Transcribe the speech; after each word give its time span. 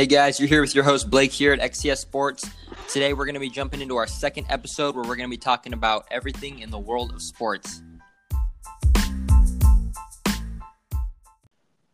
Hey 0.00 0.06
guys, 0.06 0.40
you're 0.40 0.48
here 0.48 0.62
with 0.62 0.74
your 0.74 0.84
host 0.84 1.10
Blake 1.10 1.30
here 1.30 1.52
at 1.52 1.60
XCS 1.60 1.98
Sports. 1.98 2.48
Today 2.88 3.12
we're 3.12 3.26
going 3.26 3.34
to 3.34 3.38
be 3.38 3.50
jumping 3.50 3.82
into 3.82 3.96
our 3.96 4.06
second 4.06 4.46
episode 4.48 4.94
where 4.94 5.04
we're 5.04 5.14
going 5.14 5.28
to 5.28 5.30
be 5.30 5.36
talking 5.36 5.74
about 5.74 6.06
everything 6.10 6.60
in 6.60 6.70
the 6.70 6.78
world 6.78 7.12
of 7.12 7.20
sports. 7.20 7.82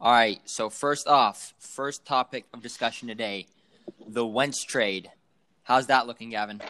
All 0.00 0.12
right, 0.12 0.40
so 0.44 0.70
first 0.70 1.08
off, 1.08 1.52
first 1.58 2.06
topic 2.06 2.44
of 2.54 2.62
discussion 2.62 3.08
today 3.08 3.48
the 4.06 4.24
Wentz 4.24 4.62
trade. 4.62 5.10
How's 5.64 5.88
that 5.88 6.06
looking, 6.06 6.30
Gavin? 6.30 6.62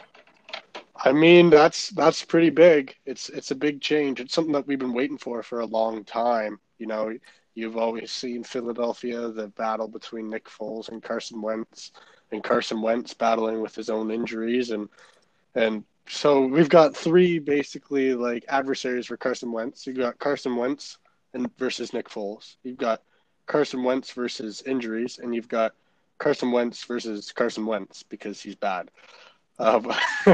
I 0.95 1.11
mean, 1.11 1.51
that's 1.51 1.89
that's 1.89 2.25
pretty 2.25 2.49
big. 2.49 2.95
It's 3.05 3.29
it's 3.29 3.51
a 3.51 3.55
big 3.55 3.79
change. 3.79 4.19
It's 4.19 4.33
something 4.33 4.53
that 4.53 4.65
we've 4.65 4.79
been 4.79 4.91
waiting 4.91 5.19
for 5.19 5.43
for 5.43 5.59
a 5.59 5.67
long 5.67 6.03
time. 6.03 6.59
You 6.79 6.87
know, 6.87 7.15
You've 7.57 7.77
always 7.77 8.11
seen 8.11 8.43
Philadelphia, 8.43 9.29
the 9.29 9.47
battle 9.47 9.87
between 9.87 10.29
Nick 10.29 10.45
Foles 10.45 10.89
and 10.89 11.01
Carson 11.01 11.41
Wentz, 11.41 11.91
and 12.31 12.43
Carson 12.43 12.83
Wentz 12.83 13.15
battling 13.15 13.61
with 13.61 13.73
his 13.73 13.89
own 13.89 14.11
injuries, 14.11 14.69
and 14.69 14.87
and 15.55 15.83
so 16.07 16.45
we've 16.45 16.69
got 16.69 16.95
three 16.95 17.39
basically 17.39 18.13
like 18.13 18.45
adversaries 18.47 19.07
for 19.07 19.17
Carson 19.17 19.51
Wentz. 19.51 19.87
You've 19.87 19.97
got 19.97 20.19
Carson 20.19 20.55
Wentz 20.55 20.99
and 21.33 21.49
versus 21.57 21.93
Nick 21.93 22.09
Foles. 22.09 22.57
You've 22.61 22.77
got 22.77 23.01
Carson 23.47 23.83
Wentz 23.83 24.11
versus 24.11 24.61
injuries, 24.67 25.17
and 25.17 25.33
you've 25.33 25.49
got 25.49 25.73
Carson 26.19 26.51
Wentz 26.51 26.83
versus 26.83 27.31
Carson 27.31 27.65
Wentz 27.65 28.03
because 28.03 28.39
he's 28.39 28.53
bad. 28.53 28.91
Um, 29.57 29.91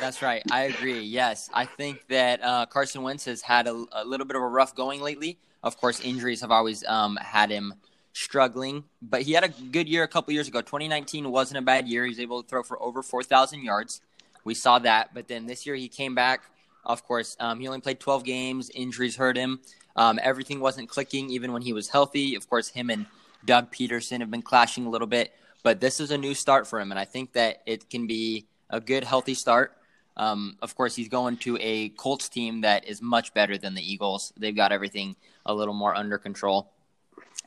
That's 0.00 0.22
right. 0.22 0.44
I 0.52 0.62
agree. 0.62 1.00
Yes, 1.00 1.50
I 1.52 1.64
think 1.64 2.06
that 2.06 2.40
uh, 2.44 2.66
Carson 2.66 3.02
Wentz 3.02 3.24
has 3.24 3.42
had 3.42 3.66
a, 3.66 3.84
a, 3.90 4.04
little 4.04 4.26
bit 4.26 4.36
of 4.36 4.42
a 4.42 4.48
rough 4.48 4.76
going 4.76 5.02
lately. 5.02 5.40
Of 5.66 5.78
course, 5.78 5.98
injuries 5.98 6.42
have 6.42 6.52
always 6.52 6.84
um, 6.84 7.16
had 7.16 7.50
him 7.50 7.74
struggling, 8.12 8.84
but 9.02 9.22
he 9.22 9.32
had 9.32 9.42
a 9.42 9.48
good 9.48 9.88
year 9.88 10.04
a 10.04 10.08
couple 10.08 10.32
years 10.32 10.46
ago. 10.46 10.60
2019 10.60 11.28
wasn't 11.28 11.58
a 11.58 11.62
bad 11.62 11.88
year. 11.88 12.04
He 12.04 12.10
was 12.10 12.20
able 12.20 12.40
to 12.40 12.48
throw 12.48 12.62
for 12.62 12.80
over 12.80 13.02
4,000 13.02 13.64
yards. 13.64 14.00
We 14.44 14.54
saw 14.54 14.78
that, 14.78 15.12
but 15.12 15.26
then 15.26 15.46
this 15.46 15.66
year 15.66 15.74
he 15.74 15.88
came 15.88 16.14
back. 16.14 16.44
Of 16.84 17.04
course, 17.04 17.36
um, 17.40 17.58
he 17.58 17.66
only 17.66 17.80
played 17.80 17.98
12 17.98 18.22
games. 18.22 18.70
Injuries 18.76 19.16
hurt 19.16 19.36
him. 19.36 19.58
Um, 19.96 20.20
everything 20.22 20.60
wasn't 20.60 20.88
clicking 20.88 21.30
even 21.30 21.52
when 21.52 21.62
he 21.62 21.72
was 21.72 21.88
healthy. 21.88 22.36
Of 22.36 22.48
course, 22.48 22.68
him 22.68 22.88
and 22.88 23.06
Doug 23.44 23.72
Pederson 23.72 24.20
have 24.20 24.30
been 24.30 24.42
clashing 24.42 24.86
a 24.86 24.88
little 24.88 25.08
bit, 25.08 25.34
but 25.64 25.80
this 25.80 25.98
is 25.98 26.12
a 26.12 26.16
new 26.16 26.34
start 26.34 26.68
for 26.68 26.78
him, 26.78 26.92
and 26.92 26.98
I 27.00 27.06
think 27.06 27.32
that 27.32 27.62
it 27.66 27.90
can 27.90 28.06
be 28.06 28.46
a 28.70 28.80
good, 28.80 29.02
healthy 29.02 29.34
start. 29.34 29.75
Um, 30.16 30.56
of 30.62 30.74
course, 30.74 30.96
he's 30.96 31.08
going 31.08 31.36
to 31.38 31.58
a 31.60 31.90
Colts 31.90 32.28
team 32.28 32.62
that 32.62 32.86
is 32.86 33.02
much 33.02 33.34
better 33.34 33.58
than 33.58 33.74
the 33.74 33.92
Eagles. 33.92 34.32
They've 34.36 34.56
got 34.56 34.72
everything 34.72 35.16
a 35.44 35.54
little 35.54 35.74
more 35.74 35.94
under 35.94 36.18
control. 36.18 36.72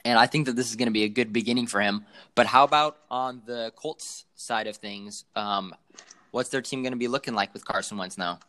And 0.06 0.18
I 0.18 0.28
think 0.28 0.46
that 0.46 0.56
this 0.56 0.70
is 0.70 0.76
going 0.76 0.88
to 0.88 0.94
be 0.94 1.04
a 1.04 1.10
good 1.10 1.34
beginning 1.34 1.68
for 1.68 1.82
him. 1.82 2.06
But 2.36 2.46
how 2.46 2.64
about 2.64 2.98
on 3.10 3.42
the 3.46 3.74
Colts 3.76 4.26
side 4.36 4.68
of 4.68 4.78
things? 4.78 5.26
Um, 5.36 5.76
what's 6.32 6.50
their 6.50 6.62
team 6.62 6.84
going 6.84 6.94
to 6.94 6.98
be 6.98 7.08
looking 7.08 7.34
like 7.34 7.54
with 7.54 7.66
Carson 7.66 7.98
Wentz 7.98 8.18
now? 8.18 8.40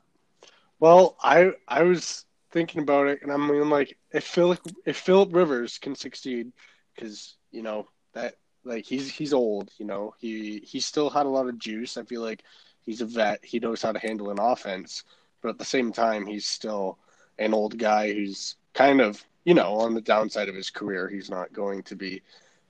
Well, 0.79 1.17
I 1.23 1.53
I 1.69 1.83
was 1.83 2.25
thinking 2.53 2.83
about 2.83 3.07
it, 3.07 3.21
and 3.23 3.31
I'm 3.31 3.71
like, 3.71 3.97
if 4.13 4.25
Philip 4.25 4.61
if 4.87 4.97
Philip 4.97 5.35
Rivers 5.35 5.79
can 5.79 5.95
succeed, 5.95 6.53
because 6.95 7.37
you 7.51 7.63
know 7.63 7.87
that 8.15 8.37
like 8.65 8.85
he's 8.87 9.11
he's 9.11 9.35
old, 9.35 9.71
you 9.77 9.87
know 9.87 10.15
he 10.19 10.61
he 10.65 10.81
still 10.81 11.11
had 11.11 11.27
a 11.27 11.31
lot 11.31 11.49
of 11.49 11.59
juice. 11.59 11.97
I 11.97 12.05
feel 12.05 12.23
like 12.23 12.43
he's 12.85 13.01
a 13.01 13.07
vet. 13.07 13.45
He 13.45 13.59
knows 13.59 13.83
how 13.83 13.93
to 13.93 13.99
handle 13.99 14.31
an 14.31 14.39
offense, 14.39 15.05
but 15.43 15.51
at 15.51 15.59
the 15.59 15.65
same 15.65 15.93
time, 15.93 16.27
he's 16.27 16.47
still 16.47 16.99
an 17.39 17.55
old 17.55 17.79
guy 17.79 18.13
who's 18.13 18.57
kind 18.75 19.01
of 19.01 19.25
you 19.45 19.55
know, 19.55 19.75
on 19.75 19.95
the 19.95 20.01
downside 20.01 20.49
of 20.49 20.55
his 20.55 20.71
career, 20.71 21.09
he's 21.09 21.31
not 21.31 21.53
going 21.53 21.83
to 21.85 21.97
be 21.97 22.23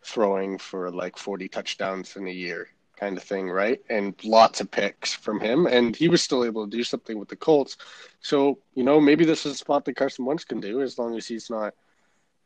throwing 0.03 0.59
for 0.59 0.91
like 0.91 1.17
40 1.19 1.49
touchdowns 1.49 2.17
in 2.17 2.27
a 2.27 2.33
year 2.33 2.69
kind 2.97 3.17
of 3.17 3.23
thing, 3.23 3.51
right? 3.51 3.81
And 3.89 4.15
lots 4.25 4.61
of 4.61 4.71
picks 4.71 5.13
from 5.13 5.41
him. 5.41 5.67
And 5.67 5.97
he 5.97 6.09
was 6.09 6.23
still 6.23 6.45
able 6.45 6.65
to 6.65 6.71
do 6.71 6.85
something 6.85 7.19
with 7.19 7.29
the 7.29 7.37
Colts. 7.37 7.77
So, 8.21 8.59
you 8.75 8.85
know, 8.85 9.01
maybe 9.01 9.25
this 9.25 9.47
is 9.47 9.55
a 9.55 9.59
spot 9.59 9.85
that 9.87 9.97
Carson 9.97 10.25
Wentz 10.25 10.45
can 10.45 10.61
do 10.61 10.83
as 10.83 10.99
long 10.99 11.17
as 11.17 11.27
he's 11.27 11.51
not 11.51 11.75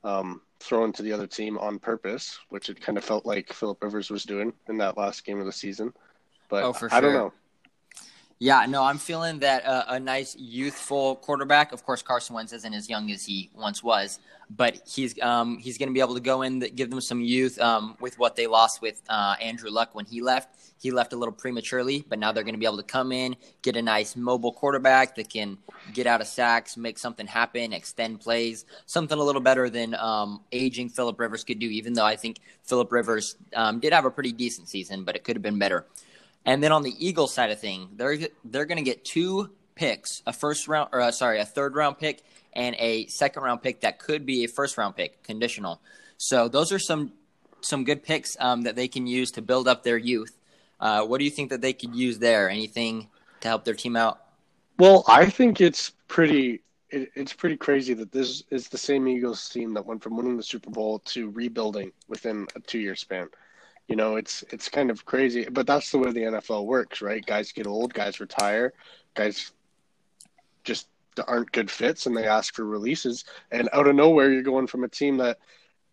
um, 0.04 0.40
thrown 0.60 0.92
to 0.92 1.02
the 1.02 1.12
other 1.12 1.26
team 1.26 1.58
on 1.58 1.78
purpose, 1.78 2.38
which 2.48 2.68
it 2.68 2.80
kind 2.80 2.96
of 2.96 3.04
felt 3.04 3.26
like 3.26 3.52
Philip 3.52 3.82
Rivers 3.82 4.10
was 4.10 4.24
doing 4.24 4.52
in 4.68 4.78
that 4.78 4.96
last 4.96 5.24
game 5.24 5.40
of 5.40 5.46
the 5.46 5.52
season. 5.52 5.92
But 6.48 6.64
oh, 6.64 6.88
I 6.90 7.00
don't 7.00 7.14
know. 7.14 7.32
Yeah, 8.44 8.66
no, 8.68 8.82
I'm 8.82 8.98
feeling 8.98 9.38
that 9.38 9.64
uh, 9.64 9.84
a 9.88 9.98
nice 9.98 10.36
youthful 10.36 11.16
quarterback. 11.16 11.72
Of 11.72 11.82
course, 11.82 12.02
Carson 12.02 12.36
Wentz 12.36 12.52
isn't 12.52 12.74
as 12.74 12.90
young 12.90 13.10
as 13.10 13.24
he 13.24 13.48
once 13.54 13.82
was, 13.82 14.18
but 14.50 14.82
he's 14.86 15.18
um, 15.22 15.56
he's 15.56 15.78
going 15.78 15.88
to 15.88 15.94
be 15.94 16.00
able 16.00 16.12
to 16.12 16.20
go 16.20 16.42
in, 16.42 16.58
give 16.58 16.90
them 16.90 17.00
some 17.00 17.22
youth 17.22 17.58
um, 17.58 17.96
with 18.00 18.18
what 18.18 18.36
they 18.36 18.46
lost 18.46 18.82
with 18.82 19.00
uh, 19.08 19.36
Andrew 19.40 19.70
Luck 19.70 19.94
when 19.94 20.04
he 20.04 20.20
left. 20.20 20.50
He 20.78 20.90
left 20.90 21.14
a 21.14 21.16
little 21.16 21.32
prematurely, 21.32 22.04
but 22.06 22.18
now 22.18 22.32
they're 22.32 22.44
going 22.44 22.52
to 22.52 22.58
be 22.58 22.66
able 22.66 22.76
to 22.76 22.82
come 22.82 23.12
in, 23.12 23.34
get 23.62 23.76
a 23.76 23.82
nice 23.82 24.14
mobile 24.14 24.52
quarterback 24.52 25.14
that 25.14 25.30
can 25.30 25.56
get 25.94 26.06
out 26.06 26.20
of 26.20 26.26
sacks, 26.26 26.76
make 26.76 26.98
something 26.98 27.26
happen, 27.26 27.72
extend 27.72 28.20
plays, 28.20 28.66
something 28.84 29.18
a 29.18 29.24
little 29.24 29.40
better 29.40 29.70
than 29.70 29.94
um, 29.94 30.42
aging 30.52 30.90
Philip 30.90 31.18
Rivers 31.18 31.44
could 31.44 31.58
do. 31.58 31.70
Even 31.70 31.94
though 31.94 32.04
I 32.04 32.16
think 32.16 32.40
Philip 32.62 32.92
Rivers 32.92 33.36
um, 33.56 33.80
did 33.80 33.94
have 33.94 34.04
a 34.04 34.10
pretty 34.10 34.32
decent 34.32 34.68
season, 34.68 35.02
but 35.02 35.16
it 35.16 35.24
could 35.24 35.34
have 35.34 35.42
been 35.42 35.58
better. 35.58 35.86
And 36.44 36.62
then 36.62 36.72
on 36.72 36.82
the 36.82 36.94
Eagles 36.98 37.32
side 37.32 37.50
of 37.50 37.60
thing, 37.60 37.88
they're 37.96 38.18
they're 38.44 38.66
going 38.66 38.78
to 38.78 38.84
get 38.84 39.04
two 39.04 39.50
picks, 39.74 40.22
a 40.26 40.32
first 40.32 40.68
round 40.68 40.90
or 40.92 41.00
uh, 41.00 41.10
sorry, 41.10 41.40
a 41.40 41.44
third 41.44 41.74
round 41.74 41.98
pick 41.98 42.22
and 42.52 42.76
a 42.78 43.06
second 43.06 43.42
round 43.42 43.62
pick 43.62 43.80
that 43.80 43.98
could 43.98 44.24
be 44.26 44.44
a 44.44 44.48
first 44.48 44.76
round 44.78 44.96
pick, 44.96 45.22
conditional. 45.22 45.80
So 46.18 46.48
those 46.48 46.72
are 46.72 46.78
some 46.78 47.12
some 47.60 47.84
good 47.84 48.02
picks 48.02 48.36
um, 48.40 48.62
that 48.62 48.76
they 48.76 48.88
can 48.88 49.06
use 49.06 49.30
to 49.32 49.42
build 49.42 49.66
up 49.68 49.82
their 49.82 49.96
youth. 49.96 50.36
Uh, 50.80 51.04
what 51.04 51.18
do 51.18 51.24
you 51.24 51.30
think 51.30 51.50
that 51.50 51.60
they 51.60 51.72
could 51.72 51.94
use 51.94 52.18
there? 52.18 52.50
Anything 52.50 53.08
to 53.40 53.48
help 53.48 53.64
their 53.64 53.74
team 53.74 53.96
out? 53.96 54.20
Well, 54.78 55.04
I 55.08 55.26
think 55.26 55.60
it's 55.60 55.92
pretty 56.08 56.60
it, 56.90 57.10
it's 57.14 57.32
pretty 57.32 57.56
crazy 57.56 57.94
that 57.94 58.12
this 58.12 58.44
is 58.50 58.68
the 58.68 58.78
same 58.78 59.08
Eagles 59.08 59.48
team 59.48 59.74
that 59.74 59.86
went 59.86 60.02
from 60.02 60.16
winning 60.16 60.36
the 60.36 60.42
Super 60.42 60.70
Bowl 60.70 60.98
to 61.00 61.30
rebuilding 61.30 61.92
within 62.08 62.46
a 62.54 62.60
two 62.60 62.78
year 62.78 62.94
span. 62.94 63.28
You 63.88 63.96
know, 63.96 64.16
it's 64.16 64.42
it's 64.50 64.68
kind 64.68 64.90
of 64.90 65.04
crazy, 65.04 65.46
but 65.50 65.66
that's 65.66 65.90
the 65.90 65.98
way 65.98 66.10
the 66.10 66.20
NFL 66.20 66.64
works, 66.64 67.02
right? 67.02 67.24
Guys 67.24 67.52
get 67.52 67.66
old, 67.66 67.92
guys 67.92 68.18
retire, 68.18 68.72
guys 69.14 69.52
just 70.64 70.88
aren't 71.28 71.52
good 71.52 71.70
fits, 71.70 72.06
and 72.06 72.16
they 72.16 72.26
ask 72.26 72.54
for 72.54 72.64
releases. 72.64 73.24
And 73.50 73.68
out 73.72 73.86
of 73.86 73.94
nowhere, 73.94 74.32
you're 74.32 74.42
going 74.42 74.66
from 74.66 74.84
a 74.84 74.88
team 74.88 75.18
that 75.18 75.38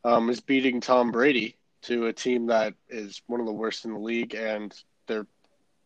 um, 0.03 0.29
is 0.29 0.39
beating 0.39 0.81
Tom 0.81 1.11
Brady 1.11 1.57
to 1.83 2.07
a 2.07 2.13
team 2.13 2.47
that 2.47 2.73
is 2.89 3.21
one 3.27 3.39
of 3.39 3.45
the 3.45 3.51
worst 3.51 3.85
in 3.85 3.93
the 3.93 3.99
league, 3.99 4.35
and 4.35 4.73
their 5.07 5.27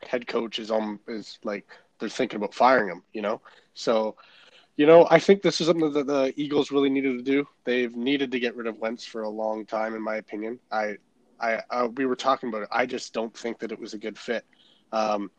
head 0.03 0.27
coach 0.27 0.59
is 0.59 0.71
on 0.71 0.99
is 1.07 1.39
like 1.43 1.65
they're 1.99 2.09
thinking 2.09 2.37
about 2.37 2.53
firing 2.53 2.89
him. 2.89 3.03
You 3.13 3.23
know, 3.23 3.41
so 3.73 4.15
you 4.77 4.85
know, 4.85 5.07
I 5.09 5.19
think 5.19 5.41
this 5.41 5.61
is 5.61 5.67
something 5.67 5.91
that 5.93 6.07
the 6.07 6.33
Eagles 6.35 6.71
really 6.71 6.89
needed 6.89 7.17
to 7.17 7.23
do. 7.23 7.47
They've 7.63 7.95
needed 7.95 8.31
to 8.31 8.39
get 8.39 8.55
rid 8.55 8.67
of 8.67 8.77
Wentz 8.77 9.05
for 9.05 9.23
a 9.23 9.29
long 9.29 9.65
time, 9.65 9.95
in 9.95 10.01
my 10.01 10.17
opinion. 10.17 10.59
I 10.71 10.97
I, 11.39 11.61
I, 11.69 11.85
we 11.85 12.05
were 12.05 12.15
talking 12.15 12.49
about 12.49 12.63
it. 12.63 12.69
I 12.71 12.85
just 12.85 13.13
don't 13.13 13.35
think 13.35 13.59
that 13.59 13.71
it 13.71 13.79
was 13.79 13.93
a 13.93 13.97
good 13.97 14.17
fit. 14.17 14.45
Um, 14.91 15.31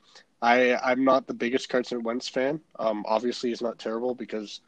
I 0.43 0.75
I'm 0.77 1.05
not 1.05 1.27
the 1.27 1.35
biggest 1.35 1.69
Carson 1.69 2.03
Wentz 2.03 2.29
fan. 2.29 2.61
Um, 2.79 3.05
obviously, 3.09 3.51
he's 3.51 3.63
not 3.63 3.79
terrible 3.79 4.15
because 4.15 4.61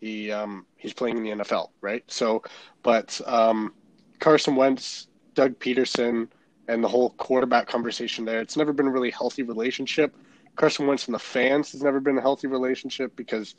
he 0.00 0.30
um, 0.30 0.66
he's 0.76 0.92
playing 0.92 1.18
in 1.18 1.38
the 1.38 1.44
NFL, 1.44 1.70
right? 1.80 2.02
So, 2.08 2.42
but 2.82 3.20
um, 3.26 3.74
Carson 4.18 4.56
Wentz, 4.56 5.08
Doug 5.34 5.58
Pederson, 5.58 6.28
and 6.68 6.82
the 6.82 6.88
whole 6.88 7.10
quarterback 7.10 7.68
conversation 7.68 8.24
there. 8.24 8.40
It's 8.40 8.56
never 8.56 8.72
been 8.72 8.86
a 8.86 8.90
really 8.90 9.10
healthy 9.10 9.42
relationship. 9.42 10.14
Carson 10.56 10.86
Wentz 10.86 11.06
and 11.06 11.14
the 11.14 11.18
fans 11.18 11.72
has 11.72 11.82
never 11.82 12.00
been 12.00 12.18
a 12.18 12.20
healthy 12.20 12.46
relationship 12.46 13.14
because 13.16 13.54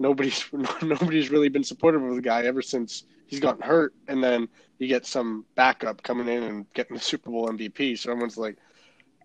nobody's 0.00 0.44
nobody's 0.82 1.30
really 1.30 1.48
been 1.48 1.62
supportive 1.62 2.02
of 2.02 2.16
the 2.16 2.22
guy 2.22 2.42
ever 2.42 2.62
since 2.62 3.04
he's 3.26 3.38
gotten 3.38 3.62
hurt, 3.62 3.94
and 4.08 4.24
then 4.24 4.48
you 4.78 4.88
get 4.88 5.06
some 5.06 5.44
backup 5.54 6.02
coming 6.02 6.26
in 6.26 6.42
and 6.42 6.72
getting 6.72 6.96
the 6.96 7.02
Super 7.02 7.30
Bowl 7.30 7.48
MVP. 7.48 7.96
So 7.96 8.10
everyone's 8.10 8.38
like, 8.38 8.56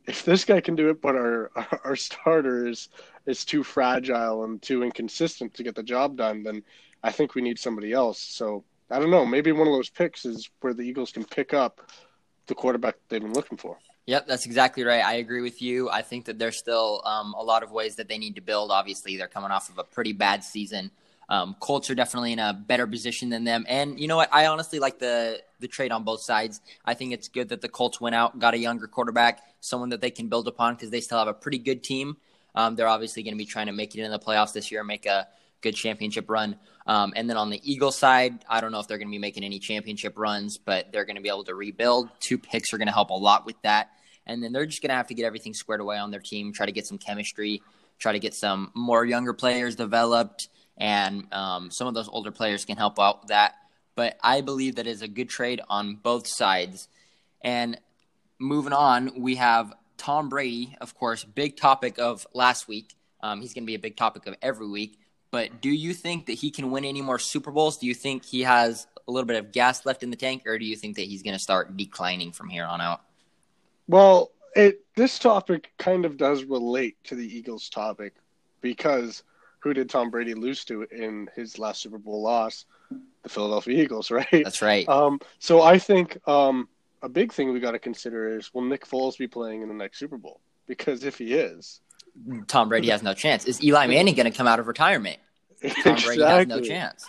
if 0.06 0.24
this 0.24 0.46
guy 0.46 0.62
can 0.62 0.76
do 0.76 0.90
it, 0.90 1.02
but 1.02 1.16
our 1.16 1.50
our 1.84 1.96
starter 1.96 2.68
is 2.68 2.90
is 3.26 3.44
too 3.44 3.64
fragile 3.64 4.44
and 4.44 4.62
too 4.62 4.84
inconsistent 4.84 5.56
to 5.56 5.64
get 5.64 5.74
the 5.74 5.82
job 5.82 6.18
done, 6.18 6.44
then 6.44 6.62
I 7.02 7.12
think 7.12 7.34
we 7.34 7.42
need 7.42 7.58
somebody 7.58 7.92
else. 7.94 8.20
So 8.20 8.64
I 8.92 9.00
don't 9.00 9.10
know. 9.10 9.26
Maybe 9.26 9.52
one 9.52 9.68
of 9.68 9.74
those 9.74 9.90
picks 9.90 10.26
is 10.26 10.50
where 10.62 10.76
the 10.76 10.84
Eagles 10.84 11.12
can 11.12 11.24
pick 11.24 11.54
up 11.54 11.90
the 12.46 12.54
quarterback 12.54 12.96
they've 13.10 13.22
been 13.22 13.34
looking 13.34 13.58
for. 13.58 13.80
Yep, 14.08 14.28
that's 14.28 14.46
exactly 14.46 14.84
right. 14.84 15.04
I 15.04 15.16
agree 15.16 15.42
with 15.42 15.62
you. 15.62 15.90
I 15.90 16.04
think 16.04 16.26
that 16.26 16.38
there's 16.38 16.58
still 16.58 17.02
um, 17.06 17.34
a 17.34 17.44
lot 17.44 17.64
of 17.64 17.72
ways 17.72 17.96
that 17.96 18.08
they 18.08 18.20
need 18.20 18.36
to 18.36 18.42
build. 18.42 18.70
Obviously, 18.70 19.18
they're 19.18 19.28
coming 19.28 19.50
off 19.50 19.70
of 19.70 19.80
a 19.80 19.84
pretty 19.84 20.14
bad 20.14 20.44
season. 20.44 20.92
Um, 21.28 21.56
Colts 21.60 21.90
are 21.90 21.96
definitely 21.96 22.34
in 22.34 22.40
a 22.40 22.54
better 22.54 22.86
position 22.86 23.30
than 23.30 23.46
them. 23.46 23.66
And 23.68 24.00
you 24.00 24.08
know 24.08 24.18
what? 24.18 24.30
I 24.32 24.46
honestly 24.46 24.78
like 24.78 25.00
the 25.00 25.42
the 25.60 25.68
trade 25.68 25.92
on 25.92 26.04
both 26.04 26.22
sides. 26.22 26.62
I 26.86 26.94
think 26.94 27.14
it's 27.14 27.30
good 27.30 27.50
that 27.50 27.62
the 27.62 27.70
Colts 27.70 28.00
went 28.00 28.14
out, 28.14 28.38
got 28.38 28.54
a 28.54 28.60
younger 28.60 28.88
quarterback, 28.88 29.42
someone 29.60 29.90
that 29.90 30.02
they 30.02 30.12
can 30.12 30.28
build 30.28 30.48
upon 30.48 30.76
because 30.76 30.92
they 30.92 31.02
still 31.02 31.18
have 31.18 31.28
a 31.28 31.34
pretty 31.34 31.58
good 31.58 31.84
team. 31.84 32.18
Um, 32.54 32.76
they're 32.76 32.88
obviously 32.88 33.24
going 33.24 33.34
to 33.34 33.38
be 33.38 33.46
trying 33.46 33.68
to 33.68 33.72
make 33.72 33.96
it 33.96 34.02
in 34.02 34.12
the 34.12 34.20
playoffs 34.20 34.54
this 34.54 34.72
year, 34.72 34.84
make 34.84 35.06
a 35.06 35.28
good 35.62 35.76
championship 35.76 36.30
run. 36.30 36.58
Um, 36.86 37.14
and 37.16 37.28
then 37.28 37.38
on 37.38 37.50
the 37.50 37.60
Eagles 37.64 37.98
side, 37.98 38.46
I 38.48 38.62
don't 38.62 38.72
know 38.72 38.80
if 38.80 38.88
they're 38.88 39.00
going 39.00 39.08
to 39.08 39.12
be 39.12 39.18
making 39.18 39.44
any 39.44 39.58
championship 39.60 40.18
runs, 40.18 40.58
but 40.58 40.92
they're 40.92 41.06
going 41.06 41.16
to 41.16 41.22
be 41.22 41.30
able 41.30 41.46
to 41.46 41.56
rebuild. 41.56 42.10
Two 42.20 42.38
picks 42.38 42.74
are 42.74 42.78
going 42.78 42.88
to 42.88 42.94
help 42.94 43.10
a 43.10 43.14
lot 43.14 43.46
with 43.46 43.60
that. 43.64 43.90
And 44.28 44.44
then 44.44 44.52
they're 44.52 44.66
just 44.66 44.82
going 44.82 44.90
to 44.90 44.96
have 44.96 45.08
to 45.08 45.14
get 45.14 45.26
everything 45.26 45.54
squared 45.54 45.82
away 45.82 45.98
on 45.98 46.12
their 46.12 46.20
team, 46.20 46.52
try 46.52 46.66
to 46.66 46.72
get 46.72 46.88
some 46.88 46.98
chemistry, 46.98 47.62
try 48.00 48.12
to 48.12 48.20
get 48.20 48.34
some 48.34 48.72
more 48.74 49.06
younger 49.06 49.34
players 49.34 49.76
developed, 49.76 50.50
and 50.78 51.32
um, 51.34 51.72
some 51.72 51.88
of 51.88 51.94
those 51.94 52.10
older 52.10 52.32
players 52.32 52.66
can 52.66 52.78
help 52.78 53.00
out 53.00 53.28
that. 53.28 53.54
But 53.96 54.18
I 54.22 54.42
believe 54.42 54.76
that 54.76 54.88
is 54.88 55.02
a 55.02 55.08
good 55.08 55.30
trade 55.30 55.62
on 55.70 55.96
both 55.96 56.28
sides. 56.28 56.90
And 57.42 57.80
moving 58.40 58.74
on, 58.74 59.22
we 59.22 59.36
have 59.36 59.74
Tom 59.98 60.28
Brady, 60.28 60.76
of 60.82 60.96
course, 60.96 61.24
big 61.24 61.56
topic 61.56 61.98
of 62.00 62.28
last 62.34 62.68
week. 62.68 62.96
Um, 63.22 63.42
he's 63.42 63.54
going 63.54 63.64
to 63.64 63.68
be 63.68 63.76
a 63.76 63.80
big 63.80 63.96
topic 63.96 64.28
of 64.28 64.36
every 64.42 64.68
week. 64.68 65.00
But 65.32 65.62
do 65.62 65.70
you 65.70 65.94
think 65.94 66.28
that 66.28 66.34
he 66.34 66.52
can 66.52 66.72
win 66.72 66.86
any 66.86 67.02
more 67.02 67.20
Super 67.20 67.52
Bowls? 67.52 67.78
Do 67.78 67.88
you 67.88 67.94
think 67.94 68.26
he 68.26 68.42
has 68.42 68.88
a 69.08 69.12
little 69.12 69.26
bit 69.26 69.38
of 69.38 69.52
gas 69.52 69.86
left 69.86 70.04
in 70.04 70.10
the 70.10 70.16
tank, 70.16 70.44
or 70.46 70.58
do 70.60 70.66
you 70.66 70.76
think 70.76 70.96
that 70.98 71.04
he's 71.04 71.24
going 71.24 71.34
to 71.34 71.40
start 71.40 71.76
declining 71.78 72.32
from 72.32 72.50
here 72.50 72.66
on 72.66 72.82
out? 72.82 73.02
Well, 73.88 74.32
it 74.56 74.82
this 74.96 75.20
topic 75.20 75.72
kind 75.78 76.06
of 76.06 76.18
does 76.18 76.44
relate 76.44 76.98
to 77.06 77.16
the 77.16 77.38
Eagles 77.38 77.70
topic 77.70 78.14
because 78.62 79.24
who 79.60 79.74
did 79.74 79.90
Tom 79.90 80.10
Brady 80.10 80.34
lose 80.34 80.64
to 80.66 80.84
in 80.84 81.30
his 81.36 81.60
last 81.60 81.82
Super 81.82 81.98
Bowl 81.98 82.22
loss? 82.22 82.66
The 83.24 83.30
Philadelphia 83.30 83.84
Eagles, 83.84 84.12
right? 84.12 84.28
That's 84.32 84.62
right. 84.62 84.88
Um, 84.88 85.20
so 85.40 85.62
I 85.62 85.80
think 85.80 86.18
um, 86.28 86.70
a 87.02 87.10
big 87.10 87.34
thing 87.34 87.52
we 87.52 87.60
got 87.60 87.72
to 87.72 87.80
consider 87.80 88.38
is 88.38 88.54
will 88.54 88.62
Nick 88.62 88.86
Foles 88.86 89.18
be 89.18 89.28
playing 89.28 89.62
in 89.62 89.68
the 89.68 89.74
next 89.74 90.00
Super 90.00 90.18
Bowl? 90.18 90.40
Because 90.68 91.04
if 91.04 91.18
he 91.18 91.34
is, 91.34 91.82
Tom 92.48 92.70
Brady 92.70 92.90
has 92.90 93.04
no 93.04 93.14
chance. 93.14 93.46
Is 93.46 93.64
Eli 93.64 93.88
Manning 93.88 94.16
going 94.16 94.32
to 94.32 94.36
come 94.36 94.48
out 94.48 94.60
of 94.60 94.68
retirement? 94.68 95.18
Tom 95.62 95.72
exactly. 95.72 96.04
Brady 96.06 96.24
has 96.24 96.48
no 96.48 96.62
chance. 96.62 97.06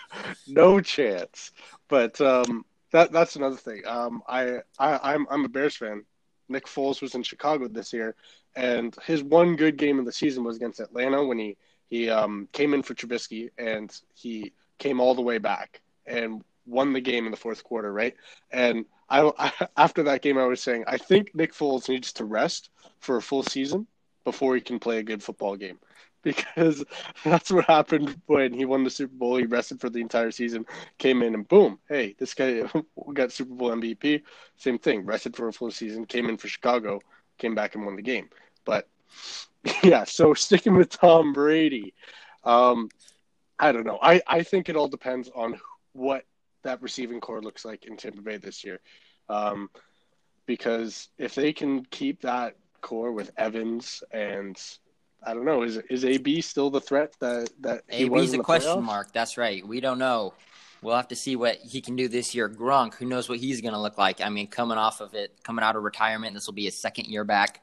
No 0.48 0.80
chance. 0.80 1.52
But 1.88 2.20
um, 2.20 2.64
that 2.90 3.12
that's 3.12 3.36
another 3.36 3.56
thing. 3.56 3.82
Um, 3.86 4.22
I, 4.28 4.60
I 4.78 5.14
I'm 5.14 5.26
I'm 5.30 5.44
a 5.44 5.48
Bears 5.48 5.76
fan. 5.76 6.04
Nick 6.48 6.66
Foles 6.66 7.02
was 7.02 7.14
in 7.14 7.22
Chicago 7.22 7.68
this 7.68 7.92
year, 7.92 8.14
and 8.54 8.96
his 9.04 9.22
one 9.22 9.56
good 9.56 9.76
game 9.76 9.98
of 9.98 10.04
the 10.04 10.12
season 10.12 10.44
was 10.44 10.56
against 10.56 10.80
Atlanta 10.80 11.24
when 11.24 11.38
he 11.38 11.56
he 11.88 12.10
um, 12.10 12.48
came 12.52 12.74
in 12.74 12.82
for 12.82 12.94
Trubisky 12.94 13.50
and 13.58 13.96
he 14.14 14.52
came 14.78 15.00
all 15.00 15.14
the 15.14 15.22
way 15.22 15.38
back 15.38 15.80
and 16.04 16.42
won 16.66 16.92
the 16.92 17.00
game 17.00 17.26
in 17.26 17.30
the 17.30 17.36
fourth 17.36 17.62
quarter, 17.62 17.92
right? 17.92 18.14
And 18.50 18.86
I, 19.08 19.30
I 19.38 19.52
after 19.76 20.02
that 20.04 20.22
game, 20.22 20.38
I 20.38 20.46
was 20.46 20.60
saying 20.60 20.84
I 20.86 20.98
think 20.98 21.34
Nick 21.34 21.52
Foles 21.52 21.88
needs 21.88 22.12
to 22.14 22.24
rest 22.24 22.70
for 22.98 23.16
a 23.16 23.22
full 23.22 23.42
season 23.42 23.86
before 24.24 24.54
he 24.56 24.60
can 24.60 24.78
play 24.78 24.98
a 24.98 25.02
good 25.02 25.22
football 25.22 25.56
game. 25.56 25.78
Because 26.26 26.84
that's 27.24 27.52
what 27.52 27.66
happened 27.66 28.20
when 28.26 28.52
he 28.52 28.64
won 28.64 28.82
the 28.82 28.90
Super 28.90 29.14
Bowl. 29.14 29.36
He 29.36 29.44
rested 29.44 29.80
for 29.80 29.88
the 29.88 30.00
entire 30.00 30.32
season, 30.32 30.66
came 30.98 31.22
in, 31.22 31.34
and 31.34 31.46
boom, 31.46 31.78
hey, 31.88 32.16
this 32.18 32.34
guy 32.34 32.62
got 33.14 33.30
Super 33.30 33.54
Bowl 33.54 33.70
MVP. 33.70 34.22
Same 34.56 34.76
thing, 34.76 35.06
rested 35.06 35.36
for 35.36 35.46
a 35.46 35.52
full 35.52 35.70
season, 35.70 36.04
came 36.04 36.28
in 36.28 36.36
for 36.36 36.48
Chicago, 36.48 37.00
came 37.38 37.54
back 37.54 37.76
and 37.76 37.86
won 37.86 37.94
the 37.94 38.02
game. 38.02 38.28
But 38.64 38.88
yeah, 39.84 40.02
so 40.02 40.34
sticking 40.34 40.74
with 40.74 40.90
Tom 40.90 41.32
Brady, 41.32 41.94
um, 42.42 42.88
I 43.56 43.70
don't 43.70 43.86
know. 43.86 44.00
I, 44.02 44.20
I 44.26 44.42
think 44.42 44.68
it 44.68 44.74
all 44.74 44.88
depends 44.88 45.30
on 45.32 45.60
what 45.92 46.24
that 46.64 46.82
receiving 46.82 47.20
core 47.20 47.40
looks 47.40 47.64
like 47.64 47.84
in 47.84 47.96
Tampa 47.96 48.20
Bay 48.20 48.36
this 48.36 48.64
year. 48.64 48.80
Um, 49.28 49.70
because 50.44 51.08
if 51.18 51.36
they 51.36 51.52
can 51.52 51.84
keep 51.84 52.22
that 52.22 52.56
core 52.80 53.12
with 53.12 53.30
Evans 53.36 54.02
and 54.10 54.60
I 55.22 55.34
don't 55.34 55.44
know, 55.44 55.62
is 55.62 55.78
is 55.90 56.04
AB 56.04 56.40
still 56.40 56.70
the 56.70 56.80
threat 56.80 57.14
that 57.20 57.50
that 57.60 57.82
he 57.88 58.04
AB's 58.04 58.10
was 58.10 58.34
a 58.34 58.38
question 58.38 58.70
playoffs? 58.70 58.82
mark. 58.82 59.12
That's 59.12 59.36
right. 59.36 59.66
We 59.66 59.80
don't 59.80 59.98
know. 59.98 60.34
We'll 60.82 60.96
have 60.96 61.08
to 61.08 61.16
see 61.16 61.36
what 61.36 61.56
he 61.56 61.80
can 61.80 61.96
do 61.96 62.06
this 62.06 62.34
year. 62.34 62.48
Gronk, 62.48 62.94
who 62.94 63.06
knows 63.06 63.28
what 63.28 63.38
he's 63.38 63.60
going 63.60 63.74
to 63.74 63.80
look 63.80 63.98
like? 63.98 64.20
I 64.20 64.28
mean, 64.28 64.46
coming 64.46 64.78
off 64.78 65.00
of 65.00 65.14
it, 65.14 65.32
coming 65.42 65.64
out 65.64 65.74
of 65.74 65.82
retirement, 65.82 66.34
this 66.34 66.46
will 66.46 66.54
be 66.54 66.66
his 66.66 66.76
second 66.76 67.06
year 67.06 67.24
back. 67.24 67.62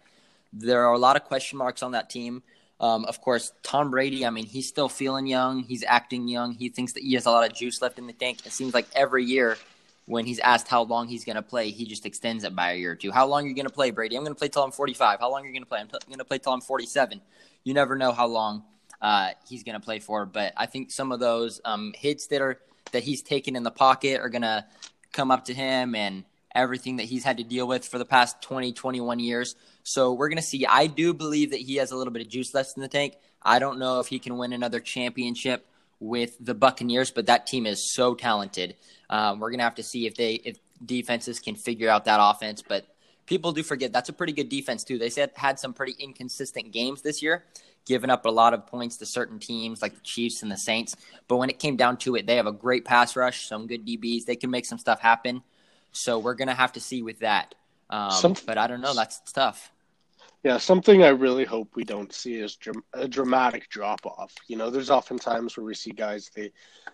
There 0.51 0.85
are 0.85 0.93
a 0.93 0.97
lot 0.99 1.15
of 1.15 1.23
question 1.23 1.57
marks 1.57 1.83
on 1.83 1.91
that 1.91 2.09
team. 2.09 2.43
Um, 2.79 3.05
of 3.05 3.21
course, 3.21 3.53
Tom 3.61 3.91
Brady, 3.91 4.25
I 4.25 4.29
mean, 4.29 4.45
he's 4.45 4.67
still 4.67 4.89
feeling 4.89 5.25
young. 5.25 5.63
He's 5.63 5.83
acting 5.87 6.27
young. 6.27 6.53
He 6.53 6.69
thinks 6.69 6.93
that 6.93 7.03
he 7.03 7.13
has 7.13 7.25
a 7.25 7.31
lot 7.31 7.49
of 7.49 7.55
juice 7.55 7.81
left 7.81 7.97
in 7.97 8.07
the 8.07 8.13
tank. 8.13 8.45
It 8.45 8.51
seems 8.51 8.73
like 8.73 8.87
every 8.93 9.23
year 9.23 9.57
when 10.05 10.25
he's 10.25 10.39
asked 10.39 10.67
how 10.67 10.83
long 10.83 11.07
he's 11.07 11.23
going 11.23 11.35
to 11.37 11.41
play, 11.41 11.71
he 11.71 11.85
just 11.85 12.05
extends 12.05 12.43
it 12.43 12.55
by 12.55 12.71
a 12.71 12.75
year 12.75 12.91
or 12.91 12.95
two. 12.95 13.11
How 13.11 13.25
long 13.25 13.45
are 13.45 13.47
you 13.47 13.55
going 13.55 13.67
to 13.67 13.73
play, 13.73 13.91
Brady? 13.91 14.17
I'm 14.17 14.23
going 14.23 14.35
to 14.35 14.39
play 14.39 14.49
till 14.49 14.63
I'm 14.63 14.71
45. 14.71 15.19
How 15.19 15.31
long 15.31 15.43
are 15.43 15.47
you 15.47 15.53
going 15.53 15.63
to 15.63 15.69
play? 15.69 15.79
I'm 15.79 15.87
t- 15.87 15.97
going 16.07 16.19
to 16.19 16.25
play 16.25 16.39
till 16.39 16.51
I'm 16.51 16.61
47. 16.61 17.21
You 17.63 17.73
never 17.73 17.95
know 17.95 18.11
how 18.11 18.27
long 18.27 18.63
uh, 19.01 19.29
he's 19.47 19.63
going 19.63 19.79
to 19.79 19.83
play 19.83 19.99
for. 19.99 20.25
But 20.25 20.53
I 20.57 20.65
think 20.65 20.91
some 20.91 21.11
of 21.11 21.19
those 21.19 21.61
um, 21.63 21.93
hits 21.95 22.27
that 22.27 22.41
are 22.41 22.59
that 22.91 23.03
he's 23.03 23.21
taken 23.21 23.55
in 23.55 23.63
the 23.63 23.71
pocket 23.71 24.19
are 24.19 24.29
going 24.29 24.41
to 24.41 24.65
come 25.13 25.31
up 25.31 25.45
to 25.45 25.53
him 25.53 25.95
and 25.95 26.25
everything 26.53 26.97
that 26.97 27.03
he's 27.03 27.23
had 27.23 27.37
to 27.37 27.43
deal 27.43 27.67
with 27.67 27.87
for 27.87 27.97
the 27.97 28.05
past 28.05 28.41
20, 28.41 28.73
21 28.73 29.19
years. 29.19 29.55
So 29.83 30.13
we're 30.13 30.29
going 30.29 30.37
to 30.37 30.43
see. 30.43 30.65
I 30.65 30.87
do 30.87 31.13
believe 31.13 31.51
that 31.51 31.61
he 31.61 31.77
has 31.77 31.91
a 31.91 31.95
little 31.95 32.13
bit 32.13 32.21
of 32.21 32.29
juice 32.29 32.53
left 32.53 32.75
in 32.75 32.81
the 32.81 32.89
tank. 32.89 33.15
I 33.41 33.59
don't 33.59 33.79
know 33.79 33.99
if 33.99 34.07
he 34.07 34.19
can 34.19 34.37
win 34.37 34.53
another 34.53 34.79
championship 34.79 35.65
with 35.99 36.35
the 36.39 36.53
Buccaneers, 36.53 37.11
but 37.11 37.27
that 37.27 37.47
team 37.47 37.65
is 37.65 37.93
so 37.93 38.15
talented. 38.15 38.75
Um, 39.09 39.39
we're 39.39 39.51
to 39.51 39.63
have 39.63 39.75
to 39.75 39.83
see 39.83 40.05
if 40.05 40.15
they 40.15 40.33
if 40.33 40.57
defenses 40.85 41.39
can 41.39 41.55
figure 41.55 41.89
out 41.89 42.05
that 42.05 42.19
offense. 42.21 42.61
But 42.61 42.85
people 43.25 43.51
do 43.51 43.63
forget 43.63 43.93
that's 43.93 44.09
a 44.09 44.13
pretty 44.13 44.33
good 44.33 44.49
defense 44.49 44.83
too. 44.83 44.97
They 44.97 45.09
said 45.09 45.31
had 45.35 45.59
some 45.59 45.73
pretty 45.73 45.95
inconsistent 45.99 46.71
games 46.71 47.01
this 47.01 47.21
year, 47.21 47.43
giving 47.85 48.09
up 48.09 48.25
a 48.25 48.29
lot 48.31 48.53
of 48.53 48.67
points 48.67 48.97
to 48.97 49.05
certain 49.05 49.39
teams 49.39 49.81
like 49.81 49.93
the 49.95 50.01
Chiefs 50.01 50.43
and 50.43 50.51
the 50.51 50.57
Saints. 50.57 50.95
But 51.27 51.37
when 51.37 51.49
it 51.49 51.59
came 51.59 51.75
down 51.77 51.97
to 51.97 52.15
it, 52.15 52.27
they 52.27 52.35
have 52.35 52.47
a 52.47 52.51
great 52.51 52.85
pass 52.85 53.15
rush, 53.15 53.47
some 53.47 53.67
good 53.67 53.85
DBs. 53.85 54.25
They 54.25 54.35
can 54.35 54.49
make 54.49 54.65
some 54.65 54.77
stuff 54.77 54.99
happen. 54.99 55.41
So 55.91 56.19
we're 56.19 56.35
gonna 56.35 56.55
have 56.55 56.73
to 56.73 56.79
see 56.79 57.01
with 57.01 57.19
that. 57.19 57.55
Um, 57.89 58.11
Some- 58.11 58.35
but 58.45 58.57
I 58.57 58.67
don't 58.67 58.81
know. 58.81 58.93
That's 58.93 59.19
tough. 59.31 59.71
Yeah, 60.43 60.57
something 60.57 61.03
I 61.03 61.09
really 61.09 61.45
hope 61.45 61.69
we 61.75 61.85
don't 61.85 62.11
see 62.13 62.35
is 62.35 62.57
dram- 62.57 62.83
a 62.93 63.07
dramatic 63.07 63.69
drop 63.69 64.05
off. 64.05 64.33
You 64.47 64.57
know, 64.57 64.69
there's 64.69 64.89
often 64.89 65.17
times 65.17 65.55
where 65.55 65.65
we 65.65 65.73
see 65.73 65.91
guys 65.91 66.29
they 66.35 66.51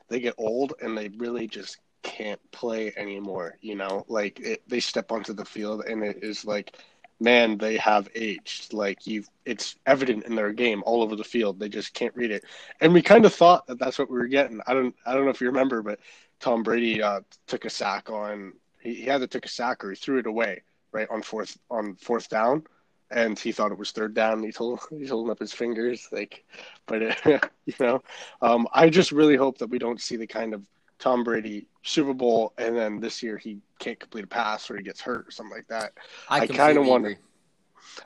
they 0.07 0.19
get 0.19 0.36
old 0.38 0.74
and 0.81 0.96
they 0.98 1.10
really 1.18 1.48
just 1.48 1.78
can't 2.04 2.40
play 2.51 2.94
anymore. 2.96 3.57
You 3.62 3.75
know, 3.75 4.06
like 4.07 4.40
it, 4.40 4.62
they 4.68 4.80
step 4.80 5.12
onto 5.12 5.34
the 5.34 5.46
field 5.46 5.84
and 5.88 6.04
it 6.04 6.19
is 6.24 6.46
like, 6.46 6.78
man, 7.19 7.57
they 7.57 7.78
have 7.78 8.07
aged. 8.13 8.72
Like 8.74 9.07
you, 9.07 9.24
it's 9.46 9.75
evident 9.88 10.25
in 10.25 10.36
their 10.36 10.54
game 10.54 10.84
all 10.86 11.02
over 11.02 11.16
the 11.16 11.24
field. 11.24 11.60
They 11.60 11.69
just 11.69 11.94
can't 11.95 12.16
read 12.16 12.30
it. 12.31 12.44
And 12.81 12.94
we 12.94 13.02
kind 13.02 13.25
of 13.25 13.34
thought 13.34 13.66
that 13.68 13.80
that's 13.80 13.98
what 13.98 14.12
we 14.12 14.18
were 14.19 14.28
getting. 14.28 14.62
I 14.68 14.74
don't 14.75 14.95
I 15.07 15.13
don't 15.16 15.25
know 15.25 15.31
if 15.31 15.42
you 15.42 15.48
remember, 15.48 15.81
but 15.81 16.00
Tom 16.40 16.62
Brady 16.62 17.02
uh, 17.02 17.21
took 17.47 17.66
a 17.66 17.69
sack 17.71 18.12
on. 18.12 18.54
He, 18.80 18.94
he 18.94 19.09
either 19.09 19.28
took 19.28 19.45
a 19.45 19.50
sack 19.50 19.83
or 19.83 19.90
he 19.90 19.95
threw 19.95 20.19
it 20.19 20.28
away 20.28 20.62
right 20.92 21.07
on 21.09 21.21
fourth 21.24 21.57
on 21.71 21.95
fourth 21.95 22.30
down 22.30 22.64
and 23.11 23.37
he 23.39 23.51
thought 23.51 23.71
it 23.71 23.78
was 23.78 23.92
third 23.92 24.13
down. 24.13 24.44
He's 24.44 24.57
holding, 24.57 24.80
he's 24.99 25.09
holding 25.09 25.31
up 25.31 25.39
his 25.39 25.54
fingers, 25.54 26.07
like, 26.11 26.45
but 26.85 27.25
uh, 27.25 27.39
you 27.66 27.73
know, 27.80 28.04
um, 28.42 28.68
I 28.73 28.89
just 28.89 29.11
really 29.11 29.35
hope 29.35 29.57
that 29.59 29.69
we 29.69 29.80
don't 29.80 30.01
see 30.01 30.16
the 30.16 30.28
kind 30.28 30.54
of 30.54 30.61
Tom 30.99 31.23
Brady 31.23 31.66
Super 31.83 32.13
Bowl, 32.13 32.54
and 32.57 32.75
then 32.75 32.99
this 32.99 33.23
year 33.23 33.37
he 33.37 33.59
can't 33.80 33.99
complete 33.99 34.25
a 34.25 34.28
pass 34.28 34.69
or 34.69 34.75
he 34.78 34.83
gets 34.83 34.99
hurt 35.01 35.28
or 35.28 35.31
something 35.31 35.56
like 35.56 35.68
that. 35.68 35.94
I, 36.30 36.37
I 36.37 36.47
kinda 36.47 36.57
completely 36.66 36.89
wonder- 36.92 37.19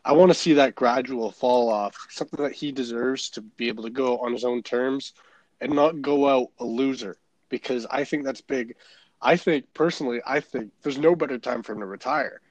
I 0.06 0.14
want 0.14 0.30
to 0.32 0.36
see 0.36 0.54
that 0.54 0.76
gradual 0.76 1.32
fall 1.32 1.70
off, 1.70 1.96
something 2.10 2.42
that 2.44 2.54
he 2.54 2.72
deserves 2.72 3.30
to 3.32 3.42
be 3.42 3.68
able 3.68 3.84
to 3.84 3.90
go 3.90 4.18
on 4.20 4.32
his 4.32 4.46
own 4.46 4.64
terms 4.64 5.14
and 5.62 5.74
not 5.74 6.02
go 6.02 6.28
out 6.28 6.50
a 6.60 6.66
loser, 6.66 7.18
because 7.50 7.86
I 7.90 8.04
think 8.04 8.24
that's 8.24 8.42
big. 8.42 8.76
I 9.22 9.36
think 9.38 9.66
personally, 9.74 10.22
I 10.26 10.40
think 10.40 10.72
there's 10.84 10.98
no 10.98 11.16
better 11.16 11.38
time 11.38 11.64
for 11.64 11.74
him 11.74 11.80
to 11.80 11.86
retire. 11.86 12.42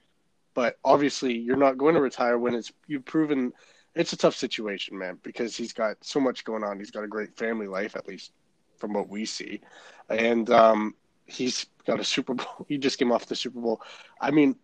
But 0.55 0.79
obviously, 0.85 1.37
you're 1.39 1.57
not 1.57 1.79
going 1.79 1.95
to 1.95 2.01
retire 2.01 2.39
when 2.39 2.55
it's 2.55 2.73
you've 2.87 3.05
proven 3.05 3.53
it's 3.95 4.13
a 4.13 4.17
tough 4.17 4.35
situation, 4.35 4.99
man, 4.99 5.19
because 5.23 5.57
he's 5.57 5.73
got 5.73 5.97
so 6.03 6.19
much 6.19 6.45
going 6.45 6.65
on. 6.65 6.79
He's 6.79 6.91
got 6.91 7.05
a 7.05 7.09
great 7.09 7.37
family 7.37 7.67
life, 7.67 7.97
at 7.97 8.09
least 8.09 8.33
from 8.79 8.95
what 8.95 9.09
we 9.09 9.25
see, 9.25 9.61
and 10.09 10.49
um, 10.51 10.95
he's 11.27 11.67
got 11.87 12.01
a 12.01 12.05
Super 12.05 12.35
Bowl. 12.35 12.47
He 12.69 12.79
just 12.79 12.99
came 12.99 13.13
off 13.13 13.27
the 13.27 13.37
Super 13.37 13.61
Bowl. 13.61 13.81
I 14.21 14.31
mean, 14.31 14.57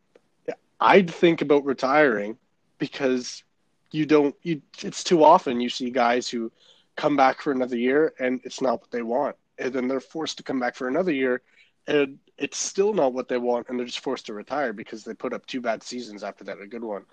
I'd 0.80 1.10
think 1.10 1.42
about 1.42 1.64
retiring 1.64 2.38
because 2.78 3.42
you 3.90 4.06
don't. 4.06 4.34
You 4.42 4.62
it's 4.82 5.04
too 5.04 5.24
often 5.24 5.60
you 5.60 5.68
see 5.68 5.90
guys 5.90 6.28
who 6.28 6.50
come 6.96 7.16
back 7.16 7.40
for 7.40 7.52
another 7.52 7.76
year 7.76 8.12
and 8.18 8.40
it's 8.44 8.60
not 8.60 8.80
what 8.80 8.90
they 8.90 9.02
want, 9.02 9.36
and 9.58 9.72
then 9.72 9.88
they're 9.88 10.00
forced 10.00 10.38
to 10.38 10.42
come 10.42 10.58
back 10.58 10.74
for 10.74 10.88
another 10.88 11.12
year, 11.12 11.42
and 11.86 12.18
it's 12.36 12.58
still 12.58 12.92
not 12.92 13.12
what 13.12 13.28
they 13.28 13.38
want, 13.38 13.68
and 13.68 13.78
they're 13.78 13.86
just 13.86 14.00
forced 14.00 14.26
to 14.26 14.34
retire 14.34 14.72
because 14.72 15.04
they 15.04 15.14
put 15.14 15.32
up 15.32 15.46
two 15.46 15.60
bad 15.60 15.82
seasons 15.82 16.22
after 16.22 16.44
that, 16.44 16.60
a 16.60 16.66
good 16.66 16.84
one. 16.84 17.04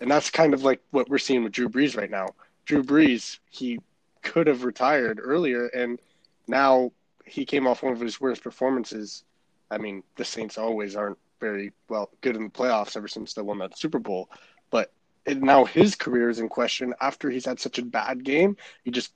And 0.00 0.10
that's 0.10 0.30
kind 0.30 0.54
of 0.54 0.64
like 0.64 0.80
what 0.90 1.08
we're 1.08 1.18
seeing 1.18 1.44
with 1.44 1.52
Drew 1.52 1.68
Brees 1.68 1.96
right 1.96 2.10
now. 2.10 2.28
Drew 2.64 2.82
Brees, 2.82 3.38
he 3.50 3.78
could 4.22 4.46
have 4.46 4.64
retired 4.64 5.20
earlier, 5.22 5.66
and 5.68 6.00
now 6.48 6.92
he 7.24 7.44
came 7.44 7.66
off 7.66 7.82
one 7.82 7.92
of 7.92 8.00
his 8.00 8.20
worst 8.20 8.42
performances. 8.42 9.24
I 9.70 9.78
mean, 9.78 10.02
the 10.16 10.24
Saints 10.24 10.58
always 10.58 10.96
aren't 10.96 11.18
very 11.40 11.72
well 11.88 12.10
good 12.20 12.36
in 12.36 12.44
the 12.44 12.50
playoffs 12.50 12.96
ever 12.96 13.08
since 13.08 13.34
they 13.34 13.42
won 13.42 13.58
that 13.58 13.78
Super 13.78 13.98
Bowl, 13.98 14.28
but 14.70 14.92
now 15.26 15.64
his 15.64 15.94
career 15.94 16.30
is 16.30 16.40
in 16.40 16.48
question 16.48 16.94
after 17.00 17.30
he's 17.30 17.46
had 17.46 17.60
such 17.60 17.78
a 17.78 17.84
bad 17.84 18.24
game. 18.24 18.56
He 18.84 18.90
just 18.90 19.12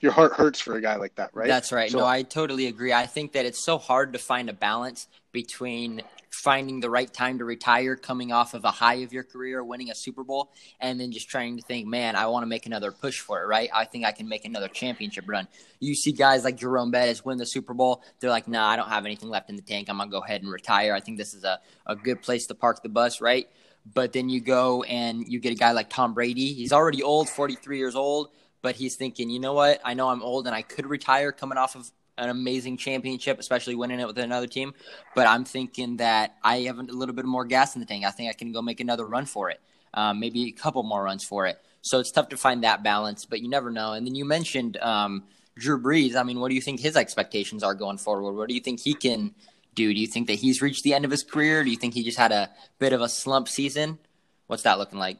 your 0.00 0.12
heart 0.12 0.32
hurts 0.32 0.60
for 0.60 0.76
a 0.76 0.80
guy 0.80 0.96
like 0.96 1.14
that, 1.16 1.30
right? 1.34 1.46
That's 1.46 1.72
right. 1.72 1.90
So, 1.90 1.98
no, 1.98 2.06
I 2.06 2.22
totally 2.22 2.66
agree. 2.66 2.92
I 2.92 3.06
think 3.06 3.32
that 3.32 3.46
it's 3.46 3.64
so 3.64 3.78
hard 3.78 4.14
to 4.14 4.18
find 4.18 4.48
a 4.48 4.52
balance 4.52 5.08
between 5.32 6.02
finding 6.30 6.80
the 6.80 6.88
right 6.88 7.12
time 7.12 7.38
to 7.38 7.44
retire, 7.44 7.96
coming 7.96 8.32
off 8.32 8.54
of 8.54 8.64
a 8.64 8.70
high 8.70 8.94
of 8.94 9.12
your 9.12 9.24
career, 9.24 9.62
winning 9.62 9.90
a 9.90 9.94
Super 9.94 10.24
Bowl, 10.24 10.52
and 10.80 10.98
then 10.98 11.12
just 11.12 11.28
trying 11.28 11.56
to 11.56 11.62
think, 11.62 11.86
man, 11.86 12.16
I 12.16 12.26
want 12.26 12.44
to 12.44 12.46
make 12.46 12.66
another 12.66 12.92
push 12.92 13.20
for 13.20 13.42
it, 13.42 13.46
right? 13.46 13.68
I 13.74 13.84
think 13.84 14.04
I 14.04 14.12
can 14.12 14.28
make 14.28 14.44
another 14.44 14.68
championship 14.68 15.24
run. 15.28 15.48
You 15.80 15.94
see 15.94 16.12
guys 16.12 16.44
like 16.44 16.56
Jerome 16.56 16.90
Bettis 16.90 17.24
win 17.24 17.38
the 17.38 17.46
Super 17.46 17.74
Bowl, 17.74 18.02
they're 18.20 18.30
like, 18.30 18.48
nah, 18.48 18.68
I 18.68 18.76
don't 18.76 18.88
have 18.88 19.04
anything 19.04 19.28
left 19.28 19.50
in 19.50 19.56
the 19.56 19.62
tank. 19.62 19.88
I'm 19.90 19.98
going 19.98 20.08
to 20.08 20.12
go 20.12 20.22
ahead 20.22 20.42
and 20.42 20.50
retire. 20.50 20.94
I 20.94 21.00
think 21.00 21.18
this 21.18 21.34
is 21.34 21.44
a, 21.44 21.58
a 21.86 21.96
good 21.96 22.22
place 22.22 22.46
to 22.46 22.54
park 22.54 22.82
the 22.82 22.88
bus, 22.88 23.20
right? 23.20 23.48
But 23.92 24.12
then 24.12 24.28
you 24.28 24.40
go 24.40 24.82
and 24.84 25.24
you 25.26 25.40
get 25.40 25.52
a 25.52 25.56
guy 25.56 25.72
like 25.72 25.90
Tom 25.90 26.14
Brady. 26.14 26.52
He's 26.52 26.72
already 26.72 27.02
old, 27.02 27.28
43 27.28 27.78
years 27.78 27.96
old, 27.96 28.28
but 28.62 28.76
he's 28.76 28.96
thinking, 28.96 29.30
you 29.30 29.40
know 29.40 29.52
what? 29.52 29.80
I 29.84 29.94
know 29.94 30.08
I'm 30.08 30.22
old 30.22 30.46
and 30.46 30.54
I 30.54 30.62
could 30.62 30.86
retire 30.86 31.32
coming 31.32 31.58
off 31.58 31.76
of 31.76 31.90
an 32.18 32.28
amazing 32.28 32.76
championship, 32.76 33.38
especially 33.38 33.74
winning 33.74 34.00
it 34.00 34.06
with 34.06 34.18
another 34.18 34.46
team. 34.46 34.74
But 35.14 35.26
I'm 35.26 35.44
thinking 35.44 35.96
that 35.96 36.36
I 36.42 36.58
have 36.60 36.78
a 36.78 36.82
little 36.82 37.14
bit 37.14 37.24
more 37.24 37.44
gas 37.44 37.74
in 37.74 37.80
the 37.80 37.86
tank. 37.86 38.04
I 38.04 38.10
think 38.10 38.30
I 38.30 38.34
can 38.34 38.52
go 38.52 38.62
make 38.62 38.80
another 38.80 39.06
run 39.06 39.24
for 39.24 39.50
it, 39.50 39.60
um, 39.94 40.20
maybe 40.20 40.46
a 40.46 40.52
couple 40.52 40.82
more 40.82 41.02
runs 41.02 41.24
for 41.24 41.46
it. 41.46 41.58
So 41.82 41.98
it's 41.98 42.10
tough 42.10 42.28
to 42.28 42.36
find 42.36 42.62
that 42.64 42.82
balance, 42.82 43.24
but 43.24 43.40
you 43.40 43.48
never 43.48 43.70
know. 43.70 43.92
And 43.92 44.06
then 44.06 44.14
you 44.14 44.26
mentioned 44.26 44.76
um, 44.78 45.24
Drew 45.56 45.80
Brees. 45.80 46.14
I 46.14 46.22
mean, 46.22 46.40
what 46.40 46.50
do 46.50 46.54
you 46.54 46.60
think 46.60 46.80
his 46.80 46.96
expectations 46.96 47.62
are 47.62 47.74
going 47.74 47.96
forward? 47.96 48.32
What 48.32 48.48
do 48.48 48.54
you 48.54 48.60
think 48.60 48.80
he 48.80 48.92
can 48.92 49.34
do? 49.74 49.94
Do 49.94 49.98
you 49.98 50.06
think 50.06 50.26
that 50.26 50.34
he's 50.34 50.60
reached 50.60 50.84
the 50.84 50.92
end 50.92 51.06
of 51.06 51.10
his 51.10 51.22
career? 51.22 51.64
Do 51.64 51.70
you 51.70 51.76
think 51.76 51.94
he 51.94 52.04
just 52.04 52.18
had 52.18 52.32
a 52.32 52.50
bit 52.78 52.92
of 52.92 53.00
a 53.00 53.08
slump 53.08 53.48
season? 53.48 53.98
What's 54.46 54.64
that 54.64 54.78
looking 54.78 54.98
like? 54.98 55.16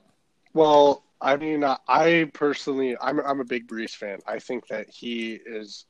Well, 0.53 1.03
I 1.21 1.37
mean, 1.37 1.65
I 1.65 2.31
personally, 2.33 2.97
I'm 3.01 3.21
I'm 3.21 3.41
a 3.41 3.45
big 3.45 3.69
Brees 3.69 3.95
fan. 3.95 4.21
I 4.27 4.39
think 4.39 4.67
that 4.69 4.89
he 4.89 5.33
is 5.35 5.85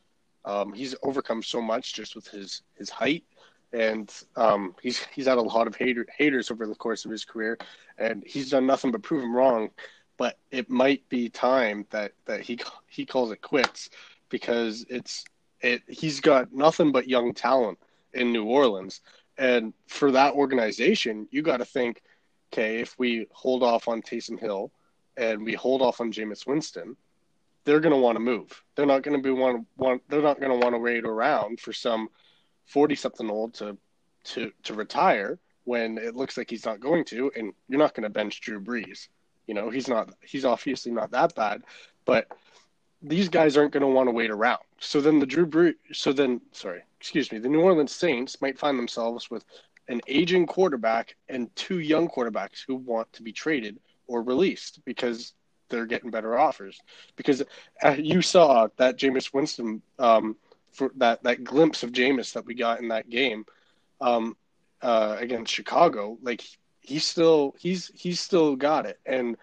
um, 0.44 0.72
he's 0.72 0.94
overcome 1.02 1.42
so 1.42 1.60
much 1.60 1.94
just 1.94 2.16
with 2.16 2.26
his 2.28 2.62
his 2.74 2.90
height, 2.90 3.24
and 3.72 4.12
um, 4.36 4.74
he's 4.82 5.04
he's 5.06 5.26
had 5.26 5.38
a 5.38 5.42
lot 5.42 5.66
of 5.68 5.76
hater, 5.76 6.06
haters 6.16 6.50
over 6.50 6.66
the 6.66 6.74
course 6.74 7.04
of 7.04 7.10
his 7.12 7.24
career, 7.24 7.58
and 7.98 8.24
he's 8.26 8.50
done 8.50 8.66
nothing 8.66 8.90
but 8.90 9.02
prove 9.02 9.22
him 9.22 9.34
wrong. 9.34 9.70
But 10.16 10.36
it 10.50 10.68
might 10.68 11.08
be 11.08 11.28
time 11.28 11.86
that 11.90 12.12
that 12.26 12.40
he 12.40 12.58
he 12.88 13.06
calls 13.06 13.30
it 13.30 13.40
quits 13.40 13.90
because 14.30 14.84
it's 14.88 15.24
it 15.60 15.82
he's 15.88 16.20
got 16.20 16.52
nothing 16.52 16.90
but 16.90 17.08
young 17.08 17.34
talent 17.34 17.78
in 18.12 18.32
New 18.32 18.46
Orleans, 18.46 19.00
and 19.38 19.74
for 19.86 20.10
that 20.10 20.34
organization, 20.34 21.28
you 21.30 21.42
got 21.42 21.58
to 21.58 21.64
think, 21.64 22.02
okay, 22.52 22.80
if 22.80 22.98
we 22.98 23.26
hold 23.30 23.62
off 23.62 23.86
on 23.86 24.02
Taysom 24.02 24.38
Hill 24.40 24.72
and 25.20 25.44
we 25.44 25.52
hold 25.52 25.82
off 25.82 26.00
on 26.00 26.10
Jameis 26.10 26.46
Winston, 26.46 26.96
they're 27.64 27.80
going 27.80 27.94
to 27.94 28.00
want 28.00 28.16
to 28.16 28.20
move. 28.20 28.64
They're 28.74 28.86
not 28.86 29.02
going 29.02 29.16
to 29.16 29.22
be 29.22 29.30
one, 29.30 29.66
one 29.76 30.00
they're 30.08 30.22
not 30.22 30.40
going 30.40 30.50
to 30.50 30.64
want 30.64 30.74
to 30.74 30.78
wait 30.78 31.04
around 31.04 31.60
for 31.60 31.72
some 31.72 32.08
40 32.66 32.94
something 32.94 33.30
old 33.30 33.54
to 33.54 33.76
to 34.24 34.50
to 34.64 34.74
retire 34.74 35.38
when 35.64 35.98
it 35.98 36.16
looks 36.16 36.36
like 36.36 36.48
he's 36.48 36.64
not 36.64 36.80
going 36.80 37.04
to 37.06 37.30
and 37.36 37.52
you're 37.68 37.78
not 37.78 37.94
going 37.94 38.04
to 38.04 38.10
bench 38.10 38.40
Drew 38.40 38.60
Brees. 38.60 39.08
You 39.46 39.54
know, 39.54 39.68
he's 39.68 39.88
not 39.88 40.14
he's 40.22 40.46
obviously 40.46 40.90
not 40.90 41.10
that 41.10 41.34
bad, 41.34 41.62
but 42.06 42.26
these 43.02 43.28
guys 43.28 43.56
aren't 43.56 43.72
going 43.72 43.82
to 43.82 43.86
want 43.86 44.08
to 44.08 44.12
wait 44.12 44.30
around. 44.30 44.60
So 44.78 45.00
then 45.00 45.18
the 45.18 45.26
Drew 45.26 45.46
Brees 45.46 45.74
so 45.92 46.14
then 46.14 46.40
sorry, 46.52 46.82
excuse 46.98 47.30
me, 47.30 47.38
the 47.38 47.48
New 47.48 47.60
Orleans 47.60 47.94
Saints 47.94 48.40
might 48.40 48.58
find 48.58 48.78
themselves 48.78 49.30
with 49.30 49.44
an 49.88 50.00
aging 50.06 50.46
quarterback 50.46 51.16
and 51.28 51.54
two 51.56 51.80
young 51.80 52.08
quarterbacks 52.08 52.64
who 52.66 52.76
want 52.76 53.12
to 53.12 53.22
be 53.22 53.32
traded 53.32 53.78
or 54.10 54.22
released 54.22 54.80
because 54.84 55.34
they're 55.68 55.86
getting 55.86 56.10
better 56.10 56.36
offers 56.36 56.80
because 57.14 57.42
uh, 57.82 57.94
you 57.96 58.20
saw 58.20 58.66
that 58.76 58.98
Jameis 58.98 59.32
Winston 59.32 59.80
um, 60.00 60.36
for 60.72 60.90
that 60.96 61.22
that 61.22 61.44
glimpse 61.44 61.82
of 61.82 61.92
Jameis 61.92 62.32
that 62.32 62.44
we 62.44 62.54
got 62.54 62.80
in 62.80 62.88
that 62.88 63.08
game 63.08 63.46
um, 64.00 64.36
uh, 64.82 65.16
against 65.18 65.54
Chicago. 65.54 66.18
Like 66.22 66.42
he's 66.80 67.04
still 67.04 67.54
he's 67.58 67.90
he's 67.94 68.20
still 68.20 68.56
got 68.56 68.84
it, 68.84 68.98
and 69.06 69.36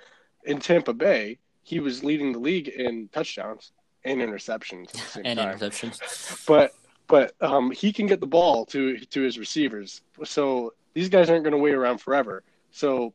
in 0.43 0.59
Tampa 0.59 0.93
Bay 0.93 1.39
he 1.63 1.79
was 1.79 2.03
leading 2.03 2.31
the 2.31 2.39
league 2.39 2.67
in 2.67 3.09
touchdowns 3.12 3.71
and 4.03 4.21
interceptions 4.21 5.15
and 5.24 5.39
time. 5.39 5.57
interceptions. 5.57 6.45
But 6.45 6.74
but 7.07 7.33
um, 7.41 7.71
he 7.71 7.93
can 7.93 8.05
get 8.05 8.19
the 8.19 8.27
ball 8.27 8.65
to 8.67 8.97
to 8.97 9.21
his 9.21 9.39
receivers. 9.39 10.01
So 10.25 10.74
these 10.93 11.07
guys 11.07 11.29
aren't 11.29 11.43
going 11.43 11.53
to 11.53 11.57
wait 11.57 11.74
around 11.74 12.00
forever. 12.00 12.43
So 12.71 13.13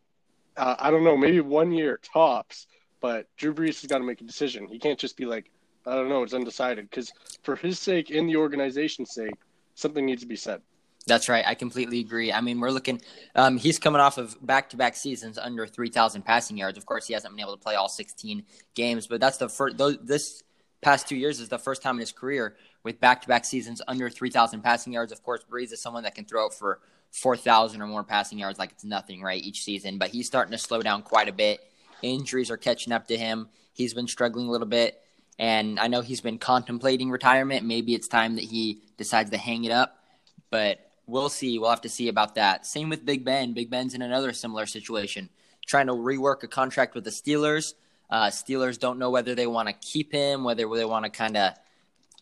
uh, 0.56 0.76
I 0.78 0.90
don't 0.90 1.04
know, 1.04 1.16
maybe 1.16 1.40
one 1.40 1.72
year 1.72 1.98
tops 2.12 2.66
but 3.02 3.26
Drew 3.36 3.52
Brees 3.52 3.82
has 3.82 3.86
got 3.86 3.98
to 3.98 4.04
make 4.04 4.22
a 4.22 4.24
decision. 4.24 4.66
He 4.68 4.78
can't 4.78 4.98
just 4.98 5.18
be 5.18 5.26
like, 5.26 5.50
I 5.84 5.96
don't 5.96 6.08
know, 6.08 6.22
it's 6.22 6.32
undecided. 6.32 6.88
Because 6.88 7.12
for 7.42 7.56
his 7.56 7.78
sake 7.78 8.10
and 8.10 8.28
the 8.28 8.36
organization's 8.36 9.12
sake, 9.12 9.34
something 9.74 10.06
needs 10.06 10.22
to 10.22 10.28
be 10.28 10.36
said. 10.36 10.62
That's 11.04 11.28
right. 11.28 11.44
I 11.44 11.56
completely 11.56 11.98
agree. 11.98 12.32
I 12.32 12.40
mean, 12.40 12.60
we're 12.60 12.70
looking. 12.70 13.02
Um, 13.34 13.58
he's 13.58 13.80
coming 13.80 14.00
off 14.00 14.18
of 14.18 14.38
back-to-back 14.40 14.94
seasons 14.94 15.36
under 15.36 15.66
3,000 15.66 16.22
passing 16.22 16.56
yards. 16.56 16.78
Of 16.78 16.86
course, 16.86 17.08
he 17.08 17.12
hasn't 17.12 17.34
been 17.34 17.42
able 17.42 17.56
to 17.56 17.62
play 17.62 17.74
all 17.74 17.88
16 17.88 18.44
games, 18.76 19.08
but 19.08 19.20
that's 19.20 19.36
the 19.36 19.48
first. 19.48 19.76
This 20.06 20.44
past 20.80 21.08
two 21.08 21.16
years 21.16 21.40
is 21.40 21.48
the 21.48 21.58
first 21.58 21.82
time 21.82 21.96
in 21.96 22.00
his 22.00 22.12
career 22.12 22.54
with 22.84 23.00
back-to-back 23.00 23.44
seasons 23.44 23.82
under 23.88 24.08
3,000 24.08 24.62
passing 24.62 24.92
yards. 24.92 25.10
Of 25.10 25.24
course, 25.24 25.40
Brees 25.50 25.72
is 25.72 25.82
someone 25.82 26.04
that 26.04 26.14
can 26.14 26.24
throw 26.24 26.48
for 26.50 26.78
4,000 27.12 27.80
or 27.80 27.86
more 27.86 28.02
passing 28.02 28.38
yards 28.38 28.58
like 28.58 28.72
it's 28.72 28.84
nothing, 28.84 29.22
right, 29.22 29.42
each 29.42 29.62
season. 29.62 29.98
But 29.98 30.10
he's 30.10 30.26
starting 30.26 30.52
to 30.52 30.58
slow 30.58 30.80
down 30.80 31.02
quite 31.02 31.28
a 31.28 31.32
bit. 31.32 31.60
Injuries 32.02 32.50
are 32.50 32.56
catching 32.56 32.92
up 32.92 33.06
to 33.08 33.16
him. 33.16 33.48
He's 33.72 33.94
been 33.94 34.08
struggling 34.08 34.48
a 34.48 34.50
little 34.50 34.66
bit. 34.66 34.98
And 35.38 35.78
I 35.78 35.88
know 35.88 36.00
he's 36.00 36.20
been 36.20 36.38
contemplating 36.38 37.10
retirement. 37.10 37.66
Maybe 37.66 37.94
it's 37.94 38.08
time 38.08 38.36
that 38.36 38.44
he 38.44 38.82
decides 38.96 39.30
to 39.30 39.36
hang 39.36 39.64
it 39.64 39.72
up. 39.72 39.98
But 40.50 40.90
we'll 41.06 41.28
see. 41.28 41.58
We'll 41.58 41.70
have 41.70 41.80
to 41.82 41.88
see 41.88 42.08
about 42.08 42.34
that. 42.36 42.66
Same 42.66 42.88
with 42.88 43.04
Big 43.04 43.24
Ben. 43.24 43.52
Big 43.52 43.70
Ben's 43.70 43.94
in 43.94 44.02
another 44.02 44.32
similar 44.32 44.66
situation, 44.66 45.28
trying 45.66 45.86
to 45.86 45.94
rework 45.94 46.42
a 46.42 46.48
contract 46.48 46.94
with 46.94 47.04
the 47.04 47.10
Steelers. 47.10 47.74
Uh, 48.10 48.26
Steelers 48.26 48.78
don't 48.78 48.98
know 48.98 49.10
whether 49.10 49.34
they 49.34 49.46
want 49.46 49.68
to 49.68 49.74
keep 49.74 50.12
him, 50.12 50.44
whether 50.44 50.66
they 50.68 50.84
want 50.84 51.04
to 51.04 51.10
kind 51.10 51.36
of 51.36 51.54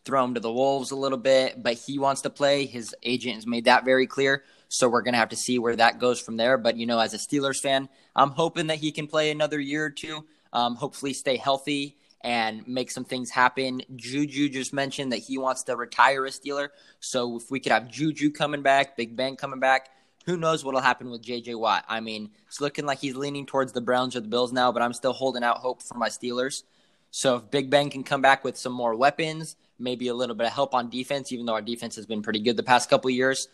throw 0.05 0.25
him 0.25 0.35
to 0.35 0.41
the 0.41 0.53
wolves 0.53 0.91
a 0.91 0.97
little 0.97 1.19
bit. 1.19 1.63
But 1.63 1.75
he 1.75 1.99
wants 1.99 2.23
to 2.23 2.31
play. 2.31 2.67
His 2.67 2.95
agent 3.03 3.37
has 3.37 3.47
made 3.47 3.65
that 3.65 3.85
very 3.85 4.07
clear. 4.07 4.45
So 4.73 4.89
we're 4.89 5.03
going 5.03 5.15
to 5.15 5.19
have 5.19 5.31
to 5.31 5.37
see 5.37 5.59
where 5.59 5.75
that 5.75 5.99
goes 5.99 6.21
from 6.21 6.37
there. 6.37 6.57
But, 6.57 6.77
you 6.77 6.87
know, 6.87 7.01
as 7.01 7.13
a 7.13 7.19
Steelers 7.19 7.61
fan, 7.61 7.89
I'm 8.15 8.31
hoping 8.31 8.69
that 8.69 8.79
he 8.79 8.93
can 8.93 9.09
play 9.09 9.33
another 9.33 9.59
year 9.59 9.85
or 9.87 9.91
two, 9.91 10.25
um, 10.53 10.77
hopefully 10.77 11.13
stay 11.13 11.37
healthy 11.37 11.97
and 12.23 12.67
make 12.69 12.93
some 12.93 13.05
things 13.05 13.31
happen. 13.31 13.83
Juju 13.97 14.49
just 14.49 14.73
mentioned 14.73 15.11
that 15.11 15.19
he 15.19 15.39
wants 15.39 15.65
to 15.65 15.75
retire 15.75 16.25
a 16.25 16.31
Steeler. 16.31 16.69
So 17.01 17.37
if 17.37 17.51
we 17.51 17.59
could 17.59 17.73
have 17.73 17.91
Juju 17.91 18.31
coming 18.31 18.63
back, 18.63 18.97
Big 18.97 19.17
Ben 19.17 19.35
coming 19.35 19.59
back, 19.59 19.89
who 20.25 20.37
knows 20.37 20.65
what'll 20.65 20.81
happen 20.81 21.11
with 21.11 21.25
JJ 21.25 21.59
Watt? 21.59 21.85
I 21.89 21.99
mean, 21.99 22.31
it's 22.47 22.61
looking 22.61 22.87
like 22.87 23.01
he's 23.01 23.17
leaning 23.17 23.47
towards 23.47 23.73
the 23.73 23.81
Browns 23.81 24.15
or 24.15 24.21
the 24.21 24.29
Bills 24.29 24.53
now, 24.53 24.71
but 24.71 24.83
I'm 24.83 24.93
still 24.93 25.15
holding 25.15 25.43
out 25.43 25.59
hope 25.59 25.83
for 25.83 25.99
my 25.99 26.11
Steelers. 26.11 26.63
So 27.11 27.37
if 27.37 27.51
Big 27.51 27.71
Ben 27.71 27.91
can 27.91 28.05
come 28.05 28.23
back 28.23 28.45
with 28.45 28.57
some 28.57 28.73
more 28.73 28.95
weapons, 28.95 29.57
maybe 29.81 30.07
a 30.07 30.15
little 30.15 30.37
bit 30.37 30.47
of 30.47 30.53
help 30.53 30.75
on 30.75 30.91
defense, 30.91 31.33
even 31.33 31.47
though 31.47 31.55
our 31.55 31.63
defense 31.63 31.97
has 31.97 32.07
been 32.07 32.23
pretty 32.23 32.39
good 32.39 32.57
the 32.57 32.63
past 32.63 32.89
couple 32.89 33.11
years, 33.11 33.49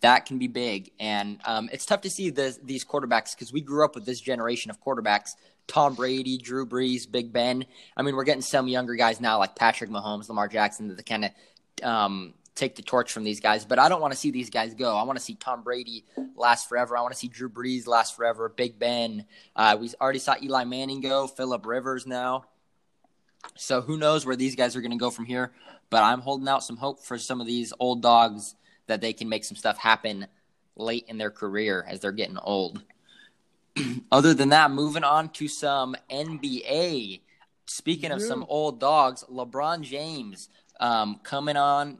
that 0.00 0.26
can 0.26 0.38
be 0.38 0.48
big. 0.48 0.90
And 0.98 1.40
um, 1.44 1.68
it's 1.72 1.86
tough 1.86 2.02
to 2.02 2.10
see 2.10 2.30
the, 2.30 2.56
these 2.62 2.84
quarterbacks 2.84 3.34
because 3.34 3.52
we 3.52 3.60
grew 3.60 3.84
up 3.84 3.94
with 3.94 4.06
this 4.06 4.20
generation 4.20 4.70
of 4.70 4.80
quarterbacks 4.82 5.34
Tom 5.66 5.94
Brady, 5.94 6.36
Drew 6.36 6.66
Brees, 6.66 7.10
Big 7.10 7.32
Ben. 7.32 7.64
I 7.96 8.02
mean, 8.02 8.16
we're 8.16 8.24
getting 8.24 8.42
some 8.42 8.66
younger 8.66 8.96
guys 8.96 9.20
now 9.20 9.38
like 9.38 9.54
Patrick 9.54 9.88
Mahomes, 9.88 10.28
Lamar 10.28 10.48
Jackson 10.48 10.96
that 10.96 11.06
kind 11.06 11.26
of 11.26 11.84
um, 11.84 12.34
take 12.56 12.74
the 12.74 12.82
torch 12.82 13.12
from 13.12 13.22
these 13.22 13.38
guys. 13.38 13.64
But 13.64 13.78
I 13.78 13.88
don't 13.88 14.00
want 14.00 14.12
to 14.12 14.18
see 14.18 14.32
these 14.32 14.50
guys 14.50 14.74
go. 14.74 14.96
I 14.96 15.04
want 15.04 15.18
to 15.18 15.24
see 15.24 15.36
Tom 15.36 15.62
Brady 15.62 16.04
last 16.34 16.68
forever. 16.68 16.96
I 16.96 17.02
want 17.02 17.12
to 17.14 17.18
see 17.18 17.28
Drew 17.28 17.48
Brees 17.48 17.86
last 17.86 18.16
forever. 18.16 18.48
Big 18.48 18.80
Ben. 18.80 19.26
Uh, 19.54 19.76
we 19.80 19.90
already 20.00 20.18
saw 20.18 20.34
Eli 20.42 20.64
Manning 20.64 21.00
go. 21.00 21.28
Philip 21.28 21.64
Rivers 21.64 22.04
now. 22.04 22.46
So 23.56 23.80
who 23.80 23.96
knows 23.96 24.26
where 24.26 24.36
these 24.36 24.56
guys 24.56 24.74
are 24.74 24.80
going 24.80 24.90
to 24.90 24.96
go 24.96 25.10
from 25.10 25.24
here? 25.24 25.52
But 25.88 26.02
I'm 26.02 26.20
holding 26.20 26.48
out 26.48 26.64
some 26.64 26.76
hope 26.76 27.00
for 27.00 27.16
some 27.16 27.40
of 27.40 27.46
these 27.46 27.72
old 27.78 28.02
dogs 28.02 28.54
that 28.90 29.00
they 29.00 29.12
can 29.12 29.28
make 29.28 29.44
some 29.44 29.56
stuff 29.56 29.78
happen 29.78 30.26
late 30.76 31.04
in 31.08 31.16
their 31.16 31.30
career 31.30 31.86
as 31.88 32.00
they're 32.00 32.12
getting 32.12 32.38
old. 32.38 32.82
Other 34.12 34.34
than 34.34 34.48
that, 34.48 34.70
moving 34.72 35.04
on 35.04 35.28
to 35.30 35.46
some 35.46 35.96
NBA. 36.10 37.20
Speaking 37.66 38.10
of 38.10 38.20
yeah. 38.20 38.26
some 38.26 38.44
old 38.48 38.80
dogs, 38.80 39.24
LeBron 39.30 39.82
James 39.82 40.48
um, 40.80 41.20
coming 41.22 41.56
on 41.56 41.98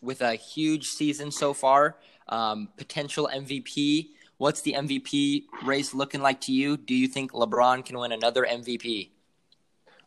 with 0.00 0.20
a 0.20 0.34
huge 0.36 0.86
season 0.86 1.32
so 1.32 1.52
far. 1.52 1.96
Um, 2.28 2.68
potential 2.76 3.28
MVP. 3.34 4.10
What's 4.36 4.62
the 4.62 4.74
MVP 4.74 5.44
race 5.64 5.92
looking 5.92 6.20
like 6.22 6.40
to 6.42 6.52
you? 6.52 6.76
Do 6.76 6.94
you 6.94 7.08
think 7.08 7.32
LeBron 7.32 7.84
can 7.84 7.98
win 7.98 8.12
another 8.12 8.46
MVP? 8.48 9.10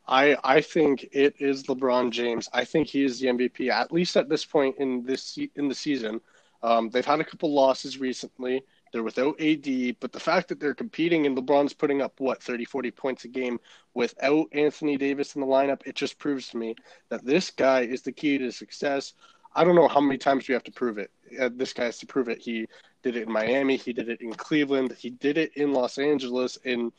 I 0.07 0.37
I 0.43 0.61
think 0.61 1.07
it 1.11 1.35
is 1.39 1.63
LeBron 1.63 2.11
James. 2.11 2.49
I 2.53 2.65
think 2.65 2.87
he 2.87 3.03
is 3.03 3.19
the 3.19 3.27
MVP 3.27 3.69
at 3.69 3.91
least 3.91 4.17
at 4.17 4.29
this 4.29 4.45
point 4.45 4.75
in 4.79 5.03
this 5.03 5.37
in 5.55 5.67
the 5.67 5.75
season. 5.75 6.21
Um, 6.63 6.89
they've 6.89 7.05
had 7.05 7.19
a 7.19 7.23
couple 7.23 7.51
losses 7.53 7.97
recently, 7.99 8.63
They're 8.91 9.03
without 9.03 9.39
AD, 9.41 9.99
but 9.99 10.11
the 10.11 10.19
fact 10.19 10.47
that 10.49 10.59
they're 10.59 10.75
competing 10.75 11.25
and 11.25 11.35
LeBron's 11.35 11.73
putting 11.73 12.01
up 12.01 12.19
what 12.19 12.43
30, 12.43 12.65
40 12.65 12.91
points 12.91 13.25
a 13.25 13.29
game 13.29 13.59
without 13.95 14.47
Anthony 14.51 14.95
Davis 14.97 15.35
in 15.35 15.41
the 15.41 15.47
lineup, 15.47 15.81
it 15.87 15.95
just 15.95 16.19
proves 16.19 16.49
to 16.49 16.57
me 16.57 16.75
that 17.09 17.25
this 17.25 17.49
guy 17.49 17.81
is 17.81 18.03
the 18.03 18.11
key 18.11 18.37
to 18.37 18.51
success. 18.51 19.13
I 19.55 19.63
don't 19.63 19.75
know 19.75 19.87
how 19.87 20.01
many 20.01 20.17
times 20.17 20.47
we 20.47 20.53
have 20.53 20.63
to 20.65 20.71
prove 20.71 20.97
it. 20.97 21.11
Uh, 21.39 21.49
this 21.53 21.73
guy 21.73 21.85
has 21.85 21.97
to 21.99 22.05
prove 22.05 22.29
it. 22.29 22.39
He 22.39 22.67
did 23.03 23.15
it 23.15 23.23
in 23.23 23.31
Miami. 23.31 23.75
He 23.75 23.91
did 23.93 24.09
it 24.09 24.21
in 24.21 24.33
Cleveland. 24.33 24.93
He 24.97 25.09
did 25.09 25.37
it 25.37 25.51
in 25.57 25.73
Los 25.73 25.97
Angeles. 25.97 26.57
In 26.63 26.91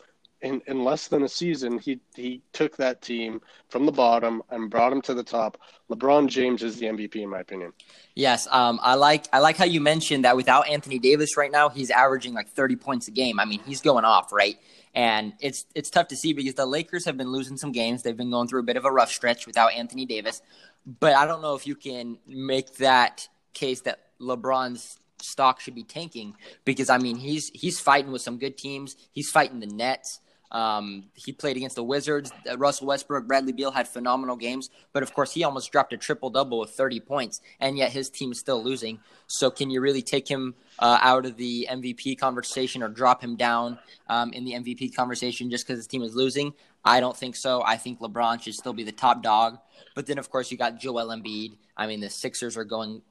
in, 0.43 0.61
in 0.67 0.85
less 0.85 1.09
than 1.09 1.23
a 1.23 1.29
season, 1.29 1.79
he 1.79 2.01
he 2.15 2.43
took 2.53 2.77
that 2.77 3.01
team 3.01 3.41
from 3.69 3.87
the 3.87 3.93
bottom 3.93 4.43
and 4.51 4.71
brought 4.71 4.91
them 4.91 5.01
to 5.03 5.15
the 5.15 5.23
top. 5.23 5.59
LeBron 5.91 6.29
James 6.29 6.63
is 6.63 6.77
the 6.79 6.87
MVP 6.87 7.17
in 7.17 7.31
my 7.31 7.41
opinion. 7.41 7.73
Yes, 8.15 8.49
um, 8.51 8.81
I 8.83 8.95
like 8.95 9.27
I 9.33 9.39
like 9.39 9.57
how 9.57 9.65
you 9.65 9.81
mentioned 9.81 10.25
that 10.25 10.37
without 10.37 10.69
Anthony 10.69 10.99
Davis 10.99 11.37
right 11.37 11.51
now, 11.51 11.69
he's 11.69 11.91
averaging 11.91 12.35
like 12.35 12.49
30 12.49 12.77
points 12.77 13.09
a 13.09 13.13
game. 13.13 13.39
I 13.39 13.45
mean, 13.45 13.61
he's 13.65 13.81
going 13.81 14.05
off, 14.05 14.33
right? 14.33 14.57
And 14.95 15.33
it's 15.41 15.65
it's 15.75 15.91
tough 15.91 16.09
to 16.09 16.17
see 16.17 16.33
because 16.33 16.55
the 16.55 16.67
Lakers 16.67 17.05
have 17.05 17.17
been 17.17 17.31
losing 17.31 17.57
some 17.57 17.73
games. 17.73 18.03
They've 18.03 18.17
been 18.17 18.31
going 18.31 18.49
through 18.49 18.61
a 18.61 18.65
bit 18.65 18.77
of 18.77 18.85
a 18.85 18.91
rough 18.91 19.11
stretch 19.11 19.47
without 19.47 19.73
Anthony 19.73 20.07
Davis. 20.07 20.43
But 20.85 21.15
I 21.15 21.27
don't 21.27 21.41
know 21.41 21.55
if 21.55 21.67
you 21.67 21.77
can 21.77 22.19
make 22.27 22.77
that 22.77 23.29
case 23.55 23.83
that 23.83 24.01
LeBron's 24.21 24.99
stock 25.21 25.61
should 25.61 25.75
be 25.75 25.85
tanking 25.85 26.35
because 26.65 26.91
I 26.91 26.99
mean 26.99 27.17
he's 27.17 27.51
he's 27.55 27.79
fighting 27.81 28.13
with 28.13 28.23
some 28.23 28.39
good 28.39 28.59
teams. 28.59 28.97
He's 29.13 29.31
fighting 29.31 29.61
the 29.61 29.67
Nets. 29.67 30.21
Um, 30.53 31.05
he 31.15 31.33
played 31.33 31.57
against 31.57 31.77
the 31.77 31.83
Wizards. 31.83 32.31
Uh, 32.49 32.59
Russell 32.59 32.87
Westbrook, 32.87 33.27
Bradley 33.27 33.53
Beal 33.53 33.71
had 33.71 33.89
phenomenal 33.89 34.37
games, 34.37 34.71
but 34.93 35.03
of 35.03 35.13
course 35.15 35.33
he 35.33 35.43
almost 35.45 35.73
dropped 35.73 35.93
a 35.95 35.97
triple 35.97 36.29
double 36.31 36.61
with 36.61 36.71
30 36.71 37.01
points, 37.01 37.41
and 37.59 37.79
yet 37.79 37.91
his 37.91 38.11
team 38.11 38.33
is 38.33 38.39
still 38.39 38.63
losing. 38.63 39.01
So 39.27 39.51
can 39.51 39.71
you 39.71 39.81
really 39.81 40.03
take 40.03 40.29
him 40.29 40.55
uh, 40.79 40.99
out 41.01 41.25
of 41.25 41.37
the 41.37 41.67
MVP 41.71 42.19
conversation 42.19 42.83
or 42.83 42.89
drop 42.89 43.23
him 43.25 43.35
down 43.35 43.79
um, 44.09 44.33
in 44.35 44.45
the 44.45 44.53
MVP 44.53 44.95
conversation 44.95 45.51
just 45.51 45.67
because 45.67 45.79
his 45.79 45.87
team 45.87 46.03
is 46.03 46.15
losing? 46.15 46.53
I 46.85 47.01
don't 47.01 47.17
think 47.17 47.35
so. 47.35 47.63
I 47.65 47.77
think 47.77 48.01
LeBron 48.01 48.43
should 48.43 48.55
still 48.55 48.73
be 48.75 48.85
the 48.85 48.93
top 48.93 49.23
dog. 49.23 49.59
But 49.95 50.07
then, 50.07 50.19
of 50.19 50.31
course, 50.31 50.51
you 50.51 50.59
got 50.59 50.79
Joel 50.79 51.09
Embiid. 51.09 51.57
I 51.77 51.87
mean, 51.87 52.01
the 52.01 52.11
Sixers 52.11 52.57
are 52.57 52.65
going 52.65 53.03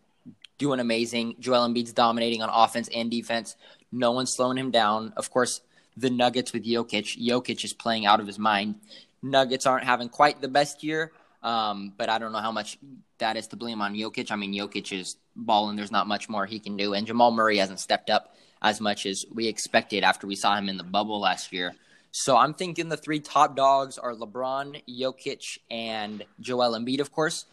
doing 0.58 0.80
amazing. 0.80 1.36
Joel 1.40 1.68
Embiid's 1.68 1.94
dominating 1.94 2.44
on 2.44 2.50
offense 2.50 2.88
and 2.94 3.10
defense. 3.10 3.56
No 3.92 4.12
one's 4.12 4.32
slowing 4.32 4.58
him 4.58 4.70
down. 4.70 5.14
Of 5.18 5.32
course, 5.32 5.62
the 6.02 6.10
Nuggets 6.10 6.52
with 6.54 6.66
Jokic. 6.66 7.18
Jokic 7.18 7.64
is 7.64 7.74
playing 7.74 8.06
out 8.06 8.20
of 8.20 8.28
his 8.28 8.40
mind. 8.40 8.76
Nuggets 9.22 9.66
aren't 9.66 9.86
having 9.86 10.10
quite 10.10 10.42
the 10.42 10.48
best 10.48 10.84
year, 10.84 11.12
um, 11.44 11.94
but 11.98 12.10
I 12.10 12.18
don't 12.18 12.32
know 12.32 12.40
how 12.40 12.52
much 12.52 12.78
that 13.20 13.38
is 13.38 13.48
to 13.48 13.56
blame 13.56 13.82
on 13.82 13.94
Jokic. 13.94 14.32
I 14.32 14.36
mean, 14.36 14.54
Jokic 14.54 14.98
is 14.98 15.16
balling. 15.36 15.76
There's 15.76 15.92
not 15.92 16.08
much 16.08 16.28
more 16.28 16.46
he 16.46 16.60
can 16.60 16.76
do, 16.76 16.94
and 16.94 17.08
Jamal 17.08 17.32
Murray 17.32 17.58
hasn't 17.58 17.80
stepped 17.80 18.10
up 18.10 18.36
as 18.62 18.82
much 18.82 19.06
as 19.06 19.26
we 19.34 19.48
expected 19.48 20.04
after 20.04 20.28
we 20.28 20.36
saw 20.36 20.56
him 20.56 20.70
in 20.70 20.78
the 20.78 20.84
bubble 20.84 21.20
last 21.20 21.54
year. 21.54 21.74
So 22.12 22.36
I'm 22.36 22.54
thinking 22.54 22.90
the 22.90 22.98
three 22.98 23.20
top 23.20 23.56
dogs 23.56 23.98
are 23.98 24.14
LeBron, 24.14 24.84
Jokic, 24.88 25.60
and 25.70 26.24
Joel 26.40 26.78
Embiid, 26.78 27.00
of 27.00 27.12
course. 27.12 27.46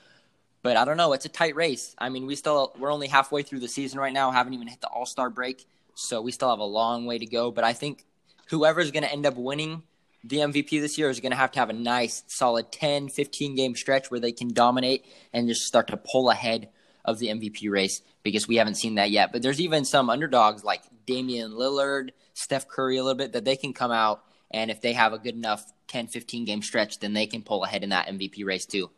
But 0.62 0.76
I 0.76 0.85
don't 0.85 0.97
know. 0.97 1.12
It's 1.12 1.25
a 1.25 1.31
tight 1.31 1.55
race. 1.55 1.95
I 1.99 2.09
mean, 2.09 2.26
we 2.26 2.35
still 2.35 2.73
we're 2.78 2.93
only 2.93 3.07
halfway 3.07 3.43
through 3.43 3.61
the 3.61 3.69
season 3.69 4.00
right 4.00 4.12
now. 4.12 4.33
Haven't 4.33 4.55
even 4.55 4.67
hit 4.67 4.81
the 4.81 4.88
All 4.88 5.07
Star 5.07 5.31
break, 5.31 5.64
so 5.95 6.21
we 6.21 6.33
still 6.33 6.50
have 6.50 6.59
a 6.59 6.64
long 6.64 7.07
way 7.07 7.19
to 7.19 7.26
go. 7.26 7.52
But 7.52 7.62
I 7.64 7.73
think 7.73 8.05
whoever's 8.49 8.90
going 8.90 9.02
to 9.02 9.12
end 9.12 9.26
up 9.26 9.37
winning 9.37 9.83
the 10.25 10.38
MVP 10.38 10.81
this 10.81 10.99
year 10.99 11.11
is 11.11 11.21
going 11.21 11.31
to 11.31 11.37
have 11.37 11.52
to 11.52 11.59
have 11.59 11.71
a 11.71 11.75
nice, 11.75 12.25
solid 12.26 12.73
10, 12.73 13.09
15 13.09 13.55
game 13.55 13.76
stretch 13.76 14.11
where 14.11 14.21
they 14.21 14.33
can 14.33 14.52
dominate 14.52 15.05
and 15.33 15.49
just 15.49 15.62
start 15.62 15.88
to 15.88 15.97
pull 15.97 16.31
ahead 16.31 16.69
of 17.05 17.19
the 17.19 17.28
MVP 17.28 17.71
race 17.71 18.02
because 18.23 18.49
we 18.49 18.57
haven't 18.57 18.75
seen 18.75 18.97
that 18.97 19.11
yet. 19.11 19.33
But 19.33 19.43
there's 19.43 19.61
even 19.61 19.85
some 19.85 20.11
underdogs 20.11 20.64
like 20.64 20.83
Damian 21.07 21.52
Lillard, 21.52 22.11
Steph 22.35 22.69
Curry 22.69 22.97
a 22.97 23.02
little 23.02 23.17
bit 23.17 23.33
that 23.33 23.45
they 23.45 23.57
can 23.57 23.73
come 23.73 23.93
out 23.93 24.25
and 24.50 24.71
if 24.71 24.81
they 24.81 24.95
have 24.95 25.12
a 25.12 25.19
good 25.19 25.35
enough 25.35 25.73
10, 25.88 26.09
15 26.09 26.45
game 26.45 26.62
stretch, 26.62 26.99
then 26.99 27.12
they 27.12 27.26
can 27.26 27.43
pull 27.43 27.64
ahead 27.64 27.85
in 27.85 27.90
that 27.90 28.09
MVP 28.09 28.45
race 28.45 28.67
too. 28.67 28.90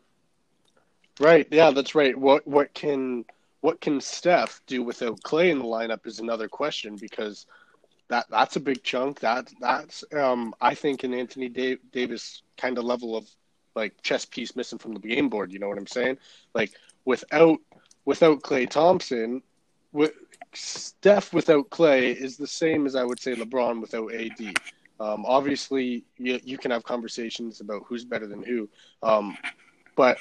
Right. 1.19 1.47
Yeah, 1.51 1.71
that's 1.71 1.93
right. 1.93 2.17
What 2.17 2.47
what 2.47 2.73
can 2.73 3.25
what 3.59 3.79
can 3.79 4.01
Steph 4.01 4.61
do 4.65 4.81
without 4.81 5.21
Klay 5.21 5.51
in 5.51 5.59
the 5.59 5.65
lineup 5.65 6.07
is 6.07 6.19
another 6.19 6.47
question 6.47 6.95
because– 6.95 7.45
that 8.11 8.25
that's 8.29 8.57
a 8.57 8.59
big 8.59 8.83
chunk. 8.83 9.21
That 9.21 9.49
that's 9.61 10.03
um, 10.13 10.53
I 10.59 10.75
think 10.75 11.03
an 11.03 11.13
Anthony 11.13 11.47
Davis 11.47 12.43
kind 12.57 12.77
of 12.77 12.83
level 12.83 13.15
of 13.15 13.25
like 13.73 14.01
chess 14.03 14.25
piece 14.25 14.53
missing 14.53 14.79
from 14.79 14.93
the 14.93 14.99
game 14.99 15.29
board. 15.29 15.51
You 15.53 15.59
know 15.59 15.69
what 15.69 15.77
I'm 15.77 15.87
saying? 15.87 16.17
Like 16.53 16.73
without 17.05 17.59
without 18.03 18.41
Klay 18.41 18.69
Thompson, 18.69 19.41
with 19.93 20.11
Steph 20.53 21.33
without 21.33 21.69
Klay 21.69 22.13
is 22.13 22.35
the 22.35 22.47
same 22.47 22.85
as 22.85 22.97
I 22.97 23.05
would 23.05 23.19
say 23.19 23.33
LeBron 23.33 23.79
without 23.79 24.13
AD. 24.13 24.55
Um, 24.99 25.25
obviously, 25.25 26.03
you, 26.17 26.39
you 26.43 26.57
can 26.57 26.69
have 26.69 26.83
conversations 26.83 27.61
about 27.61 27.83
who's 27.87 28.03
better 28.03 28.27
than 28.27 28.43
who, 28.43 28.69
um, 29.01 29.37
but 29.95 30.17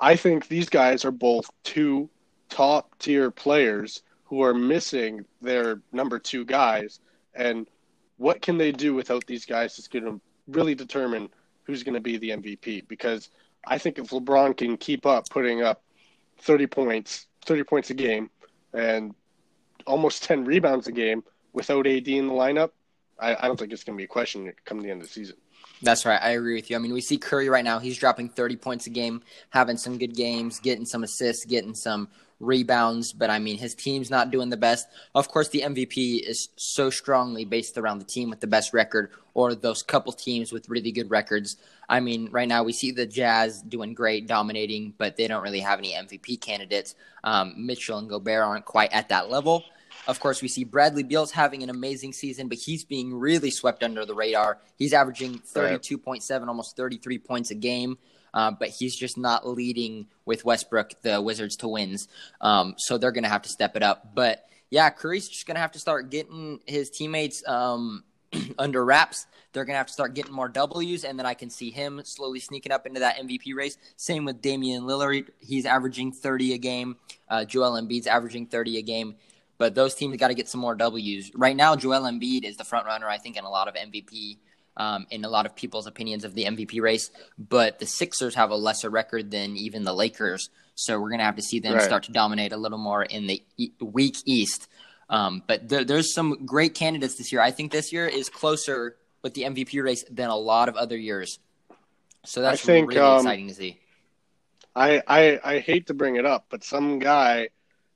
I 0.00 0.14
think 0.14 0.46
these 0.46 0.68
guys 0.68 1.04
are 1.04 1.10
both 1.10 1.50
two 1.64 2.08
top 2.48 2.96
tier 3.00 3.32
players 3.32 4.02
who 4.24 4.42
are 4.42 4.54
missing 4.54 5.26
their 5.42 5.82
number 5.92 6.20
two 6.20 6.44
guys 6.44 7.00
and 7.34 7.68
what 8.16 8.42
can 8.42 8.58
they 8.58 8.72
do 8.72 8.94
without 8.94 9.26
these 9.26 9.44
guys 9.44 9.78
is 9.78 9.88
going 9.88 10.04
to 10.04 10.20
really 10.48 10.74
determine 10.74 11.28
who's 11.64 11.82
going 11.82 11.94
to 11.94 12.00
be 12.00 12.18
the 12.18 12.30
MVP. 12.30 12.86
Because 12.88 13.30
I 13.66 13.78
think 13.78 13.98
if 13.98 14.10
LeBron 14.10 14.56
can 14.56 14.76
keep 14.76 15.06
up 15.06 15.28
putting 15.28 15.62
up 15.62 15.82
30 16.38 16.66
points, 16.66 17.26
30 17.44 17.64
points 17.64 17.90
a 17.90 17.94
game, 17.94 18.30
and 18.72 19.14
almost 19.86 20.24
10 20.24 20.44
rebounds 20.44 20.86
a 20.86 20.92
game 20.92 21.22
without 21.52 21.86
AD 21.86 22.08
in 22.08 22.28
the 22.28 22.32
lineup, 22.32 22.70
I, 23.18 23.36
I 23.36 23.46
don't 23.46 23.58
think 23.58 23.72
it's 23.72 23.84
going 23.84 23.96
to 23.96 24.00
be 24.00 24.04
a 24.04 24.08
question 24.08 24.52
come 24.64 24.80
the 24.80 24.90
end 24.90 25.02
of 25.02 25.08
the 25.08 25.12
season. 25.12 25.36
That's 25.82 26.04
right. 26.06 26.20
I 26.22 26.30
agree 26.30 26.54
with 26.54 26.70
you. 26.70 26.76
I 26.76 26.78
mean, 26.78 26.92
we 26.92 27.00
see 27.00 27.18
Curry 27.18 27.48
right 27.48 27.64
now. 27.64 27.78
He's 27.78 27.98
dropping 27.98 28.28
30 28.28 28.56
points 28.56 28.86
a 28.86 28.90
game, 28.90 29.22
having 29.50 29.76
some 29.76 29.98
good 29.98 30.14
games, 30.14 30.60
getting 30.60 30.84
some 30.84 31.02
assists, 31.02 31.44
getting 31.44 31.74
some 31.74 32.08
rebounds, 32.42 33.12
but 33.12 33.30
I 33.30 33.38
mean, 33.38 33.56
his 33.56 33.74
team's 33.74 34.10
not 34.10 34.30
doing 34.30 34.50
the 34.50 34.56
best. 34.56 34.88
Of 35.14 35.28
course, 35.28 35.48
the 35.48 35.62
MVP 35.62 36.20
is 36.20 36.48
so 36.56 36.90
strongly 36.90 37.44
based 37.44 37.78
around 37.78 37.98
the 37.98 38.04
team 38.04 38.28
with 38.30 38.40
the 38.40 38.46
best 38.46 38.74
record 38.74 39.10
or 39.34 39.54
those 39.54 39.82
couple 39.82 40.12
teams 40.12 40.52
with 40.52 40.68
really 40.68 40.92
good 40.92 41.10
records. 41.10 41.56
I 41.88 42.00
mean, 42.00 42.28
right 42.30 42.48
now 42.48 42.62
we 42.62 42.72
see 42.72 42.90
the 42.90 43.06
Jazz 43.06 43.62
doing 43.62 43.94
great, 43.94 44.26
dominating, 44.26 44.94
but 44.98 45.16
they 45.16 45.28
don't 45.28 45.42
really 45.42 45.60
have 45.60 45.78
any 45.78 45.92
MVP 45.92 46.40
candidates. 46.40 46.94
Um, 47.24 47.54
Mitchell 47.56 47.98
and 47.98 48.08
Gobert 48.08 48.42
aren't 48.42 48.64
quite 48.64 48.92
at 48.92 49.08
that 49.08 49.30
level. 49.30 49.64
Of 50.08 50.18
course, 50.18 50.42
we 50.42 50.48
see 50.48 50.64
Bradley 50.64 51.04
Beal's 51.04 51.30
having 51.30 51.62
an 51.62 51.70
amazing 51.70 52.12
season, 52.12 52.48
but 52.48 52.58
he's 52.58 52.84
being 52.84 53.14
really 53.14 53.50
swept 53.50 53.84
under 53.84 54.04
the 54.04 54.14
radar. 54.14 54.58
He's 54.76 54.92
averaging 54.92 55.38
32.7, 55.38 56.48
almost 56.48 56.76
33 56.76 57.18
points 57.18 57.50
a 57.52 57.54
game 57.54 57.98
uh, 58.34 58.50
but 58.50 58.68
he's 58.68 58.96
just 58.96 59.18
not 59.18 59.48
leading 59.48 60.06
with 60.24 60.44
Westbrook, 60.44 61.02
the 61.02 61.20
Wizards, 61.20 61.56
to 61.56 61.68
wins. 61.68 62.08
Um, 62.40 62.74
so 62.78 62.98
they're 62.98 63.12
going 63.12 63.24
to 63.24 63.30
have 63.30 63.42
to 63.42 63.48
step 63.48 63.76
it 63.76 63.82
up. 63.82 64.14
But 64.14 64.44
yeah, 64.70 64.88
Curry's 64.90 65.28
just 65.28 65.46
going 65.46 65.56
to 65.56 65.60
have 65.60 65.72
to 65.72 65.78
start 65.78 66.10
getting 66.10 66.60
his 66.66 66.90
teammates 66.90 67.46
um, 67.46 68.04
under 68.58 68.84
wraps. 68.84 69.26
They're 69.52 69.66
going 69.66 69.74
to 69.74 69.78
have 69.78 69.88
to 69.88 69.92
start 69.92 70.14
getting 70.14 70.32
more 70.32 70.48
W's, 70.48 71.04
and 71.04 71.18
then 71.18 71.26
I 71.26 71.34
can 71.34 71.50
see 71.50 71.70
him 71.70 72.00
slowly 72.04 72.40
sneaking 72.40 72.72
up 72.72 72.86
into 72.86 73.00
that 73.00 73.18
MVP 73.18 73.54
race. 73.54 73.76
Same 73.96 74.24
with 74.24 74.40
Damian 74.40 74.84
Lillard. 74.84 75.28
He's 75.40 75.66
averaging 75.66 76.12
30 76.12 76.54
a 76.54 76.58
game. 76.58 76.96
Uh, 77.28 77.44
Joel 77.44 77.72
Embiid's 77.72 78.06
averaging 78.06 78.46
30 78.46 78.78
a 78.78 78.82
game. 78.82 79.16
But 79.58 79.74
those 79.74 79.94
teams 79.94 80.16
got 80.16 80.28
to 80.28 80.34
get 80.34 80.48
some 80.48 80.60
more 80.60 80.74
W's. 80.74 81.30
Right 81.34 81.54
now, 81.54 81.76
Joel 81.76 82.00
Embiid 82.00 82.44
is 82.44 82.56
the 82.56 82.64
front 82.64 82.86
runner, 82.86 83.08
I 83.08 83.18
think, 83.18 83.36
in 83.36 83.44
a 83.44 83.50
lot 83.50 83.68
of 83.68 83.74
MVP 83.74 84.38
um, 84.76 85.06
in 85.10 85.24
a 85.24 85.28
lot 85.28 85.46
of 85.46 85.54
people's 85.54 85.86
opinions 85.86 86.24
of 86.24 86.34
the 86.34 86.44
MVP 86.44 86.80
race. 86.80 87.10
But 87.38 87.78
the 87.78 87.86
Sixers 87.86 88.34
have 88.34 88.50
a 88.50 88.56
lesser 88.56 88.90
record 88.90 89.30
than 89.30 89.56
even 89.56 89.84
the 89.84 89.92
Lakers, 89.92 90.50
so 90.74 91.00
we're 91.00 91.10
gonna 91.10 91.24
have 91.24 91.36
to 91.36 91.42
see 91.42 91.60
them 91.60 91.74
right. 91.74 91.82
start 91.82 92.04
to 92.04 92.12
dominate 92.12 92.52
a 92.52 92.56
little 92.56 92.78
more 92.78 93.02
in 93.02 93.26
the 93.26 93.42
e- 93.56 93.72
weak 93.80 94.16
East. 94.24 94.68
Um, 95.08 95.42
but 95.46 95.68
there, 95.68 95.84
there's 95.84 96.14
some 96.14 96.46
great 96.46 96.74
candidates 96.74 97.16
this 97.16 97.32
year. 97.32 97.42
I 97.42 97.50
think 97.50 97.70
this 97.70 97.92
year 97.92 98.06
is 98.06 98.30
closer 98.30 98.96
with 99.22 99.34
the 99.34 99.42
MVP 99.42 99.82
race 99.82 100.04
than 100.10 100.30
a 100.30 100.36
lot 100.36 100.68
of 100.68 100.76
other 100.76 100.96
years. 100.96 101.38
So 102.24 102.40
that's 102.40 102.62
think, 102.62 102.88
really 102.88 103.00
um, 103.00 103.18
exciting 103.18 103.48
to 103.48 103.54
see. 103.54 103.78
I, 104.74 105.02
I 105.06 105.40
I 105.44 105.58
hate 105.58 105.88
to 105.88 105.94
bring 105.94 106.16
it 106.16 106.24
up, 106.24 106.46
but 106.48 106.64
some 106.64 106.98
guy, 106.98 107.50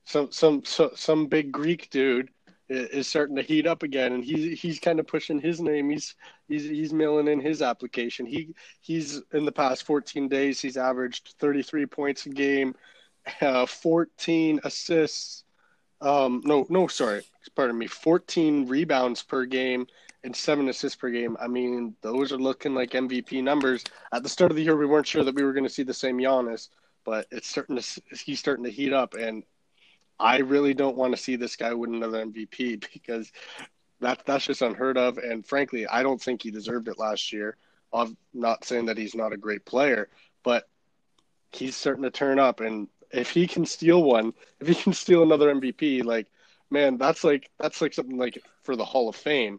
some 0.04 0.30
some 0.30 0.64
so, 0.64 0.92
some 0.94 1.26
big 1.26 1.52
Greek 1.52 1.88
dude 1.90 2.28
is 2.68 3.06
starting 3.06 3.36
to 3.36 3.42
heat 3.42 3.66
up 3.66 3.82
again, 3.82 4.12
and 4.12 4.24
he's 4.24 4.60
he's 4.60 4.80
kind 4.80 4.98
of 4.98 5.06
pushing 5.06 5.40
his 5.40 5.60
name. 5.60 5.90
He's 5.90 6.14
he's 6.48 6.64
he's 6.64 6.92
mailing 6.92 7.28
in 7.28 7.40
his 7.40 7.62
application. 7.62 8.26
He 8.26 8.54
he's 8.80 9.22
in 9.32 9.44
the 9.44 9.52
past 9.52 9.84
14 9.84 10.28
days 10.28 10.60
he's 10.60 10.76
averaged 10.76 11.34
33 11.38 11.86
points 11.86 12.26
a 12.26 12.30
game, 12.30 12.74
uh, 13.40 13.66
14 13.66 14.60
assists. 14.64 15.44
Um, 16.00 16.42
no 16.44 16.66
no 16.68 16.88
sorry, 16.88 17.22
pardon 17.54 17.78
me, 17.78 17.86
14 17.86 18.66
rebounds 18.66 19.22
per 19.22 19.46
game 19.46 19.86
and 20.24 20.34
seven 20.34 20.68
assists 20.68 20.96
per 20.96 21.08
game. 21.08 21.36
I 21.40 21.46
mean, 21.46 21.94
those 22.02 22.32
are 22.32 22.36
looking 22.36 22.74
like 22.74 22.90
MVP 22.90 23.42
numbers. 23.42 23.84
At 24.12 24.24
the 24.24 24.28
start 24.28 24.50
of 24.50 24.56
the 24.56 24.62
year, 24.62 24.76
we 24.76 24.86
weren't 24.86 25.06
sure 25.06 25.22
that 25.24 25.34
we 25.34 25.44
were 25.44 25.52
going 25.52 25.64
to 25.64 25.70
see 25.70 25.84
the 25.84 25.94
same 25.94 26.18
Giannis, 26.18 26.68
but 27.04 27.26
it's 27.30 27.48
starting 27.48 27.76
to 27.76 28.02
he's 28.24 28.40
starting 28.40 28.64
to 28.64 28.70
heat 28.70 28.92
up, 28.92 29.14
and 29.14 29.44
I 30.18 30.38
really 30.38 30.74
don't 30.74 30.96
want 30.96 31.14
to 31.14 31.22
see 31.22 31.36
this 31.36 31.56
guy 31.56 31.74
win 31.74 31.94
another 31.94 32.24
MVP 32.24 32.86
because 32.92 33.30
that 34.00 34.22
that's 34.26 34.46
just 34.46 34.62
unheard 34.62 34.98
of. 34.98 35.18
And 35.18 35.46
frankly, 35.46 35.86
I 35.86 36.02
don't 36.02 36.20
think 36.20 36.42
he 36.42 36.50
deserved 36.50 36.88
it 36.88 36.98
last 36.98 37.32
year. 37.32 37.56
I'm 37.92 38.16
not 38.34 38.64
saying 38.64 38.86
that 38.86 38.98
he's 38.98 39.14
not 39.14 39.32
a 39.32 39.38
great 39.38 39.64
player, 39.64 40.08
but 40.42 40.68
he's 41.52 41.76
starting 41.76 42.02
to 42.02 42.10
turn 42.10 42.38
up. 42.38 42.60
And 42.60 42.88
if 43.10 43.30
he 43.30 43.46
can 43.46 43.64
steal 43.64 44.02
one, 44.02 44.34
if 44.60 44.68
he 44.68 44.74
can 44.74 44.92
steal 44.92 45.22
another 45.22 45.54
MVP, 45.54 46.04
like 46.04 46.26
man, 46.70 46.98
that's 46.98 47.24
like 47.24 47.50
that's 47.58 47.80
like 47.80 47.94
something 47.94 48.18
like 48.18 48.42
for 48.62 48.76
the 48.76 48.84
Hall 48.84 49.08
of 49.08 49.16
Fame. 49.16 49.58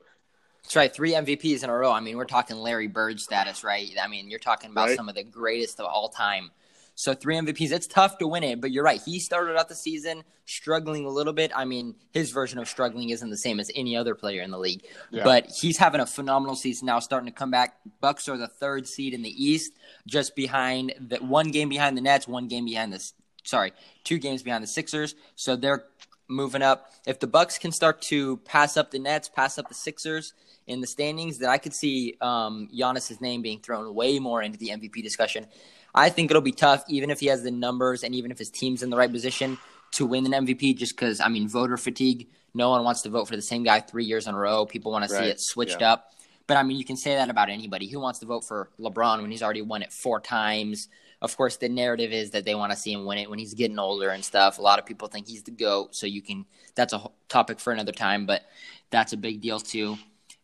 That's 0.63 0.75
right, 0.75 0.93
three 0.93 1.13
MVPs 1.13 1.63
in 1.63 1.69
a 1.69 1.73
row. 1.73 1.91
I 1.93 2.01
mean, 2.01 2.17
we're 2.17 2.25
talking 2.25 2.57
Larry 2.57 2.87
Bird 2.87 3.21
status, 3.21 3.63
right? 3.63 3.89
I 4.01 4.07
mean, 4.09 4.29
you're 4.29 4.37
talking 4.37 4.69
about 4.69 4.87
Right. 4.87 4.97
some 4.97 5.07
of 5.07 5.15
the 5.15 5.23
greatest 5.23 5.79
of 5.79 5.85
all 5.85 6.09
time. 6.09 6.51
So 6.99 7.13
three 7.13 7.35
MVPs, 7.35 7.71
it's 7.71 7.85
tough 7.85 8.17
to 8.17 8.27
win 8.27 8.43
it, 8.43 8.59
but 8.59 8.71
you're 8.71 8.83
right. 8.83 8.99
He 8.99 9.19
started 9.19 9.55
out 9.55 9.69
the 9.69 9.75
season 9.75 10.23
struggling 10.45 11.05
a 11.05 11.09
little 11.09 11.31
bit. 11.31 11.51
I 11.55 11.63
mean, 11.63 11.93
his 12.11 12.31
version 12.31 12.57
of 12.57 12.67
struggling 12.67 13.09
isn't 13.11 13.29
the 13.29 13.37
same 13.37 13.59
as 13.59 13.69
any 13.75 13.95
other 13.95 14.15
player 14.15 14.41
in 14.41 14.49
the 14.49 14.57
league, 14.57 14.83
Yeah. 15.11 15.23
but 15.23 15.45
he's 15.45 15.77
having 15.77 16.01
a 16.01 16.07
phenomenal 16.07 16.55
season 16.55 16.87
now, 16.87 16.97
starting 16.97 17.27
to 17.27 17.31
come 17.31 17.51
back. 17.51 17.77
Bucks 18.01 18.27
are 18.27 18.35
the 18.35 18.47
third 18.47 18.87
seed 18.87 19.13
in 19.13 19.21
the 19.21 19.29
East, 19.29 19.73
just 20.07 20.35
behind 20.35 20.95
the 20.99 21.17
one 21.17 21.51
game 21.51 21.69
behind 21.69 21.95
the 21.95 22.01
Nets, 22.01 22.27
one 22.27 22.47
game 22.47 22.65
behind 22.65 22.91
the 22.91 23.11
sorry, 23.43 23.73
two 24.03 24.17
games 24.17 24.41
behind 24.41 24.63
the 24.63 24.67
Sixers. 24.67 25.13
So 25.35 25.55
they're 25.55 25.85
moving 26.27 26.63
up. 26.63 26.91
If 27.05 27.19
the 27.19 27.27
Bucks 27.27 27.59
can 27.59 27.71
start 27.71 28.01
to 28.03 28.37
pass 28.37 28.75
up 28.75 28.89
the 28.89 28.97
Nets, 28.99 29.29
pass 29.29 29.59
up 29.59 29.67
the 29.67 29.75
Sixers 29.75 30.33
in 30.67 30.81
the 30.81 30.87
standings, 30.87 31.39
then 31.39 31.49
I 31.49 31.57
could 31.57 31.73
see 31.73 32.15
um, 32.21 32.69
Giannis's 32.73 33.21
name 33.21 33.41
being 33.41 33.59
thrown 33.59 33.93
way 33.95 34.19
more 34.19 34.41
into 34.41 34.57
the 34.57 34.69
MVP 34.69 35.01
discussion. 35.01 35.47
I 35.95 36.09
think 36.09 36.29
it'll 36.29 36.41
be 36.41 36.51
tough, 36.51 36.83
even 36.89 37.09
if 37.09 37.19
he 37.19 37.27
has 37.27 37.41
the 37.43 37.51
numbers 37.51 38.03
and 38.03 38.13
even 38.13 38.29
if 38.31 38.37
his 38.37 38.49
team's 38.49 38.83
in 38.83 38.89
the 38.89 38.97
right 38.97 39.11
position 39.11 39.57
to 39.93 40.05
win 40.05 40.31
an 40.31 40.45
MVP. 40.45 40.77
Just 40.77 40.95
because 40.95 41.19
I 41.19 41.29
mean, 41.29 41.47
voter 41.47 41.77
fatigue. 41.77 42.27
No 42.53 42.69
one 42.69 42.83
wants 42.83 43.01
to 43.03 43.09
vote 43.09 43.27
for 43.27 43.35
the 43.35 43.41
same 43.41 43.63
guy 43.63 43.79
three 43.79 44.05
years 44.05 44.27
in 44.27 44.33
a 44.35 44.37
row. 44.37 44.65
People 44.65 44.91
want 44.91 45.03
to 45.03 45.09
see 45.09 45.23
it 45.25 45.37
switched 45.39 45.81
Yeah. 45.81 45.93
up. 45.93 46.11
But 46.47 46.57
I 46.57 46.63
mean, 46.63 46.77
you 46.77 46.85
can 46.85 46.97
say 46.97 47.15
that 47.15 47.29
about 47.29 47.49
anybody. 47.49 47.87
Who 47.89 47.99
wants 47.99 48.19
to 48.19 48.25
vote 48.25 48.45
for 48.47 48.69
LeBron 48.79 49.21
when 49.21 49.31
he's 49.31 49.43
already 49.43 49.61
won 49.61 49.81
it 49.81 49.91
four 49.91 50.19
times? 50.21 50.87
Of 51.21 51.35
course, 51.35 51.57
the 51.57 51.67
narrative 51.67 52.11
is 52.13 52.31
that 52.31 52.45
they 52.45 52.55
want 52.55 52.71
to 52.71 52.77
see 52.77 52.93
him 52.93 53.05
win 53.05 53.17
it 53.17 53.29
when 53.29 53.37
he's 53.39 53.53
getting 53.53 53.79
older 53.79 54.09
and 54.09 54.23
stuff. 54.23 54.59
A 54.59 54.61
lot 54.61 54.79
of 54.79 54.85
people 54.85 55.07
think 55.07 55.27
he's 55.27 55.43
the 55.43 55.51
GOAT, 55.51 55.95
so 55.95 56.05
you 56.07 56.21
can, 56.21 56.45
that's 56.75 56.93
a 56.93 56.99
whole 56.99 57.15
topic 57.27 57.59
for 57.59 57.73
another 57.73 57.91
time, 57.91 58.25
but 58.25 58.43
that's 58.91 59.13
a 59.13 59.17
big 59.17 59.41
deal 59.41 59.59
too. 59.59 59.97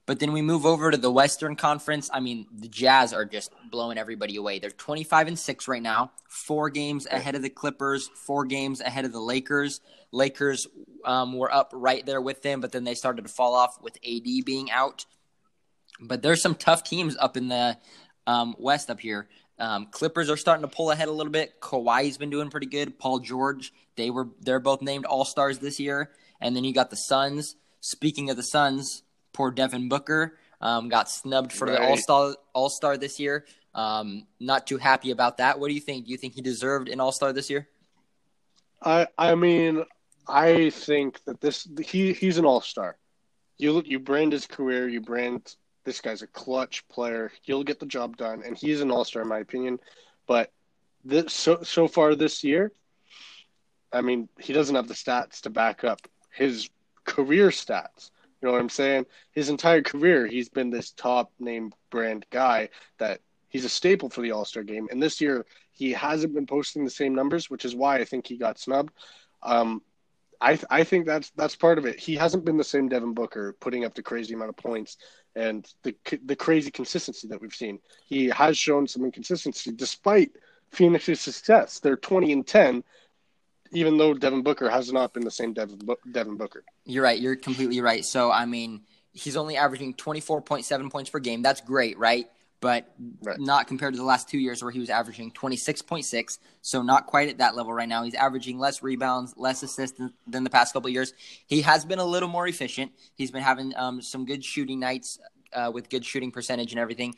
But 0.05 0.19
then 0.19 0.33
we 0.33 0.41
move 0.41 0.65
over 0.65 0.91
to 0.91 0.97
the 0.97 1.11
Western 1.11 1.55
Conference. 1.55 2.09
I 2.13 2.19
mean, 2.19 2.45
the 2.51 2.67
Jazz 2.67 3.13
are 3.13 3.23
just 3.23 3.51
blowing 3.71 3.97
everybody 3.97 4.35
away. 4.35 4.59
They're 4.59 4.69
25 4.69 5.29
and 5.29 5.39
6 5.39 5.67
right 5.67 5.81
now, 5.81 6.11
four 6.27 6.69
games 6.69 7.07
ahead 7.09 7.35
of 7.35 7.41
the 7.41 7.49
Clippers, 7.49 8.09
four 8.13 8.45
games 8.45 8.81
ahead 8.81 9.05
of 9.05 9.13
the 9.13 9.21
Lakers. 9.21 9.79
Lakers 10.11 10.67
um, 11.05 11.37
were 11.37 11.53
up 11.53 11.71
right 11.73 12.05
there 12.05 12.21
with 12.21 12.41
them, 12.41 12.59
but 12.59 12.73
then 12.73 12.83
they 12.83 12.95
started 12.95 13.23
to 13.23 13.31
fall 13.31 13.55
off 13.55 13.81
with 13.81 13.97
AD 14.05 14.45
being 14.45 14.69
out. 14.71 15.05
But 16.01 16.21
there's 16.21 16.41
some 16.41 16.55
tough 16.55 16.83
teams 16.83 17.15
up 17.17 17.37
in 17.37 17.47
the 17.47 17.77
um, 18.27 18.55
West 18.59 18.89
up 18.89 18.99
here. 18.99 19.29
Um, 19.57 19.87
Clippers 19.91 20.29
are 20.29 20.37
starting 20.37 20.67
to 20.67 20.75
pull 20.75 20.91
ahead 20.91 21.07
a 21.07 21.11
little 21.11 21.31
bit. 21.31 21.61
Kawhi's 21.61 22.17
been 22.17 22.29
doing 22.29 22.49
pretty 22.49 22.67
good. 22.67 22.99
Paul 22.99 23.19
George, 23.19 23.71
they 23.95 24.09
were 24.09 24.27
they're 24.41 24.59
both 24.59 24.81
named 24.81 25.05
All 25.05 25.23
Stars 25.23 25.59
this 25.59 25.79
year. 25.79 26.11
And 26.41 26.55
then 26.55 26.63
you 26.63 26.73
got 26.73 26.89
the 26.89 26.97
Suns. 26.97 27.55
Speaking 27.79 28.29
of 28.29 28.35
the 28.35 28.43
Suns, 28.43 29.03
poor 29.33 29.51
Devin 29.51 29.89
Booker 29.89 30.37
um, 30.61 30.89
got 30.89 31.09
snubbed 31.09 31.51
for 31.51 31.69
the 31.69 31.81
All 31.81 31.97
Star 31.97 32.35
All 32.53 32.69
Star 32.69 32.97
this 32.97 33.19
year. 33.19 33.45
Um, 33.75 34.27
not 34.39 34.67
too 34.67 34.77
happy 34.77 35.11
about 35.11 35.37
that. 35.37 35.59
What 35.59 35.67
do 35.67 35.73
you 35.73 35.81
think? 35.81 36.05
Do 36.05 36.11
you 36.11 36.17
think 36.17 36.35
he 36.35 36.41
deserved 36.41 36.89
an 36.89 36.99
All 36.99 37.11
Star 37.11 37.33
this 37.33 37.49
year? 37.49 37.67
I 38.83 39.07
I 39.17 39.35
mean, 39.35 39.83
I 40.27 40.69
think 40.69 41.23
that 41.25 41.41
this 41.41 41.67
he 41.83 42.13
he's 42.13 42.37
an 42.37 42.45
all 42.45 42.61
star. 42.61 42.97
You 43.57 43.81
you 43.85 43.99
brand 43.99 44.33
his 44.33 44.45
career, 44.45 44.87
you 44.87 45.01
brand 45.01 45.55
this 45.83 46.01
guy's 46.01 46.21
a 46.21 46.27
clutch 46.27 46.87
player. 46.87 47.31
He'll 47.41 47.63
get 47.63 47.79
the 47.79 47.85
job 47.85 48.17
done, 48.17 48.41
and 48.45 48.57
he's 48.57 48.81
an 48.81 48.91
all 48.91 49.05
star 49.05 49.21
in 49.21 49.27
my 49.27 49.39
opinion. 49.39 49.79
But 50.27 50.51
this 51.03 51.33
so 51.33 51.63
so 51.63 51.87
far 51.87 52.15
this 52.15 52.43
year, 52.43 52.71
I 53.91 54.01
mean, 54.01 54.29
he 54.39 54.53
doesn't 54.53 54.75
have 54.75 54.87
the 54.87 54.93
stats 54.93 55.41
to 55.41 55.49
back 55.49 55.83
up 55.83 56.01
his 56.31 56.69
career 57.05 57.49
stats. 57.49 58.11
You 58.43 58.49
know 58.49 58.53
what 58.53 58.61
I'm 58.61 58.67
saying? 58.67 59.05
His 59.31 59.47
entire 59.47 59.81
career, 59.81 60.27
he's 60.27 60.49
been 60.49 60.69
this 60.69 60.91
top 60.91 61.31
name 61.39 61.71
brand 61.89 62.25
guy 62.29 62.67
that 62.97 63.21
he's 63.47 63.63
a 63.63 63.69
staple 63.69 64.09
for 64.09 64.19
the 64.19 64.31
All 64.31 64.43
Star 64.43 64.63
game. 64.63 64.89
And 64.91 65.01
this 65.01 65.21
year, 65.21 65.45
he 65.71 65.93
hasn't 65.93 66.33
been 66.35 66.45
posting 66.45 66.83
the 66.83 66.91
same 66.91 67.15
numbers, 67.15 67.49
which 67.49 67.63
is 67.63 67.73
why 67.73 67.99
I 67.99 68.03
think 68.03 68.27
he 68.27 68.35
got 68.35 68.59
snubbed. 68.59 68.91
Um, 69.43 69.81
I 70.41 70.59
I 70.69 70.83
think 70.83 71.05
that's 71.05 71.29
that's 71.37 71.55
part 71.55 71.77
of 71.77 71.85
it. 71.85 71.97
He 71.97 72.15
hasn't 72.15 72.43
been 72.43 72.57
the 72.57 72.65
same 72.65 72.89
Devin 72.89 73.13
Booker 73.13 73.55
putting 73.61 73.85
up 73.85 73.95
the 73.95 74.03
crazy 74.03 74.33
amount 74.33 74.49
of 74.49 74.57
points 74.57 74.97
and 75.37 75.65
the 75.83 75.95
the 76.25 76.35
crazy 76.35 76.69
consistency 76.69 77.29
that 77.29 77.39
we've 77.39 77.55
seen. 77.55 77.79
He 78.05 78.25
has 78.27 78.57
shown 78.57 78.87
some 78.87 79.05
inconsistency 79.05 79.71
despite 79.71 80.31
Phoenix's 80.69 81.21
success. 81.21 81.79
They're 81.79 81.95
20 81.95 82.33
and 82.33 82.45
10 82.45 82.83
even 83.73 83.97
though 83.97 84.13
Devin 84.13 84.43
Booker 84.43 84.69
has 84.69 84.91
not 84.91 85.13
been 85.13 85.23
the 85.23 85.31
same 85.31 85.53
Devin, 85.53 85.79
Devin 86.11 86.37
Booker. 86.37 86.63
You're 86.85 87.03
right. 87.03 87.19
You're 87.19 87.35
completely 87.35 87.81
right. 87.81 88.05
So, 88.05 88.31
I 88.31 88.45
mean, 88.45 88.81
he's 89.11 89.35
only 89.35 89.57
averaging 89.57 89.95
24.7 89.95 90.91
points 90.91 91.09
per 91.09 91.19
game. 91.19 91.41
That's 91.41 91.61
great, 91.61 91.97
right? 91.97 92.27
But 92.59 92.93
Right. 93.21 93.37
not 93.39 93.67
compared 93.67 93.93
to 93.93 93.97
the 93.97 94.05
last 94.05 94.29
two 94.29 94.37
years 94.37 94.63
where 94.63 94.71
he 94.71 94.79
was 94.79 94.89
averaging 94.89 95.31
26.6. 95.31 96.39
So, 96.61 96.81
not 96.81 97.07
quite 97.07 97.27
at 97.29 97.39
that 97.39 97.55
level 97.55 97.73
right 97.73 97.89
now. 97.89 98.03
He's 98.03 98.13
averaging 98.15 98.57
less 98.57 98.81
rebounds, 98.81 99.33
less 99.35 99.63
assists 99.63 99.99
than, 100.25 100.43
the 100.43 100.49
past 100.49 100.73
couple 100.73 100.87
of 100.87 100.93
years. 100.93 101.13
He 101.45 101.61
has 101.61 101.83
been 101.83 101.99
a 101.99 102.05
little 102.05 102.29
more 102.29 102.47
efficient. 102.47 102.93
He's 103.15 103.31
been 103.31 103.43
having 103.43 103.75
um, 103.75 104.01
some 104.01 104.25
good 104.25 104.45
shooting 104.45 104.79
nights 104.79 105.19
uh, 105.51 105.71
with 105.73 105.89
good 105.89 106.05
shooting 106.05 106.31
percentage 106.31 106.71
and 106.71 106.79
everything. 106.79 107.15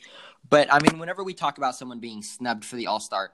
But, 0.49 0.71
I 0.73 0.79
mean, 0.79 0.99
whenever 0.99 1.23
we 1.23 1.33
talk 1.33 1.57
about 1.59 1.75
someone 1.75 1.99
being 1.99 2.23
snubbed 2.23 2.65
for 2.65 2.75
the 2.75 2.87
All 2.87 2.99
Star, 2.99 3.31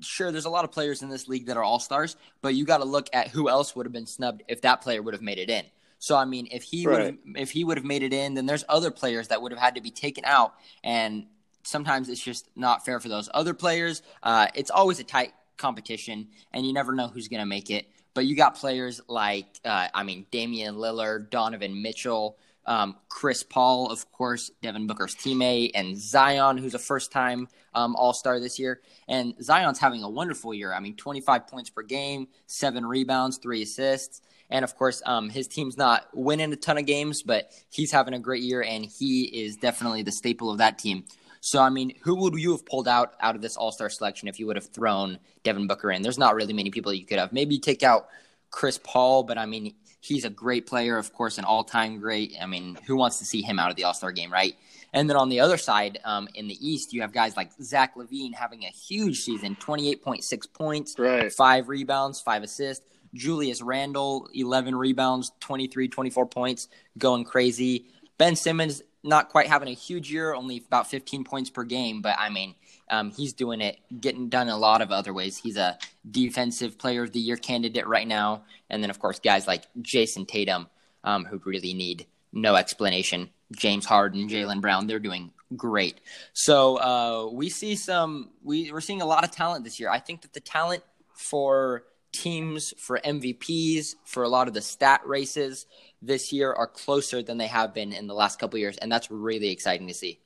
sure, 0.00 0.30
there's 0.30 0.44
a 0.44 0.50
lot 0.50 0.64
of 0.64 0.72
players 0.72 1.02
in 1.02 1.08
this 1.08 1.28
league 1.28 1.46
that 1.46 1.56
are 1.56 1.62
all 1.64 1.80
stars, 1.80 2.16
but 2.42 2.54
you 2.54 2.64
got 2.64 2.78
to 2.78 2.84
look 2.84 3.08
at 3.12 3.28
who 3.28 3.48
else 3.48 3.74
would 3.74 3.86
have 3.86 3.92
been 3.92 4.06
snubbed 4.06 4.42
if 4.48 4.60
that 4.62 4.80
player 4.80 5.02
would 5.02 5.14
have 5.14 5.22
made 5.22 5.38
it 5.38 5.50
in. 5.50 5.64
So 5.98 6.16
I 6.16 6.24
mean, 6.24 6.48
if 6.52 6.62
he 6.62 6.86
would 6.86 7.00
have, 7.00 7.06
Right. 7.26 7.42
if 7.42 7.50
he 7.50 7.64
would 7.64 7.76
have 7.76 7.84
made 7.84 8.02
it 8.04 8.12
in, 8.12 8.34
then 8.34 8.46
there's 8.46 8.64
other 8.68 8.90
players 8.90 9.28
that 9.28 9.42
would 9.42 9.50
have 9.52 9.60
had 9.60 9.74
to 9.74 9.80
be 9.80 9.90
taken 9.90 10.24
out, 10.24 10.54
and 10.84 11.26
sometimes 11.64 12.08
it's 12.08 12.22
just 12.22 12.48
not 12.54 12.84
fair 12.84 13.00
for 13.00 13.08
those 13.08 13.28
other 13.34 13.52
players. 13.54 14.02
Uh, 14.22 14.46
it's 14.54 14.70
always 14.70 15.00
a 15.00 15.04
tight 15.04 15.32
competition, 15.56 16.28
and 16.52 16.64
you 16.64 16.72
never 16.72 16.92
know 16.92 17.08
who's 17.08 17.26
going 17.28 17.40
to 17.40 17.46
make 17.46 17.68
it. 17.70 17.86
But 18.14 18.26
you 18.26 18.36
got 18.36 18.54
players 18.56 19.00
like, 19.08 19.46
uh, 19.64 19.88
I 19.92 20.02
mean, 20.02 20.26
Damian 20.30 20.76
Lillard, 20.76 21.30
Donovan 21.30 21.82
Mitchell, 21.82 22.36
um, 22.68 22.96
Chris 23.08 23.42
Paul, 23.42 23.90
of 23.90 24.12
course, 24.12 24.50
Devin 24.62 24.86
Booker's 24.86 25.16
teammate, 25.16 25.70
and 25.74 25.98
Zion, 25.98 26.58
who's 26.58 26.74
a 26.74 26.78
first 26.78 27.10
time 27.10 27.48
um, 27.74 27.96
All 27.96 28.12
Star 28.12 28.38
this 28.38 28.58
year. 28.58 28.82
And 29.08 29.34
Zion's 29.42 29.78
having 29.78 30.02
a 30.02 30.08
wonderful 30.08 30.52
year. 30.52 30.72
I 30.72 30.80
mean, 30.80 30.94
25 30.94 31.46
points 31.46 31.70
per 31.70 31.82
game, 31.82 32.28
seven 32.46 32.84
rebounds, 32.84 33.38
three 33.38 33.62
assists. 33.62 34.20
And 34.50 34.64
of 34.64 34.76
course, 34.76 35.02
um, 35.06 35.30
his 35.30 35.48
team's 35.48 35.78
not 35.78 36.08
winning 36.12 36.52
a 36.52 36.56
ton 36.56 36.76
of 36.76 36.84
games, 36.84 37.22
but 37.22 37.50
he's 37.70 37.90
having 37.90 38.12
a 38.12 38.18
great 38.18 38.42
year, 38.42 38.62
and 38.62 38.84
he 38.84 39.24
is 39.24 39.56
definitely 39.56 40.02
the 40.02 40.12
staple 40.12 40.50
of 40.50 40.58
that 40.58 40.78
team. 40.78 41.04
So, 41.40 41.62
I 41.62 41.70
mean, 41.70 41.94
who 42.02 42.16
would 42.16 42.34
you 42.34 42.52
have 42.52 42.66
pulled 42.66 42.88
out 42.88 43.14
out 43.20 43.34
of 43.34 43.40
this 43.40 43.56
All 43.56 43.72
Star 43.72 43.88
selection 43.88 44.28
if 44.28 44.38
you 44.38 44.46
would 44.46 44.56
have 44.56 44.66
thrown 44.66 45.18
Devin 45.42 45.68
Booker 45.68 45.90
in? 45.90 46.02
There's 46.02 46.18
not 46.18 46.34
really 46.34 46.52
many 46.52 46.70
people 46.70 46.92
you 46.92 47.06
could 47.06 47.18
have. 47.18 47.32
Maybe 47.32 47.58
take 47.58 47.82
out 47.82 48.08
Chris 48.50 48.78
Paul, 48.82 49.22
but 49.22 49.38
I 49.38 49.46
mean, 49.46 49.74
he's 50.00 50.24
a 50.24 50.30
great 50.30 50.66
player, 50.66 50.96
of 50.98 51.12
course, 51.12 51.38
an 51.38 51.44
all 51.44 51.64
time 51.64 51.98
great. 51.98 52.34
I 52.40 52.46
mean, 52.46 52.76
who 52.86 52.96
wants 52.96 53.18
to 53.18 53.24
see 53.24 53.42
him 53.42 53.58
out 53.58 53.70
of 53.70 53.76
the 53.76 53.84
All 53.84 53.94
Star 53.94 54.12
game, 54.12 54.32
right? 54.32 54.54
And 54.92 55.08
then 55.10 55.16
on 55.18 55.28
the 55.28 55.40
other 55.40 55.58
side, 55.58 55.98
um, 56.04 56.28
in 56.34 56.48
the 56.48 56.56
East, 56.66 56.92
you 56.94 57.02
have 57.02 57.12
guys 57.12 57.36
like 57.36 57.50
Zach 57.62 57.94
LaVine 57.96 58.34
having 58.34 58.64
a 58.64 58.68
huge 58.70 59.16
season 59.18 59.54
28.6 59.56 60.46
points, 60.54 60.94
Right. 60.98 61.30
five 61.32 61.68
rebounds, 61.68 62.20
five 62.20 62.42
assists. 62.42 62.84
Julius 63.14 63.62
Randle, 63.62 64.28
11 64.34 64.74
rebounds, 64.74 65.32
23, 65.40 65.88
24 65.88 66.26
points, 66.26 66.68
going 66.98 67.24
crazy. 67.24 67.86
Ben 68.18 68.36
Simmons, 68.36 68.82
not 69.02 69.30
quite 69.30 69.46
having 69.46 69.68
a 69.68 69.72
huge 69.74 70.10
year, 70.12 70.34
only 70.34 70.62
about 70.66 70.88
15 70.90 71.24
points 71.24 71.48
per 71.48 71.64
game, 71.64 72.02
but 72.02 72.16
I 72.18 72.28
mean, 72.28 72.54
um, 72.90 73.10
he's 73.10 73.32
doing 73.32 73.60
it, 73.60 73.78
getting 74.00 74.28
done 74.28 74.48
a 74.48 74.56
lot 74.56 74.80
of 74.80 74.90
other 74.90 75.12
ways. 75.12 75.36
He's 75.36 75.56
a 75.56 75.78
defensive 76.10 76.78
player 76.78 77.02
of 77.02 77.12
the 77.12 77.20
year 77.20 77.36
candidate 77.36 77.86
right 77.86 78.06
now. 78.06 78.42
And 78.70 78.82
then, 78.82 78.90
of 78.90 78.98
course, 78.98 79.18
guys 79.18 79.46
like 79.46 79.64
Jayson 79.80 80.26
Tatum, 80.26 80.68
um, 81.04 81.24
who 81.24 81.40
really 81.44 81.74
need 81.74 82.06
no 82.32 82.54
explanation. 82.54 83.30
James 83.52 83.86
Harden, 83.86 84.28
Jaylen 84.28 84.60
Brown, 84.60 84.86
they're 84.86 84.98
doing 84.98 85.32
great. 85.56 86.00
So 86.32 86.76
uh, 86.76 87.30
we 87.32 87.48
see 87.48 87.76
some, 87.76 88.30
we, 88.42 88.70
we're 88.70 88.80
seeing 88.80 89.00
a 89.00 89.06
lot 89.06 89.24
of 89.24 89.30
talent 89.30 89.64
this 89.64 89.80
year. 89.80 89.90
I 89.90 89.98
think 89.98 90.22
that 90.22 90.34
the 90.34 90.40
talent 90.40 90.82
for 91.14 91.84
teams, 92.12 92.74
for 92.78 92.98
MVPs, 92.98 93.94
for 94.04 94.22
a 94.22 94.28
lot 94.28 94.48
of 94.48 94.54
the 94.54 94.60
stat 94.60 95.00
races 95.06 95.66
this 96.02 96.32
year 96.32 96.52
are 96.52 96.66
closer 96.66 97.22
than 97.22 97.38
they 97.38 97.46
have 97.46 97.74
been 97.74 97.92
in 97.92 98.06
the 98.06 98.14
last 98.14 98.38
couple 98.38 98.58
years. 98.58 98.76
And 98.76 98.90
that's 98.90 99.10
really 99.10 99.50
exciting 99.50 99.88
to 99.88 99.94
see. 99.94 100.20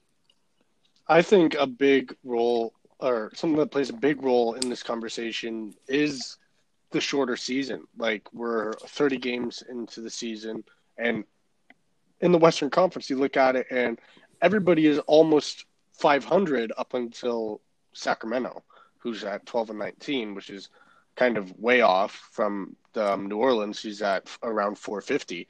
I 1.08 1.22
think 1.22 1.54
a 1.54 1.66
big 1.66 2.14
role 2.24 2.74
or 3.00 3.32
something 3.34 3.58
that 3.58 3.70
plays 3.70 3.90
a 3.90 3.94
big 3.94 4.22
role 4.22 4.54
in 4.54 4.68
this 4.68 4.82
conversation 4.82 5.74
is 5.88 6.36
the 6.92 7.00
shorter 7.00 7.36
season. 7.36 7.84
Like 7.96 8.28
we're 8.32 8.74
30 8.74 9.18
games 9.18 9.62
into 9.68 10.00
the 10.00 10.10
season, 10.10 10.64
and 10.96 11.24
in 12.20 12.30
the 12.30 12.38
Western 12.38 12.70
Conference, 12.70 13.10
you 13.10 13.18
look 13.18 13.36
at 13.36 13.56
it, 13.56 13.66
and 13.70 14.00
everybody 14.40 14.86
is 14.86 14.98
almost 15.00 15.66
500 15.94 16.72
up 16.78 16.94
until 16.94 17.60
Sacramento, 17.92 18.62
who's 18.98 19.24
at 19.24 19.44
12 19.46 19.70
and 19.70 19.78
19, 19.80 20.34
which 20.34 20.48
is 20.48 20.68
kind 21.16 21.36
of 21.36 21.58
way 21.58 21.80
off 21.80 22.12
from 22.30 22.76
um, 22.94 23.26
New 23.26 23.36
Orleans, 23.36 23.82
who's 23.82 24.00
at 24.02 24.28
around 24.42 24.78
450. 24.78 25.48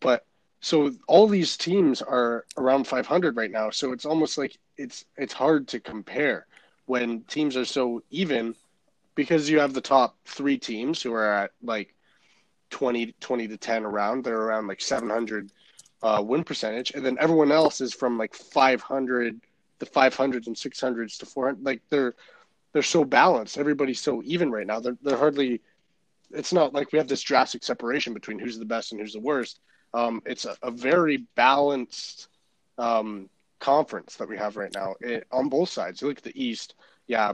But 0.00 0.24
so 0.64 0.90
all 1.06 1.26
these 1.26 1.58
teams 1.58 2.00
are 2.00 2.46
around 2.56 2.86
500 2.86 3.36
right 3.36 3.50
now. 3.50 3.68
So 3.68 3.92
it's 3.92 4.06
almost 4.06 4.38
like 4.38 4.56
it's 4.78 5.04
it's 5.18 5.34
hard 5.34 5.68
to 5.68 5.78
compare 5.78 6.46
when 6.86 7.20
teams 7.24 7.54
are 7.54 7.66
so 7.66 8.02
even 8.10 8.54
because 9.14 9.50
you 9.50 9.58
have 9.60 9.74
the 9.74 9.82
top 9.82 10.16
three 10.24 10.56
teams 10.56 11.02
who 11.02 11.12
are 11.12 11.30
at 11.30 11.50
like 11.62 11.94
20, 12.70 13.14
20 13.20 13.48
to 13.48 13.58
10 13.58 13.84
around. 13.84 14.24
They're 14.24 14.40
around 14.40 14.66
like 14.66 14.80
700 14.80 15.50
uh, 16.02 16.22
win 16.24 16.42
percentage. 16.44 16.92
And 16.92 17.04
then 17.04 17.18
everyone 17.20 17.52
else 17.52 17.82
is 17.82 17.92
from 17.92 18.16
like 18.16 18.34
500, 18.34 19.38
the 19.80 19.86
500s 19.86 20.46
and 20.46 20.56
600s 20.56 21.18
to 21.18 21.26
400. 21.26 21.62
Like 21.62 21.82
they're, 21.90 22.14
they're 22.72 22.82
so 22.82 23.04
balanced. 23.04 23.58
Everybody's 23.58 24.00
so 24.00 24.22
even 24.24 24.50
right 24.50 24.66
now. 24.66 24.80
They're, 24.80 24.96
they're 25.02 25.18
hardly, 25.18 25.60
it's 26.30 26.54
not 26.54 26.72
like 26.72 26.90
we 26.90 26.98
have 26.98 27.08
this 27.08 27.20
drastic 27.20 27.62
separation 27.62 28.14
between 28.14 28.38
who's 28.38 28.58
the 28.58 28.64
best 28.64 28.92
and 28.92 29.00
who's 29.02 29.12
the 29.12 29.20
worst. 29.20 29.60
Um, 29.94 30.22
it's 30.26 30.44
a, 30.44 30.56
a, 30.62 30.72
very 30.72 31.18
balanced 31.36 32.28
um, 32.78 33.30
conference 33.60 34.16
that 34.16 34.28
we 34.28 34.36
have 34.36 34.56
right 34.56 34.74
now 34.74 34.96
it, 35.00 35.24
on 35.30 35.48
both 35.48 35.68
sides. 35.68 36.02
You 36.02 36.08
look 36.08 36.18
at 36.18 36.24
the 36.24 36.42
East, 36.44 36.74
yeah, 37.06 37.32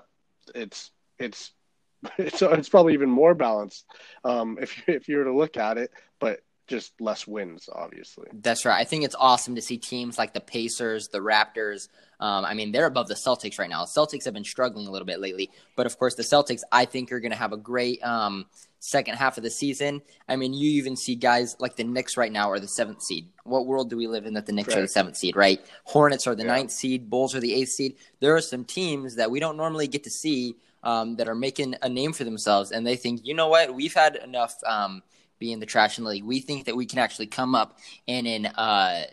it's 0.55 0.91
it's 1.19 1.53
it's 2.19 2.43
it's 2.43 2.69
probably 2.69 2.93
even 2.93 3.11
more 3.11 3.35
balanced 3.35 3.87
um, 4.25 4.59
if 4.61 4.77
you, 4.77 4.95
if 4.95 5.09
you 5.09 5.17
were 5.17 5.25
to 5.25 5.35
look 5.35 5.57
at 5.57 5.79
it, 5.79 5.91
but 6.19 6.41
just 6.71 7.01
less 7.01 7.27
wins, 7.27 7.69
obviously. 7.73 8.29
That's 8.33 8.65
right. 8.65 8.81
I 8.81 8.85
think 8.85 9.05
it's 9.05 9.17
awesome 9.19 9.57
to 9.57 9.61
see 9.61 9.77
teams 9.77 10.17
like 10.17 10.33
the 10.33 10.41
Pacers, 10.41 11.09
the 11.09 11.19
Raptors. 11.19 11.89
Um, 12.21 12.45
I 12.45 12.55
mean, 12.55 12.71
they're 12.71 12.87
above 12.87 13.09
the 13.09 13.15
Celtics 13.15 13.59
right 13.59 13.69
now. 13.69 13.85
Celtics 13.85 14.25
have 14.25 14.35
been 14.35 14.45
struggling 14.45 14.87
a 14.87 14.91
little 14.91 15.05
bit 15.05 15.21
lately, 15.21 15.51
but 15.75 15.85
of 15.85 15.99
course, 15.99 16.15
the 16.15 16.23
Celtics 16.23 16.61
I 16.71 16.85
think 16.85 17.11
are 17.11 17.19
going 17.19 17.33
to 17.33 17.37
have 17.37 17.53
a 17.53 17.57
great 17.57 18.01
um, 18.05 18.47
second 18.79 19.17
half 19.17 19.37
of 19.37 19.43
the 19.43 19.51
season. 19.51 20.01
I 20.29 20.37
mean, 20.37 20.55
you 20.55 20.71
even 20.79 20.97
see 20.97 21.17
guys 21.17 21.57
like 21.59 21.75
the 21.75 21.83
Knicks 21.83 22.17
right 22.17 22.31
now 22.31 22.49
are 22.51 22.61
the 22.61 22.69
seventh 22.69 23.03
seed. 23.03 23.27
What 23.43 23.67
world 23.67 23.91
do 23.91 23.97
we 23.97 24.07
live 24.07 24.25
in 24.25 24.35
that 24.35 24.47
the 24.47 24.53
Knicks 24.53 24.69
right. 24.69 24.79
are 24.79 24.83
the 24.83 24.89
seventh 24.89 25.17
seed, 25.17 25.35
right? 25.35 25.61
Hornets 25.85 26.29
are 26.29 26.37
the 26.37 26.45
yeah. 26.45 26.55
ninth 26.55 26.71
seed, 26.71 27.11
Bulls 27.11 27.35
are 27.35 27.41
the 27.41 27.53
eighth 27.53 27.71
seed. 27.71 27.97
There 28.21 28.37
are 28.37 28.41
some 28.41 28.65
teams 28.65 29.17
that 29.17 29.33
we 29.33 29.41
don't 29.41 29.57
normally 29.57 29.89
get 29.89 30.05
to 30.05 30.11
see 30.11 30.55
um, 30.85 31.17
that 31.17 31.29
are 31.29 31.35
making 31.35 31.75
a 31.83 31.89
name 31.89 32.13
for 32.13 32.23
themselves, 32.23 32.71
and 32.71 32.87
they 32.87 32.97
think, 32.97 33.23
you 33.25 33.35
know 33.35 33.49
what, 33.49 33.75
we've 33.75 33.95
had 33.95 34.15
enough 34.15 34.55
um, 35.41 35.49
in 35.49 35.61
the 35.61 35.67
trash 35.67 35.99
in 35.99 36.05
the 36.05 36.11
league. 36.11 36.25
We 36.25 36.41
think 36.41 36.67
that 36.67 36.77
we 36.77 36.87
can 36.87 36.99
actually 36.99 37.27
come 37.27 37.55
up 37.55 37.79
in 38.07 38.27
an 38.27 38.47
uh, 38.47 39.05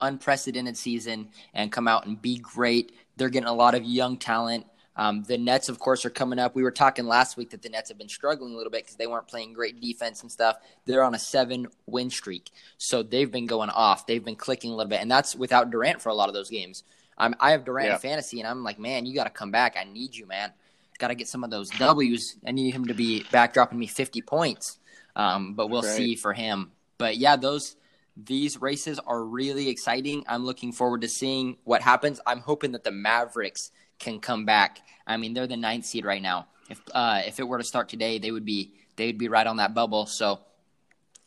unprecedented 0.00 0.76
season 0.76 1.28
and 1.54 1.70
come 1.70 1.88
out 1.88 2.06
and 2.06 2.20
be 2.20 2.38
great. 2.38 2.92
They're 3.16 3.28
getting 3.28 3.48
a 3.48 3.54
lot 3.54 3.74
of 3.74 3.84
young 3.84 4.16
talent. 4.16 4.66
Um, 4.96 5.22
the 5.22 5.38
Nets, 5.38 5.68
of 5.68 5.78
course, 5.78 6.04
are 6.04 6.10
coming 6.10 6.38
up. 6.38 6.54
We 6.54 6.62
were 6.62 6.70
talking 6.70 7.06
last 7.06 7.36
week 7.36 7.50
that 7.50 7.62
the 7.62 7.68
Nets 7.68 7.88
have 7.88 7.96
been 7.96 8.08
struggling 8.08 8.52
a 8.52 8.56
little 8.56 8.72
bit 8.72 8.82
because 8.84 8.96
they 8.96 9.06
weren't 9.06 9.28
playing 9.28 9.52
great 9.52 9.80
defense 9.80 10.22
and 10.22 10.30
stuff. 10.30 10.56
They're 10.84 11.04
on 11.04 11.14
a 11.14 11.18
seven 11.18 11.68
win 11.86 12.10
streak. 12.10 12.50
So 12.76 13.02
they've 13.02 13.30
been 13.30 13.46
going 13.46 13.70
off. 13.70 14.06
They've 14.06 14.24
been 14.24 14.36
clicking 14.36 14.72
a 14.72 14.74
little 14.74 14.90
bit. 14.90 15.00
And 15.00 15.10
that's 15.10 15.34
without 15.34 15.70
Durant 15.70 16.02
for 16.02 16.08
a 16.08 16.14
lot 16.14 16.28
of 16.28 16.34
those 16.34 16.50
games. 16.50 16.82
I'm, 17.16 17.34
i 17.38 17.52
have 17.52 17.64
Durant 17.64 17.88
yeah. 17.88 17.94
in 17.94 18.00
fantasy, 18.00 18.40
and 18.40 18.48
I'm 18.48 18.64
like, 18.64 18.78
man, 18.78 19.04
you 19.04 19.14
got 19.14 19.24
to 19.24 19.30
come 19.30 19.50
back. 19.50 19.76
I 19.78 19.84
need 19.84 20.16
you, 20.16 20.26
man 20.26 20.52
got 21.00 21.08
to 21.08 21.14
get 21.14 21.26
some 21.26 21.42
of 21.42 21.50
those 21.50 21.70
W's. 21.70 22.36
I 22.46 22.52
need 22.52 22.74
him 22.74 22.84
to 22.84 22.94
be 22.94 23.24
back 23.32 23.54
dropping 23.54 23.78
me 23.78 23.86
50 23.86 24.22
points. 24.22 24.78
Um, 25.16 25.54
but 25.54 25.68
we'll 25.68 25.82
right. 25.82 25.96
see 25.96 26.14
for 26.14 26.32
him. 26.32 26.72
But 26.98 27.16
yeah, 27.16 27.36
those 27.36 27.76
these 28.16 28.60
races 28.60 28.98
are 28.98 29.22
really 29.22 29.68
exciting. 29.68 30.24
I'm 30.28 30.44
looking 30.44 30.72
forward 30.72 31.02
to 31.02 31.08
seeing 31.08 31.56
what 31.64 31.82
happens. 31.82 32.20
I'm 32.26 32.40
hoping 32.40 32.72
that 32.72 32.84
the 32.84 32.90
Mavericks 32.90 33.70
can 33.98 34.20
come 34.20 34.44
back. 34.44 34.80
I 35.06 35.16
mean, 35.16 35.34
they're 35.34 35.46
the 35.46 35.56
ninth 35.56 35.86
seed 35.86 36.04
right 36.04 36.22
now. 36.22 36.46
If 36.68 36.80
uh, 36.94 37.22
if 37.26 37.40
it 37.40 37.48
were 37.48 37.58
to 37.58 37.64
start 37.64 37.88
today, 37.88 38.18
they 38.18 38.30
would 38.30 38.44
be 38.44 38.72
they 38.96 39.06
would 39.06 39.18
be 39.18 39.28
right 39.28 39.46
on 39.46 39.56
that 39.56 39.74
bubble. 39.74 40.06
So 40.06 40.40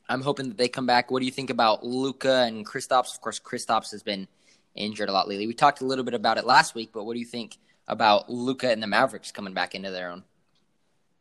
I'm 0.07 0.21
hoping 0.21 0.49
that 0.49 0.57
they 0.57 0.67
come 0.67 0.85
back. 0.85 1.11
What 1.11 1.19
do 1.19 1.25
you 1.25 1.31
think 1.31 1.49
about 1.49 1.85
Luka 1.85 2.43
and 2.43 2.65
Kristaps? 2.65 3.13
Of 3.13 3.21
course, 3.21 3.39
Kristaps 3.39 3.91
has 3.91 4.03
been 4.03 4.27
injured 4.75 5.09
a 5.09 5.13
lot 5.13 5.27
lately. 5.27 5.47
We 5.47 5.53
talked 5.53 5.81
a 5.81 5.85
little 5.85 6.03
bit 6.03 6.13
about 6.13 6.37
it 6.37 6.45
last 6.45 6.75
week, 6.75 6.91
but 6.93 7.05
what 7.05 7.13
do 7.13 7.19
you 7.19 7.25
think 7.25 7.57
about 7.87 8.29
Luka 8.29 8.69
and 8.69 8.81
the 8.81 8.87
Mavericks 8.87 9.31
coming 9.31 9.53
back 9.53 9.75
into 9.75 9.91
their 9.91 10.09
own? 10.09 10.23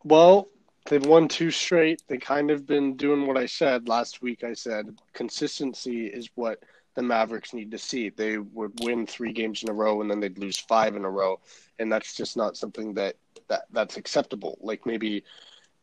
Well, 0.05 0.49
they've 0.87 1.05
won 1.05 1.29
two 1.29 1.51
straight. 1.51 2.03
They 2.09 2.19
kind 2.19 2.51
of 2.51 2.67
been 2.67 2.97
doing 2.97 3.27
what 3.27 3.37
I 3.37 3.47
said 3.47 3.89
last 3.89 4.23
week. 4.23 4.45
I 4.45 4.55
said 4.55 4.99
consistency 5.13 6.07
is 6.07 6.31
what 6.35 6.63
the 6.95 7.03
Mavericks 7.03 7.55
need 7.55 7.71
to 7.71 7.79
see. 7.79 8.11
They 8.11 8.39
would 8.39 8.73
win 8.83 9.07
three 9.07 9.33
games 9.33 9.63
in 9.63 9.71
a 9.71 9.73
row 9.73 10.01
and 10.01 10.11
then 10.11 10.21
they'd 10.21 10.39
lose 10.39 10.59
five 10.59 10.97
in 10.97 11.05
a 11.05 11.11
row, 11.11 11.41
and 11.79 11.91
that's 11.91 12.15
just 12.15 12.37
not 12.37 12.57
something 12.57 12.95
that 12.95 13.17
that 13.49 13.65
that's 13.73 13.97
acceptable. 13.97 14.59
Like 14.61 14.87
maybe 14.87 15.25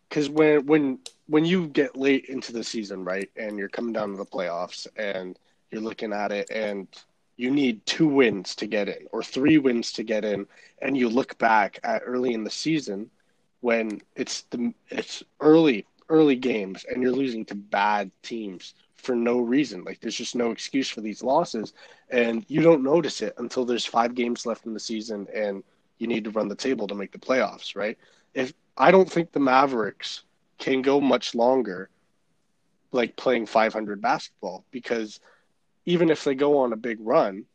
because 0.07 0.29
when 0.29 0.65
when 0.65 0.99
when 1.27 1.45
you 1.45 1.67
get 1.67 1.95
late 1.95 2.25
into 2.25 2.53
the 2.53 2.63
season, 2.63 3.03
right, 3.03 3.29
and 3.35 3.57
you're 3.57 3.69
coming 3.69 3.93
down 3.93 4.11
to 4.11 4.17
the 4.17 4.25
playoffs 4.25 4.87
and 4.95 5.37
you're 5.71 5.81
looking 5.81 6.13
at 6.13 6.31
it 6.31 6.49
and 6.51 6.87
you 7.37 7.51
need 7.51 7.85
two 7.85 8.07
wins 8.07 8.53
to 8.55 8.67
get 8.67 8.89
in 8.89 9.07
or 9.11 9.23
three 9.23 9.57
wins 9.57 9.93
to 9.93 10.03
get 10.03 10.25
in 10.25 10.45
and 10.81 10.97
you 10.97 11.07
look 11.07 11.37
back 11.37 11.79
at 11.83 12.01
early 12.05 12.33
in 12.33 12.43
the 12.43 12.49
season 12.49 13.09
when 13.61 14.01
it's 14.15 14.43
the 14.43 14.73
it's 14.89 15.23
early 15.39 15.85
early 16.09 16.35
games 16.35 16.85
and 16.89 17.03
you're 17.03 17.11
losing 17.11 17.45
to 17.45 17.55
bad 17.55 18.11
teams 18.23 18.73
for 18.97 19.15
no 19.15 19.39
reason. 19.39 19.83
Like 19.83 19.99
there's 19.99 20.15
just 20.15 20.35
no 20.35 20.51
excuse 20.51 20.89
for 20.89 21.01
these 21.01 21.23
losses. 21.23 21.73
And 22.09 22.43
you 22.47 22.61
don't 22.61 22.83
notice 22.83 23.21
it 23.21 23.35
until 23.37 23.63
there's 23.65 23.85
5 23.85 24.15
games 24.15 24.45
left 24.45 24.65
in 24.65 24.73
the 24.73 24.79
season 24.79 25.27
and 25.33 25.63
you 25.99 26.07
need 26.07 26.23
to 26.23 26.31
run 26.31 26.47
the 26.47 26.55
table 26.55 26.87
to 26.87 26.95
make 26.95 27.11
the 27.11 27.19
playoffs 27.19 27.75
right? 27.75 27.97
If 28.33 28.53
I 28.77 28.91
don't 28.91 29.09
think 29.09 29.31
the 29.31 29.39
Mavericks 29.39 30.23
can 30.57 30.81
go 30.81 30.99
much 30.99 31.35
longer 31.35 31.89
like 32.91 33.15
playing 33.15 33.45
500 33.45 34.01
basketball 34.01 34.65
because 34.71 35.19
even 35.85 36.09
if 36.09 36.23
they 36.23 36.35
go 36.35 36.57
on 36.59 36.73
a 36.73 36.77
big 36.77 36.97
run, 37.01 37.45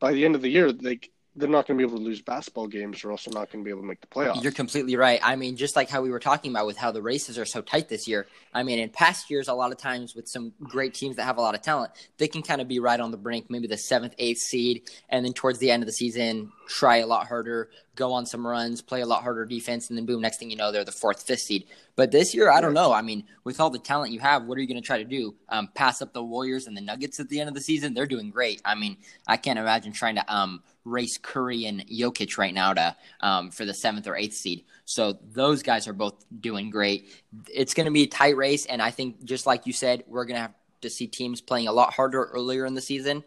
by 0.00 0.12
the 0.12 0.24
end 0.24 0.34
of 0.34 0.42
the 0.42 0.50
year, 0.50 0.72
they 0.72 0.98
they're 1.36 1.48
not 1.48 1.66
going 1.66 1.76
to 1.78 1.84
be 1.84 1.88
able 1.88 1.98
to 1.98 2.04
lose 2.04 2.22
basketball 2.22 2.68
games. 2.68 3.02
They're 3.02 3.10
also 3.10 3.30
not 3.30 3.50
going 3.50 3.62
to 3.62 3.64
be 3.64 3.70
able 3.70 3.80
to 3.80 3.86
make 3.86 4.00
the 4.00 4.06
playoffs. 4.06 4.42
You're 4.42 4.52
completely 4.52 4.94
right. 4.94 5.18
I 5.22 5.34
mean, 5.34 5.56
just 5.56 5.74
like 5.74 5.88
how 5.88 6.00
we 6.00 6.10
were 6.10 6.20
talking 6.20 6.52
about 6.52 6.66
with 6.66 6.76
how 6.76 6.92
the 6.92 7.02
races 7.02 7.38
are 7.38 7.44
so 7.44 7.60
tight 7.60 7.88
this 7.88 8.06
year. 8.06 8.26
I 8.52 8.62
mean, 8.62 8.78
in 8.78 8.88
past 8.88 9.28
years, 9.30 9.48
a 9.48 9.54
lot 9.54 9.72
of 9.72 9.78
times 9.78 10.14
with 10.14 10.28
some 10.28 10.52
great 10.62 10.94
teams 10.94 11.16
that 11.16 11.24
have 11.24 11.36
a 11.36 11.40
lot 11.40 11.56
of 11.56 11.62
talent, 11.62 11.90
they 12.18 12.28
can 12.28 12.42
kind 12.42 12.60
of 12.60 12.68
be 12.68 12.78
right 12.78 13.00
on 13.00 13.10
the 13.10 13.16
brink, 13.16 13.46
maybe 13.48 13.66
the 13.66 13.76
seventh, 13.76 14.14
eighth 14.18 14.38
seed, 14.38 14.88
and 15.08 15.24
then 15.24 15.32
towards 15.32 15.58
the 15.58 15.72
end 15.72 15.82
of 15.82 15.86
the 15.88 15.92
season, 15.92 16.52
try 16.68 16.98
a 16.98 17.06
lot 17.06 17.26
harder, 17.26 17.68
go 17.96 18.12
on 18.12 18.26
some 18.26 18.46
runs, 18.46 18.80
play 18.80 19.00
a 19.00 19.06
lot 19.06 19.22
harder 19.22 19.44
defense, 19.44 19.88
and 19.88 19.98
then 19.98 20.06
boom, 20.06 20.20
next 20.20 20.38
thing 20.38 20.50
you 20.50 20.56
know, 20.56 20.70
they're 20.70 20.84
the 20.84 20.92
fourth, 20.92 21.22
fifth 21.22 21.40
seed. 21.40 21.66
But 21.96 22.12
this 22.12 22.34
year, 22.34 22.50
I 22.50 22.60
don't 22.60 22.74
know. 22.74 22.92
I 22.92 23.02
mean, 23.02 23.24
with 23.42 23.60
all 23.60 23.70
the 23.70 23.78
talent 23.78 24.12
you 24.12 24.20
have, 24.20 24.44
what 24.44 24.56
are 24.56 24.60
you 24.60 24.66
going 24.66 24.80
to 24.80 24.86
try 24.86 24.98
to 24.98 25.04
do? 25.04 25.34
Um, 25.48 25.68
pass 25.74 26.00
up 26.00 26.12
the 26.12 26.22
Warriors 26.22 26.66
and 26.66 26.76
the 26.76 26.80
Nuggets 26.80 27.18
at 27.18 27.28
the 27.28 27.40
end 27.40 27.48
of 27.48 27.54
the 27.54 27.60
season? 27.60 27.94
They're 27.94 28.06
doing 28.06 28.30
great. 28.30 28.62
I 28.64 28.74
mean, 28.74 28.96
I 29.26 29.36
can't 29.36 29.58
imagine 29.58 29.92
trying 29.92 30.16
to 30.16 30.34
um, 30.34 30.62
race 30.84 31.18
Curry 31.18 31.66
and 31.66 31.86
Jokic 31.88 32.38
right 32.38 32.52
now 32.52 32.74
to 32.74 32.96
um, 33.20 33.50
for 33.50 33.64
the 33.64 33.74
seventh 33.74 34.06
or 34.06 34.16
eighth 34.16 34.34
seed. 34.34 34.64
So 34.84 35.18
those 35.32 35.62
guys 35.62 35.88
are 35.88 35.92
both 35.92 36.24
doing 36.40 36.70
great. 36.70 37.08
It's 37.52 37.74
going 37.74 37.86
to 37.86 37.92
be 37.92 38.02
a 38.02 38.06
tight 38.06 38.36
race, 38.36 38.66
and 38.66 38.82
I 38.82 38.90
think 38.90 39.24
just 39.24 39.46
like 39.46 39.66
you 39.66 39.72
said, 39.72 40.04
we're 40.06 40.24
going 40.24 40.36
to 40.36 40.42
have 40.42 40.54
to 40.82 40.90
see 40.90 41.06
teams 41.06 41.40
playing 41.40 41.68
a 41.68 41.72
lot 41.72 41.92
harder 41.92 42.24
earlier 42.24 42.66
in 42.66 42.74
the 42.74 42.80
season 42.80 43.24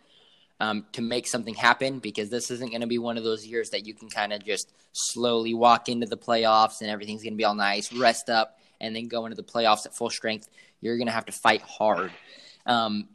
um, 0.59 0.85
to 0.93 1.01
make 1.01 1.27
something 1.27 1.53
happen 1.53 1.99
because 1.99 2.29
this 2.29 2.49
isn't 2.49 2.69
going 2.69 2.81
to 2.81 2.87
be 2.87 2.97
one 2.97 3.17
of 3.17 3.23
those 3.23 3.45
years 3.45 3.71
that 3.71 3.85
you 3.85 3.93
can 3.93 4.09
kind 4.09 4.33
of 4.33 4.43
just 4.43 4.73
slowly 4.93 5.53
walk 5.53 5.89
into 5.89 6.07
the 6.07 6.17
playoffs 6.17 6.81
and 6.81 6.89
everything's 6.89 7.23
going 7.23 7.33
to 7.33 7.37
be 7.37 7.45
all 7.45 7.55
nice, 7.55 7.91
rest 7.93 8.29
up, 8.29 8.59
and 8.79 8.95
then 8.95 9.07
go 9.07 9.25
into 9.25 9.35
the 9.35 9.43
playoffs 9.43 9.85
at 9.85 9.95
full 9.95 10.09
strength. 10.09 10.49
You're 10.81 10.97
going 10.97 11.07
to 11.07 11.13
have 11.13 11.25
to 11.25 11.31
fight 11.31 11.61
hard. 11.61 12.11
Um, 12.65 13.07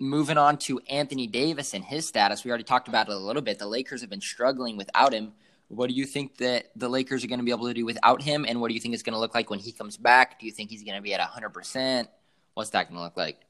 moving 0.00 0.38
on 0.38 0.56
to 0.56 0.80
Anthony 0.88 1.26
Davis 1.26 1.74
and 1.74 1.84
his 1.84 2.08
status, 2.08 2.44
we 2.44 2.50
already 2.50 2.64
talked 2.64 2.88
about 2.88 3.08
it 3.08 3.12
a 3.12 3.18
little 3.18 3.42
bit. 3.42 3.58
The 3.58 3.66
Lakers 3.66 4.00
have 4.00 4.10
been 4.10 4.20
struggling 4.20 4.76
without 4.76 5.12
him. 5.12 5.32
What 5.68 5.88
do 5.88 5.94
you 5.94 6.04
think 6.04 6.38
that 6.38 6.70
the 6.74 6.88
Lakers 6.88 7.22
are 7.22 7.28
going 7.28 7.38
to 7.38 7.44
be 7.44 7.52
able 7.52 7.68
to 7.68 7.74
do 7.74 7.84
without 7.84 8.22
him? 8.22 8.44
And 8.48 8.60
what 8.60 8.68
do 8.68 8.74
you 8.74 8.80
think 8.80 8.94
is 8.94 9.04
going 9.04 9.12
to 9.12 9.20
look 9.20 9.34
like 9.34 9.50
when 9.50 9.60
he 9.60 9.70
comes 9.70 9.96
back? 9.96 10.40
Do 10.40 10.46
you 10.46 10.52
think 10.52 10.70
he's 10.70 10.82
going 10.82 10.96
to 10.96 11.02
be 11.02 11.14
at 11.14 11.20
100%? 11.20 12.08
What's 12.54 12.70
that 12.70 12.88
going 12.88 12.96
to 12.96 13.04
look 13.04 13.16
like? 13.16 13.40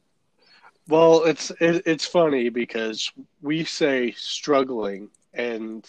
Well, 0.88 1.24
it's 1.24 1.50
it, 1.60 1.84
it's 1.86 2.04
funny 2.04 2.48
because 2.48 3.12
we 3.40 3.64
say 3.64 4.10
struggling, 4.16 5.08
and 5.32 5.88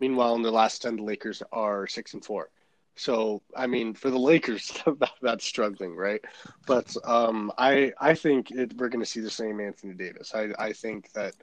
meanwhile, 0.00 0.34
in 0.34 0.42
the 0.42 0.50
last 0.50 0.82
ten, 0.82 0.96
the 0.96 1.02
Lakers 1.02 1.42
are 1.50 1.86
six 1.86 2.12
and 2.12 2.22
four. 2.22 2.50
So, 2.96 3.42
I 3.56 3.66
mean, 3.66 3.94
for 3.94 4.10
the 4.10 4.18
Lakers, 4.18 4.72
that's 5.22 5.44
struggling, 5.44 5.96
right? 5.96 6.20
But 6.66 6.94
um, 7.04 7.52
I 7.58 7.92
I 8.00 8.14
think 8.14 8.50
it, 8.50 8.74
we're 8.76 8.88
going 8.88 9.04
to 9.04 9.10
see 9.10 9.20
the 9.20 9.30
same 9.30 9.60
Anthony 9.60 9.94
Davis. 9.94 10.34
I 10.34 10.50
I 10.58 10.72
think 10.72 11.12
that 11.12 11.34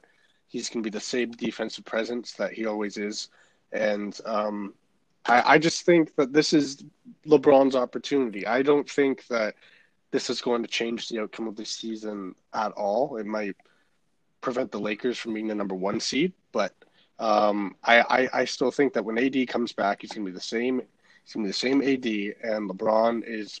he's 0.48 0.68
going 0.68 0.82
to 0.82 0.90
be 0.90 0.96
the 0.96 1.00
same 1.00 1.32
defensive 1.32 1.84
presence 1.84 2.32
that 2.34 2.52
he 2.52 2.66
always 2.66 2.96
is, 2.96 3.28
and 3.72 4.18
um, 4.24 4.74
I, 5.26 5.54
I 5.54 5.58
just 5.58 5.84
think 5.84 6.14
that 6.16 6.32
this 6.32 6.52
is 6.52 6.84
LeBron's 7.26 7.76
opportunity. 7.76 8.46
I 8.46 8.62
don't 8.62 8.88
think 8.88 9.26
that 9.28 9.54
this 10.10 10.30
is 10.30 10.40
going 10.40 10.62
to 10.62 10.68
change 10.68 11.08
the 11.08 11.20
outcome 11.20 11.48
of 11.48 11.56
the 11.56 11.64
season 11.64 12.34
at 12.52 12.72
all. 12.72 13.16
It 13.16 13.26
might 13.26 13.56
prevent 14.40 14.70
the 14.72 14.80
Lakers 14.80 15.18
from 15.18 15.34
being 15.34 15.48
the 15.48 15.54
number 15.54 15.74
one 15.74 16.00
seed, 16.00 16.32
but 16.52 16.74
um, 17.18 17.76
I, 17.84 18.00
I, 18.00 18.40
I 18.40 18.44
still 18.44 18.70
think 18.70 18.92
that 18.94 19.04
when 19.04 19.18
AD 19.18 19.48
comes 19.48 19.72
back, 19.72 20.00
he's 20.00 20.12
going 20.12 20.26
to 20.26 20.30
be 20.30 20.34
the 20.34 20.40
same. 20.40 20.82
Going 21.32 21.44
to 21.44 21.48
be 21.48 21.50
the 21.50 21.52
same 21.52 21.80
AD, 21.82 22.52
and 22.52 22.70
LeBron 22.70 23.22
is. 23.26 23.60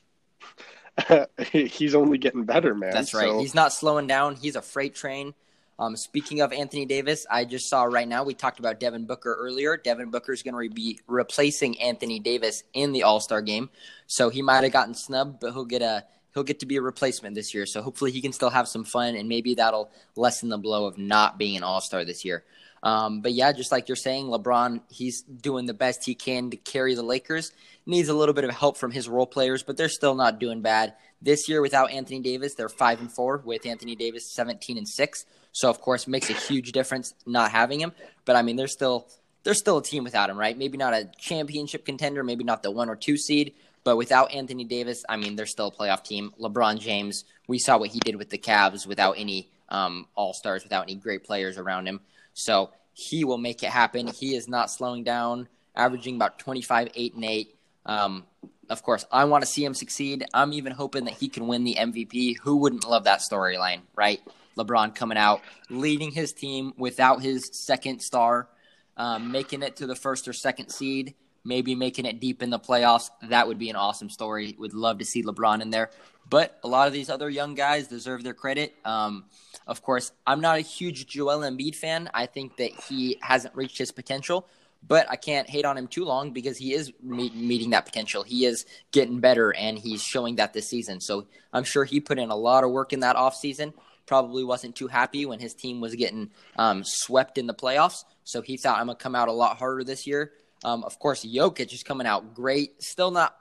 he's 1.72 1.94
only 1.94 2.18
getting 2.18 2.44
better, 2.44 2.74
man. 2.74 2.90
That's 2.92 3.14
right. 3.14 3.28
So, 3.28 3.40
he's 3.40 3.54
not 3.54 3.72
slowing 3.72 4.06
down. 4.06 4.36
He's 4.36 4.56
a 4.56 4.62
freight 4.62 4.94
train. 4.94 5.32
Um, 5.78 5.96
speaking 5.96 6.42
of 6.42 6.52
Anthony 6.52 6.84
Davis, 6.84 7.26
I 7.30 7.44
just 7.44 7.68
saw 7.68 7.84
right 7.84 8.06
now 8.06 8.24
we 8.24 8.34
talked 8.34 8.58
about 8.58 8.78
Devin 8.78 9.06
Booker 9.06 9.34
earlier. 9.38 9.76
Devin 9.76 10.10
Booker 10.10 10.32
is 10.32 10.42
going 10.42 10.52
to 10.52 10.58
re- 10.58 10.68
be 10.68 11.00
replacing 11.06 11.80
Anthony 11.80 12.20
Davis 12.20 12.62
in 12.74 12.92
the 12.92 13.04
All 13.04 13.20
Star 13.20 13.40
game, 13.40 13.70
so 14.06 14.28
he 14.28 14.42
might 14.42 14.64
have 14.64 14.72
gotten 14.72 14.94
snubbed, 14.94 15.40
but 15.40 15.52
he'll 15.52 15.64
get 15.64 15.82
a 15.82 16.04
he'll 16.34 16.44
get 16.44 16.60
to 16.60 16.66
be 16.66 16.76
a 16.76 16.82
replacement 16.82 17.34
this 17.34 17.54
year. 17.54 17.66
So 17.66 17.82
hopefully 17.82 18.10
he 18.10 18.20
can 18.20 18.32
still 18.32 18.50
have 18.50 18.68
some 18.68 18.84
fun, 18.84 19.16
and 19.16 19.28
maybe 19.28 19.54
that'll 19.54 19.90
lessen 20.14 20.50
the 20.50 20.58
blow 20.58 20.86
of 20.86 20.98
not 20.98 21.38
being 21.38 21.56
an 21.56 21.62
All 21.62 21.80
Star 21.80 22.04
this 22.04 22.24
year. 22.24 22.44
Um, 22.82 23.20
but 23.20 23.32
yeah, 23.32 23.52
just 23.52 23.70
like 23.70 23.88
you're 23.88 23.96
saying, 23.96 24.26
LeBron, 24.26 24.80
he's 24.90 25.22
doing 25.22 25.66
the 25.66 25.74
best 25.74 26.04
he 26.04 26.14
can 26.14 26.50
to 26.50 26.56
carry 26.56 26.94
the 26.94 27.02
Lakers. 27.02 27.52
Needs 27.86 28.08
a 28.08 28.14
little 28.14 28.34
bit 28.34 28.44
of 28.44 28.50
help 28.50 28.76
from 28.76 28.90
his 28.90 29.08
role 29.08 29.26
players, 29.26 29.62
but 29.62 29.76
they're 29.76 29.88
still 29.88 30.14
not 30.14 30.40
doing 30.40 30.62
bad. 30.62 30.94
This 31.20 31.48
year 31.48 31.62
without 31.62 31.92
Anthony 31.92 32.20
Davis, 32.20 32.54
they're 32.54 32.68
five 32.68 33.00
and 33.00 33.10
four. 33.10 33.42
With 33.44 33.66
Anthony 33.66 33.94
Davis, 33.94 34.34
seventeen 34.34 34.78
and 34.78 34.88
six. 34.88 35.24
So 35.52 35.70
of 35.70 35.80
course, 35.80 36.08
makes 36.08 36.30
a 36.30 36.32
huge 36.32 36.72
difference 36.72 37.14
not 37.26 37.52
having 37.52 37.80
him. 37.80 37.92
But 38.24 38.36
I 38.36 38.42
mean, 38.42 38.56
they're 38.56 38.66
still 38.66 39.06
they're 39.44 39.54
still 39.54 39.78
a 39.78 39.82
team 39.82 40.04
without 40.04 40.30
him, 40.30 40.38
right? 40.38 40.56
Maybe 40.56 40.76
not 40.78 40.94
a 40.94 41.10
championship 41.18 41.84
contender, 41.84 42.24
maybe 42.24 42.44
not 42.44 42.62
the 42.62 42.70
one 42.70 42.88
or 42.88 42.96
two 42.96 43.16
seed, 43.16 43.54
but 43.84 43.96
without 43.96 44.32
Anthony 44.32 44.64
Davis, 44.64 45.04
I 45.08 45.16
mean, 45.16 45.36
they're 45.36 45.46
still 45.46 45.68
a 45.68 45.72
playoff 45.72 46.04
team. 46.04 46.32
LeBron 46.40 46.78
James, 46.78 47.24
we 47.48 47.58
saw 47.58 47.78
what 47.78 47.90
he 47.90 47.98
did 48.00 48.16
with 48.16 48.30
the 48.30 48.38
Cavs 48.38 48.86
without 48.86 49.14
any 49.18 49.48
um, 49.68 50.06
all 50.14 50.32
stars, 50.32 50.62
without 50.62 50.84
any 50.84 50.94
great 50.94 51.24
players 51.24 51.58
around 51.58 51.86
him. 51.86 52.00
So 52.34 52.70
he 52.92 53.24
will 53.24 53.38
make 53.38 53.62
it 53.62 53.70
happen. 53.70 54.06
He 54.06 54.34
is 54.34 54.48
not 54.48 54.70
slowing 54.70 55.04
down, 55.04 55.48
averaging 55.74 56.16
about 56.16 56.38
25, 56.38 56.88
8, 56.94 57.14
and 57.14 57.24
8. 57.24 57.54
Um, 57.86 58.24
of 58.68 58.82
course, 58.82 59.04
I 59.10 59.24
want 59.24 59.42
to 59.42 59.50
see 59.50 59.64
him 59.64 59.74
succeed. 59.74 60.24
I'm 60.32 60.52
even 60.52 60.72
hoping 60.72 61.04
that 61.04 61.14
he 61.14 61.28
can 61.28 61.46
win 61.46 61.64
the 61.64 61.76
MVP. 61.78 62.38
Who 62.38 62.56
wouldn't 62.56 62.88
love 62.88 63.04
that 63.04 63.20
storyline, 63.20 63.80
right? 63.94 64.20
LeBron 64.56 64.94
coming 64.94 65.18
out, 65.18 65.42
leading 65.70 66.10
his 66.10 66.32
team 66.32 66.72
without 66.76 67.22
his 67.22 67.50
second 67.52 68.00
star, 68.00 68.48
um, 68.96 69.32
making 69.32 69.62
it 69.62 69.76
to 69.76 69.86
the 69.86 69.94
first 69.94 70.28
or 70.28 70.32
second 70.32 70.68
seed, 70.68 71.14
maybe 71.44 71.74
making 71.74 72.04
it 72.04 72.20
deep 72.20 72.42
in 72.42 72.50
the 72.50 72.58
playoffs. 72.58 73.10
That 73.22 73.48
would 73.48 73.58
be 73.58 73.70
an 73.70 73.76
awesome 73.76 74.10
story. 74.10 74.54
Would 74.58 74.74
love 74.74 74.98
to 74.98 75.04
see 75.04 75.22
LeBron 75.22 75.62
in 75.62 75.70
there. 75.70 75.90
But 76.32 76.58
a 76.64 76.66
lot 76.66 76.86
of 76.86 76.94
these 76.94 77.10
other 77.10 77.28
young 77.28 77.54
guys 77.54 77.88
deserve 77.88 78.24
their 78.24 78.32
credit. 78.32 78.74
Um, 78.86 79.26
of 79.66 79.82
course, 79.82 80.12
I'm 80.26 80.40
not 80.40 80.56
a 80.56 80.62
huge 80.62 81.06
Joel 81.06 81.40
Embiid 81.40 81.76
fan. 81.76 82.08
I 82.14 82.24
think 82.24 82.56
that 82.56 82.70
he 82.88 83.18
hasn't 83.20 83.54
reached 83.54 83.76
his 83.76 83.92
potential, 83.92 84.48
but 84.82 85.06
I 85.10 85.16
can't 85.16 85.46
hate 85.46 85.66
on 85.66 85.76
him 85.76 85.88
too 85.88 86.06
long 86.06 86.30
because 86.30 86.56
he 86.56 86.72
is 86.72 86.90
meeting 87.02 87.68
that 87.70 87.84
potential. 87.84 88.22
He 88.22 88.46
is 88.46 88.64
getting 88.92 89.20
better 89.20 89.54
and 89.54 89.78
he's 89.78 90.02
showing 90.02 90.36
that 90.36 90.54
this 90.54 90.66
season. 90.70 91.02
So 91.02 91.26
I'm 91.52 91.64
sure 91.64 91.84
he 91.84 92.00
put 92.00 92.18
in 92.18 92.30
a 92.30 92.34
lot 92.34 92.64
of 92.64 92.70
work 92.70 92.94
in 92.94 93.00
that 93.00 93.16
offseason. 93.16 93.74
Probably 94.06 94.42
wasn't 94.42 94.74
too 94.74 94.88
happy 94.88 95.26
when 95.26 95.38
his 95.38 95.52
team 95.52 95.82
was 95.82 95.94
getting 95.96 96.30
um, 96.56 96.82
swept 96.82 97.36
in 97.36 97.46
the 97.46 97.52
playoffs. 97.52 98.04
So 98.24 98.40
he 98.40 98.56
thought 98.56 98.78
I'm 98.78 98.86
going 98.86 98.96
to 98.96 99.02
come 99.02 99.14
out 99.14 99.28
a 99.28 99.32
lot 99.32 99.58
harder 99.58 99.84
this 99.84 100.06
year. 100.06 100.32
Um, 100.64 100.82
of 100.84 100.98
course, 100.98 101.26
Jokic 101.26 101.74
is 101.74 101.82
coming 101.82 102.06
out 102.06 102.32
great. 102.32 102.82
Still 102.82 103.10
not 103.10 103.36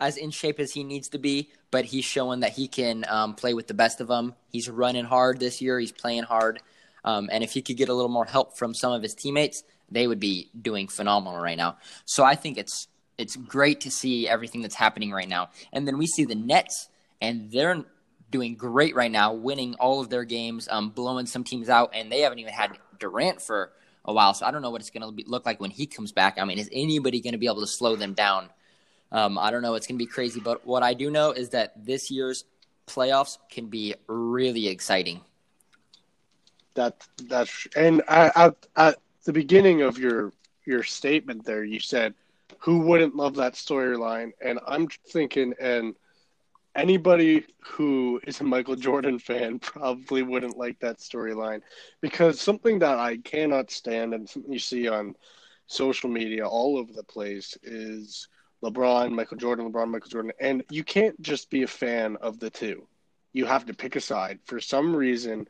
as 0.00 0.16
in 0.16 0.30
shape 0.30 0.60
as 0.60 0.72
he 0.72 0.84
needs 0.84 1.08
to 1.08 1.18
be, 1.18 1.50
but 1.70 1.86
he's 1.86 2.04
showing 2.04 2.40
that 2.40 2.52
he 2.52 2.68
can 2.68 3.04
um, 3.08 3.34
play 3.34 3.54
with 3.54 3.66
the 3.66 3.74
best 3.74 4.00
of 4.00 4.08
them. 4.08 4.34
He's 4.50 4.68
running 4.68 5.04
hard 5.04 5.40
this 5.40 5.60
year. 5.60 5.78
He's 5.78 5.92
playing 5.92 6.24
hard. 6.24 6.60
Um, 7.04 7.28
and 7.32 7.42
if 7.42 7.52
he 7.52 7.62
could 7.62 7.76
get 7.76 7.88
a 7.88 7.94
little 7.94 8.10
more 8.10 8.24
help 8.24 8.58
from 8.58 8.74
some 8.74 8.92
of 8.92 9.02
his 9.02 9.14
teammates, 9.14 9.62
they 9.90 10.06
would 10.06 10.20
be 10.20 10.50
doing 10.60 10.88
phenomenal 10.88 11.40
right 11.40 11.56
now. 11.56 11.78
So 12.04 12.24
I 12.24 12.34
think 12.34 12.58
it's 12.58 12.88
it's 13.18 13.36
great 13.36 13.80
to 13.82 13.90
see 13.90 14.28
everything 14.28 14.60
that's 14.60 14.74
happening 14.74 15.10
right 15.10 15.28
now. 15.28 15.48
And 15.72 15.86
then 15.86 15.96
we 15.96 16.06
see 16.06 16.26
the 16.26 16.34
Nets, 16.34 16.88
and 17.20 17.50
they're 17.50 17.82
doing 18.30 18.56
great 18.56 18.94
right 18.94 19.10
now, 19.10 19.32
winning 19.32 19.74
all 19.76 20.00
of 20.00 20.10
their 20.10 20.24
games, 20.24 20.68
um, 20.70 20.90
blowing 20.90 21.24
some 21.24 21.44
teams 21.44 21.70
out, 21.70 21.92
and 21.94 22.12
they 22.12 22.20
haven't 22.20 22.40
even 22.40 22.52
had 22.52 22.72
Durant 22.98 23.40
for 23.40 23.72
a 24.04 24.12
while. 24.12 24.34
So 24.34 24.44
I 24.44 24.50
don't 24.50 24.60
know 24.60 24.70
what 24.70 24.80
it's 24.80 24.90
going 24.90 25.16
to 25.16 25.24
look 25.30 25.46
like 25.46 25.60
when 25.60 25.70
he 25.70 25.86
comes 25.86 26.12
back. 26.12 26.38
I 26.38 26.44
mean, 26.44 26.58
is 26.58 26.68
anybody 26.72 27.20
going 27.20 27.32
to 27.32 27.38
be 27.38 27.46
able 27.46 27.60
to 27.60 27.66
slow 27.66 27.96
them 27.96 28.12
down? 28.12 28.50
Um, 29.16 29.38
I 29.38 29.50
don't 29.50 29.62
know. 29.62 29.76
It's 29.76 29.86
going 29.86 29.98
to 29.98 30.04
be 30.04 30.10
crazy, 30.10 30.40
but 30.40 30.66
what 30.66 30.82
I 30.82 30.92
do 30.92 31.10
know 31.10 31.30
is 31.30 31.48
that 31.48 31.72
this 31.86 32.10
year's 32.10 32.44
playoffs 32.86 33.38
can 33.50 33.64
be 33.68 33.94
really 34.08 34.68
exciting. 34.68 35.22
That 36.74 37.02
that's 37.26 37.66
and 37.74 38.02
at, 38.08 38.54
at 38.76 38.96
the 39.24 39.32
beginning 39.32 39.80
of 39.80 39.96
your 39.96 40.34
your 40.66 40.82
statement 40.82 41.46
there, 41.46 41.64
you 41.64 41.80
said, 41.80 42.12
"Who 42.58 42.80
wouldn't 42.80 43.16
love 43.16 43.36
that 43.36 43.54
storyline?" 43.54 44.32
And 44.44 44.60
I'm 44.66 44.86
thinking, 45.08 45.54
and 45.58 45.94
anybody 46.74 47.46
who 47.64 48.20
is 48.26 48.42
a 48.42 48.44
Michael 48.44 48.76
Jordan 48.76 49.18
fan 49.18 49.58
probably 49.60 50.24
wouldn't 50.24 50.58
like 50.58 50.78
that 50.80 50.98
storyline 50.98 51.62
because 52.02 52.38
something 52.38 52.80
that 52.80 52.98
I 52.98 53.16
cannot 53.16 53.70
stand 53.70 54.12
and 54.12 54.28
something 54.28 54.52
you 54.52 54.58
see 54.58 54.88
on 54.88 55.16
social 55.68 56.10
media 56.10 56.46
all 56.46 56.76
over 56.76 56.92
the 56.92 57.02
place 57.02 57.56
is 57.62 58.28
LeBron, 58.66 59.12
Michael 59.12 59.36
Jordan, 59.36 59.70
LeBron, 59.70 59.88
Michael 59.88 60.10
Jordan. 60.10 60.32
And 60.40 60.64
you 60.70 60.84
can't 60.84 61.20
just 61.20 61.50
be 61.50 61.62
a 61.62 61.68
fan 61.68 62.16
of 62.20 62.38
the 62.40 62.50
two. 62.50 62.86
You 63.32 63.44
have 63.46 63.66
to 63.66 63.74
pick 63.74 63.96
a 63.96 64.00
side. 64.00 64.40
For 64.44 64.60
some 64.60 64.94
reason, 64.94 65.46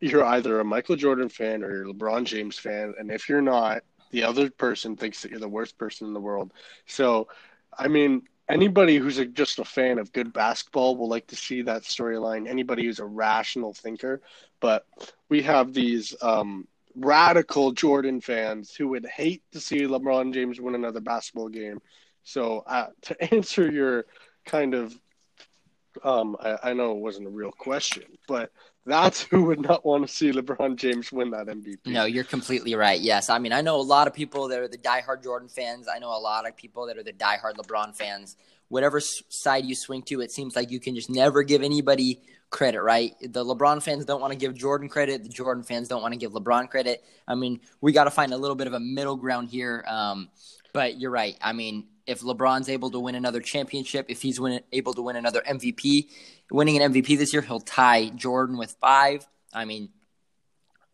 you're 0.00 0.24
either 0.24 0.60
a 0.60 0.64
Michael 0.64 0.96
Jordan 0.96 1.28
fan 1.28 1.62
or 1.62 1.72
you're 1.72 1.88
a 1.88 1.92
LeBron 1.92 2.24
James 2.24 2.58
fan. 2.58 2.94
And 2.98 3.10
if 3.10 3.28
you're 3.28 3.42
not, 3.42 3.82
the 4.10 4.24
other 4.24 4.50
person 4.50 4.96
thinks 4.96 5.22
that 5.22 5.30
you're 5.30 5.40
the 5.40 5.48
worst 5.48 5.76
person 5.78 6.06
in 6.06 6.14
the 6.14 6.20
world. 6.20 6.52
So, 6.86 7.28
I 7.76 7.88
mean, 7.88 8.22
anybody 8.48 8.98
who's 8.98 9.18
a, 9.18 9.26
just 9.26 9.58
a 9.58 9.64
fan 9.64 9.98
of 9.98 10.12
good 10.12 10.32
basketball 10.32 10.96
will 10.96 11.08
like 11.08 11.26
to 11.28 11.36
see 11.36 11.62
that 11.62 11.82
storyline. 11.82 12.48
Anybody 12.48 12.84
who's 12.84 13.00
a 13.00 13.04
rational 13.04 13.72
thinker. 13.72 14.20
But 14.60 14.86
we 15.28 15.42
have 15.42 15.72
these 15.72 16.14
um, 16.22 16.68
radical 16.94 17.72
Jordan 17.72 18.20
fans 18.20 18.74
who 18.74 18.88
would 18.88 19.06
hate 19.06 19.42
to 19.52 19.60
see 19.60 19.80
LeBron 19.80 20.32
James 20.32 20.60
win 20.60 20.74
another 20.74 21.00
basketball 21.00 21.48
game 21.48 21.80
so 22.26 22.64
uh, 22.66 22.88
to 23.02 23.34
answer 23.34 23.70
your 23.70 24.06
kind 24.44 24.74
of, 24.74 24.98
um, 26.02 26.36
I, 26.40 26.58
I, 26.64 26.72
know 26.72 26.90
it 26.90 26.98
wasn't 26.98 27.28
a 27.28 27.30
real 27.30 27.52
question, 27.52 28.02
but 28.26 28.50
that's 28.84 29.22
who 29.22 29.44
would 29.44 29.60
not 29.60 29.86
want 29.86 30.06
to 30.06 30.12
see 30.12 30.32
LeBron 30.32 30.74
James 30.74 31.12
win 31.12 31.30
that 31.30 31.46
MVP. 31.46 31.86
No, 31.86 32.04
you're 32.04 32.24
completely 32.24 32.74
right. 32.74 33.00
Yes, 33.00 33.30
I 33.30 33.38
mean 33.38 33.52
I 33.52 33.60
know 33.60 33.76
a 33.76 33.80
lot 33.80 34.08
of 34.08 34.12
people 34.12 34.48
that 34.48 34.58
are 34.58 34.68
the 34.68 34.76
diehard 34.76 35.22
Jordan 35.22 35.48
fans. 35.48 35.86
I 35.88 36.00
know 36.00 36.08
a 36.08 36.18
lot 36.18 36.46
of 36.48 36.56
people 36.56 36.86
that 36.86 36.98
are 36.98 37.04
the 37.04 37.12
diehard 37.12 37.54
LeBron 37.54 37.94
fans. 37.94 38.36
Whatever 38.68 39.00
side 39.00 39.64
you 39.64 39.76
swing 39.76 40.02
to, 40.02 40.20
it 40.20 40.32
seems 40.32 40.56
like 40.56 40.72
you 40.72 40.80
can 40.80 40.96
just 40.96 41.08
never 41.08 41.44
give 41.44 41.62
anybody 41.62 42.20
credit, 42.50 42.82
right? 42.82 43.14
The 43.20 43.44
LeBron 43.44 43.82
fans 43.82 44.04
don't 44.04 44.20
want 44.20 44.32
to 44.32 44.38
give 44.38 44.54
Jordan 44.54 44.88
credit. 44.88 45.22
The 45.22 45.28
Jordan 45.28 45.62
fans 45.62 45.86
don't 45.86 46.02
want 46.02 46.12
to 46.12 46.18
give 46.18 46.32
LeBron 46.32 46.68
credit. 46.68 47.04
I 47.28 47.36
mean, 47.36 47.60
we 47.80 47.92
got 47.92 48.04
to 48.04 48.10
find 48.10 48.32
a 48.32 48.36
little 48.36 48.56
bit 48.56 48.66
of 48.66 48.72
a 48.72 48.80
middle 48.80 49.16
ground 49.16 49.48
here. 49.48 49.84
Um, 49.86 50.28
but 50.76 51.00
you're 51.00 51.10
right. 51.10 51.38
I 51.40 51.54
mean, 51.54 51.86
if 52.06 52.20
LeBron's 52.20 52.68
able 52.68 52.90
to 52.90 53.00
win 53.00 53.14
another 53.14 53.40
championship, 53.40 54.04
if 54.10 54.20
he's 54.20 54.38
win, 54.38 54.60
able 54.72 54.92
to 54.92 55.00
win 55.00 55.16
another 55.16 55.40
MVP, 55.40 56.10
winning 56.50 56.82
an 56.82 56.92
MVP 56.92 57.16
this 57.16 57.32
year, 57.32 57.40
he'll 57.40 57.60
tie 57.60 58.10
Jordan 58.10 58.58
with 58.58 58.76
five. 58.78 59.26
I 59.54 59.64
mean, 59.64 59.88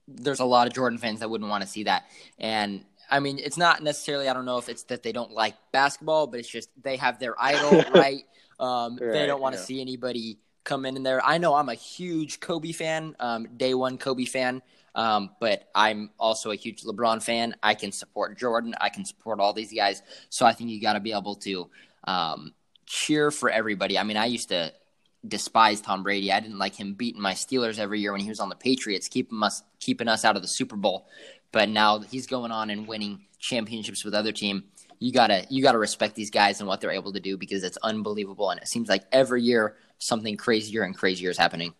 there's 0.06 0.38
a 0.38 0.44
lot 0.44 0.68
of 0.68 0.72
Jordan 0.72 1.00
fans 1.00 1.18
that 1.18 1.28
wouldn't 1.28 1.50
want 1.50 1.64
to 1.64 1.68
see 1.68 1.82
that. 1.82 2.04
And 2.38 2.84
I 3.10 3.18
mean, 3.18 3.40
it's 3.40 3.56
not 3.56 3.82
necessarily, 3.82 4.28
I 4.28 4.34
don't 4.34 4.44
know 4.44 4.58
if 4.58 4.68
it's 4.68 4.84
that 4.84 5.02
they 5.02 5.10
don't 5.10 5.32
like 5.32 5.56
basketball, 5.72 6.28
but 6.28 6.38
it's 6.38 6.48
just 6.48 6.68
they 6.80 6.94
have 6.98 7.18
their 7.18 7.34
idol, 7.42 7.82
right? 7.92 8.22
Um, 8.60 8.98
right 9.00 9.12
they 9.12 9.26
don't 9.26 9.40
want 9.40 9.56
to 9.56 9.60
yeah. 9.60 9.66
see 9.66 9.80
anybody 9.80 10.38
come 10.62 10.86
in 10.86 11.02
there. 11.02 11.20
I 11.26 11.38
know 11.38 11.56
I'm 11.56 11.70
a 11.70 11.74
huge 11.74 12.38
Kobe 12.38 12.70
fan, 12.70 13.16
um, 13.18 13.48
day 13.56 13.74
one 13.74 13.98
Kobe 13.98 14.26
fan. 14.26 14.62
Um, 14.94 15.30
but 15.40 15.68
I'm 15.74 16.10
also 16.18 16.50
a 16.50 16.56
huge 16.56 16.82
LeBron 16.82 17.22
fan. 17.22 17.54
I 17.62 17.74
can 17.74 17.92
support 17.92 18.38
Jordan. 18.38 18.74
I 18.80 18.90
can 18.90 19.04
support 19.04 19.40
all 19.40 19.52
these 19.52 19.72
guys. 19.72 20.02
So 20.28 20.44
I 20.44 20.52
think 20.52 20.70
you 20.70 20.80
got 20.80 20.94
to 20.94 21.00
be 21.00 21.12
able 21.12 21.36
to 21.36 21.70
um, 22.04 22.54
cheer 22.86 23.30
for 23.30 23.48
everybody. 23.48 23.98
I 23.98 24.02
mean, 24.02 24.16
I 24.16 24.26
used 24.26 24.50
to 24.50 24.72
despise 25.26 25.80
Tom 25.80 26.02
Brady. 26.02 26.32
I 26.32 26.40
didn't 26.40 26.58
like 26.58 26.74
him 26.74 26.94
beating 26.94 27.22
my 27.22 27.32
Steelers 27.32 27.78
every 27.78 28.00
year 28.00 28.12
when 28.12 28.20
he 28.20 28.28
was 28.28 28.40
on 28.40 28.48
the 28.48 28.56
Patriots, 28.56 29.08
keeping 29.08 29.42
us 29.42 29.62
keeping 29.80 30.08
us 30.08 30.24
out 30.24 30.36
of 30.36 30.42
the 30.42 30.48
Super 30.48 30.76
Bowl. 30.76 31.06
But 31.52 31.68
now 31.68 32.00
he's 32.00 32.26
going 32.26 32.50
on 32.50 32.70
and 32.70 32.86
winning 32.86 33.26
championships 33.38 34.04
with 34.04 34.14
other 34.14 34.32
team. 34.32 34.64
You 34.98 35.12
gotta 35.12 35.46
you 35.48 35.62
gotta 35.62 35.78
respect 35.78 36.14
these 36.14 36.30
guys 36.30 36.60
and 36.60 36.68
what 36.68 36.80
they're 36.80 36.90
able 36.90 37.12
to 37.12 37.20
do 37.20 37.36
because 37.36 37.64
it's 37.64 37.78
unbelievable. 37.82 38.50
And 38.50 38.60
it 38.60 38.68
seems 38.68 38.88
like 38.88 39.04
every 39.12 39.42
year 39.42 39.76
something 39.98 40.36
crazier 40.36 40.82
and 40.82 40.96
crazier 40.96 41.30
is 41.30 41.38
happening. 41.38 41.74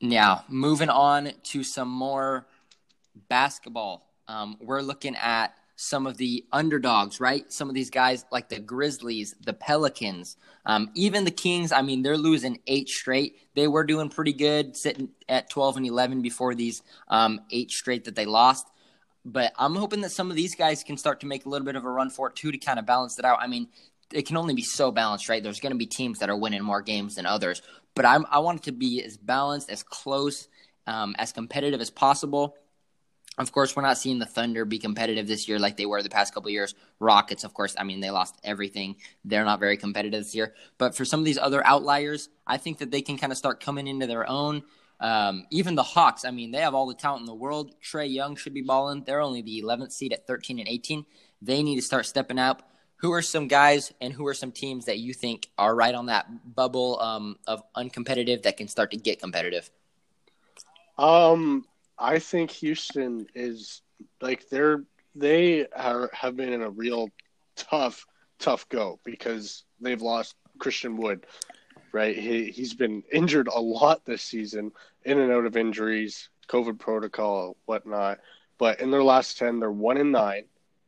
Now, 0.00 0.44
moving 0.48 0.90
on 0.90 1.32
to 1.44 1.62
some 1.62 1.88
more 1.88 2.46
basketball. 3.28 4.10
Um, 4.28 4.56
we're 4.60 4.82
looking 4.82 5.16
at 5.16 5.54
some 5.76 6.06
of 6.06 6.16
the 6.16 6.44
underdogs, 6.52 7.20
right? 7.20 7.50
Some 7.52 7.68
of 7.68 7.74
these 7.74 7.90
guys 7.90 8.24
like 8.32 8.48
the 8.48 8.58
Grizzlies, 8.58 9.34
the 9.44 9.52
Pelicans, 9.52 10.36
um, 10.64 10.90
even 10.94 11.24
the 11.24 11.30
Kings. 11.30 11.70
I 11.70 11.82
mean, 11.82 12.02
they're 12.02 12.16
losing 12.16 12.60
eight 12.66 12.88
straight. 12.88 13.36
They 13.54 13.68
were 13.68 13.84
doing 13.84 14.08
pretty 14.08 14.32
good, 14.32 14.76
sitting 14.76 15.10
at 15.28 15.50
12 15.50 15.78
and 15.78 15.86
11 15.86 16.22
before 16.22 16.54
these 16.54 16.82
um, 17.08 17.40
eight 17.50 17.70
straight 17.70 18.04
that 18.04 18.16
they 18.16 18.26
lost. 18.26 18.66
But 19.24 19.52
I'm 19.58 19.74
hoping 19.74 20.00
that 20.02 20.12
some 20.12 20.30
of 20.30 20.36
these 20.36 20.54
guys 20.54 20.82
can 20.82 20.96
start 20.96 21.20
to 21.20 21.26
make 21.26 21.44
a 21.44 21.48
little 21.48 21.66
bit 21.66 21.76
of 21.76 21.84
a 21.84 21.90
run 21.90 22.10
for 22.10 22.28
it 22.28 22.36
too 22.36 22.52
to 22.52 22.58
kind 22.58 22.78
of 22.78 22.86
balance 22.86 23.18
it 23.18 23.24
out. 23.24 23.38
I 23.40 23.46
mean, 23.46 23.68
it 24.12 24.26
can 24.26 24.36
only 24.36 24.54
be 24.54 24.62
so 24.62 24.90
balanced, 24.92 25.28
right? 25.28 25.42
There's 25.42 25.60
going 25.60 25.72
to 25.72 25.78
be 25.78 25.86
teams 25.86 26.20
that 26.20 26.30
are 26.30 26.36
winning 26.36 26.62
more 26.62 26.80
games 26.80 27.16
than 27.16 27.26
others, 27.26 27.60
but 27.96 28.04
I'm, 28.04 28.24
I 28.30 28.38
want 28.38 28.60
it 28.60 28.62
to 28.64 28.72
be 28.72 29.02
as 29.02 29.16
balanced, 29.16 29.68
as 29.70 29.82
close, 29.82 30.46
um, 30.86 31.16
as 31.18 31.32
competitive 31.32 31.80
as 31.80 31.90
possible. 31.90 32.54
Of 33.38 33.52
course, 33.52 33.74
we're 33.74 33.82
not 33.82 33.98
seeing 33.98 34.18
the 34.18 34.26
Thunder 34.26 34.64
be 34.64 34.78
competitive 34.78 35.26
this 35.26 35.48
year 35.48 35.58
like 35.58 35.76
they 35.76 35.84
were 35.84 36.02
the 36.02 36.08
past 36.08 36.32
couple 36.32 36.50
years. 36.50 36.74
Rockets, 37.00 37.42
of 37.42 37.52
course, 37.52 37.74
I 37.76 37.84
mean, 37.84 38.00
they 38.00 38.10
lost 38.10 38.38
everything. 38.44 38.96
They're 39.24 39.44
not 39.44 39.60
very 39.60 39.76
competitive 39.76 40.24
this 40.24 40.34
year. 40.34 40.54
But 40.78 40.94
for 40.94 41.04
some 41.04 41.20
of 41.20 41.26
these 41.26 41.38
other 41.38 41.66
outliers, 41.66 42.28
I 42.46 42.58
think 42.58 42.78
that 42.78 42.90
they 42.90 43.02
can 43.02 43.18
kind 43.18 43.32
of 43.32 43.38
start 43.38 43.60
coming 43.60 43.88
into 43.88 44.06
their 44.06 44.28
own. 44.28 44.62
Um, 45.00 45.44
even 45.50 45.74
the 45.74 45.82
Hawks, 45.82 46.24
I 46.24 46.30
mean, 46.30 46.50
they 46.50 46.60
have 46.60 46.74
all 46.74 46.86
the 46.86 46.94
talent 46.94 47.20
in 47.20 47.26
the 47.26 47.34
world. 47.34 47.74
Trae 47.82 48.10
Young 48.10 48.36
should 48.36 48.54
be 48.54 48.62
balling. 48.62 49.04
They're 49.04 49.20
only 49.20 49.42
the 49.42 49.62
11th 49.62 49.92
seed 49.92 50.14
at 50.14 50.26
13 50.26 50.58
and 50.58 50.68
18. 50.68 51.04
They 51.42 51.62
need 51.62 51.76
to 51.76 51.82
start 51.82 52.06
stepping 52.06 52.38
up. 52.38 52.70
Who 52.96 53.12
are 53.12 53.22
some 53.22 53.46
guys 53.46 53.92
and 54.00 54.12
who 54.12 54.26
are 54.26 54.34
some 54.34 54.52
teams 54.52 54.86
that 54.86 54.98
you 54.98 55.12
think 55.12 55.48
are 55.58 55.74
right 55.74 55.94
on 55.94 56.06
that 56.06 56.26
bubble 56.54 56.98
um, 57.00 57.36
of 57.46 57.62
uncompetitive 57.76 58.42
that 58.42 58.56
can 58.56 58.68
start 58.68 58.90
to 58.92 58.96
get 58.96 59.20
competitive? 59.20 59.70
Um, 60.98 61.66
I 61.98 62.18
think 62.18 62.50
Houston 62.52 63.26
is 63.34 63.82
like 64.20 64.48
they're 64.48 64.84
they 65.14 65.66
are, 65.68 66.10
have 66.12 66.36
been 66.36 66.52
in 66.52 66.62
a 66.62 66.70
real 66.70 67.10
tough 67.56 68.06
tough 68.38 68.68
go 68.68 68.98
because 69.04 69.64
they've 69.80 70.02
lost 70.02 70.34
Christian 70.58 70.96
Wood, 70.96 71.26
right? 71.92 72.16
He 72.16 72.50
he's 72.50 72.74
been 72.74 73.02
injured 73.12 73.48
a 73.48 73.60
lot 73.60 74.04
this 74.04 74.22
season, 74.22 74.72
in 75.04 75.18
and 75.18 75.32
out 75.32 75.46
of 75.46 75.56
injuries, 75.56 76.28
COVID 76.48 76.78
protocol, 76.78 77.56
whatnot. 77.66 78.20
But 78.58 78.80
in 78.80 78.90
their 78.90 79.02
last 79.02 79.38
ten, 79.38 79.60
they're 79.60 79.70
one 79.70 79.98
and 79.98 80.12
nine, 80.12 80.44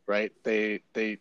right? 0.06 0.32
They 0.42 0.82
they 0.92 1.18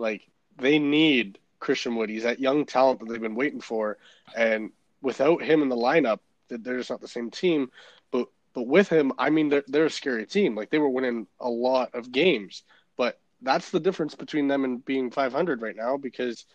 like 0.00 0.28
they 0.58 0.78
need 0.78 1.38
Christian 1.60 1.94
Wood. 1.94 2.10
He's 2.10 2.24
that 2.24 2.40
young 2.40 2.64
talent 2.64 3.00
that 3.00 3.08
they've 3.08 3.20
been 3.20 3.34
waiting 3.34 3.60
for, 3.60 3.98
and 4.36 4.70
without 5.02 5.42
him 5.42 5.62
in 5.62 5.68
the 5.68 5.76
lineup, 5.76 6.20
they're 6.48 6.78
just 6.78 6.90
not 6.90 7.00
the 7.00 7.08
same 7.08 7.30
team. 7.30 7.70
But 8.10 8.28
but 8.54 8.66
with 8.66 8.88
him, 8.88 9.12
I 9.18 9.30
mean, 9.30 9.48
they're 9.48 9.64
they're 9.68 9.86
a 9.86 9.90
scary 9.90 10.26
team. 10.26 10.56
Like 10.56 10.70
they 10.70 10.78
were 10.78 10.88
winning 10.88 11.26
a 11.38 11.48
lot 11.48 11.94
of 11.94 12.10
games, 12.12 12.62
but 12.96 13.20
that's 13.42 13.70
the 13.70 13.80
difference 13.80 14.14
between 14.14 14.48
them 14.48 14.64
and 14.64 14.84
being 14.84 15.10
500 15.10 15.62
right 15.62 15.76
now. 15.76 15.96
Because 15.96 16.46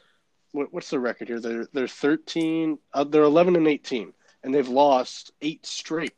what, 0.52 0.74
what's 0.74 0.90
the 0.90 1.00
record 1.00 1.28
here? 1.28 1.40
They're 1.40 1.68
they're 1.72 1.88
13, 1.88 2.78
uh, 2.94 3.04
they're 3.06 3.24
11 3.24 3.56
and 3.56 3.68
18, 3.68 4.14
and 4.44 4.54
they've 4.54 4.68
lost 4.68 5.32
eight 5.42 5.66
straight. 5.66 6.14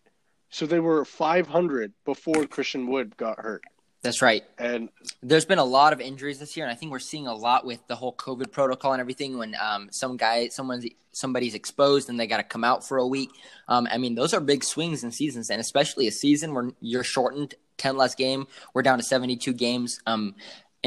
So 0.50 0.66
they 0.66 0.80
were 0.80 1.04
500 1.04 1.94
before 2.06 2.48
Christian 2.48 2.88
Wood 2.88 3.18
got 3.18 3.40
hurt. 3.40 3.64
That's 4.08 4.22
right. 4.22 4.46
And 4.58 4.88
there's 5.22 5.44
been 5.44 5.60
a 5.60 5.66
lot 5.66 5.92
of 5.92 6.00
injuries 6.00 6.40
this 6.40 6.56
year, 6.56 6.66
and 6.66 6.72
I 6.72 6.76
think 6.76 6.94
we're 6.94 7.00
seeing 7.00 7.28
a 7.28 7.36
lot 7.36 7.66
with 7.66 7.86
the 7.88 7.96
whole 7.98 8.14
COVID 8.14 8.54
protocol 8.54 8.94
and 8.94 9.02
everything. 9.02 9.38
When 9.38 9.54
um, 9.62 9.90
some 9.92 10.16
guy, 10.16 10.48
someone's 10.48 10.86
somebody's 11.12 11.54
exposed 11.54 12.08
and 12.08 12.18
they 12.18 12.26
got 12.26 12.38
to 12.38 12.44
come 12.44 12.64
out 12.64 12.88
for 12.88 13.00
a 13.00 13.06
week. 13.06 13.32
Um, 13.68 13.86
I 13.92 13.98
mean, 13.98 14.16
those 14.16 14.34
are 14.34 14.40
big 14.40 14.64
swings 14.64 15.04
in 15.04 15.12
seasons, 15.12 15.50
and 15.50 15.60
especially 15.60 16.08
a 16.08 16.12
season 16.12 16.54
where 16.54 16.72
you're 16.80 17.04
shortened 17.04 17.56
ten 17.78 17.98
less 17.98 18.16
game. 18.16 18.48
We're 18.74 18.82
down 18.82 18.98
to 18.98 19.04
72 19.04 19.52
games. 19.52 20.00
Um, 20.06 20.36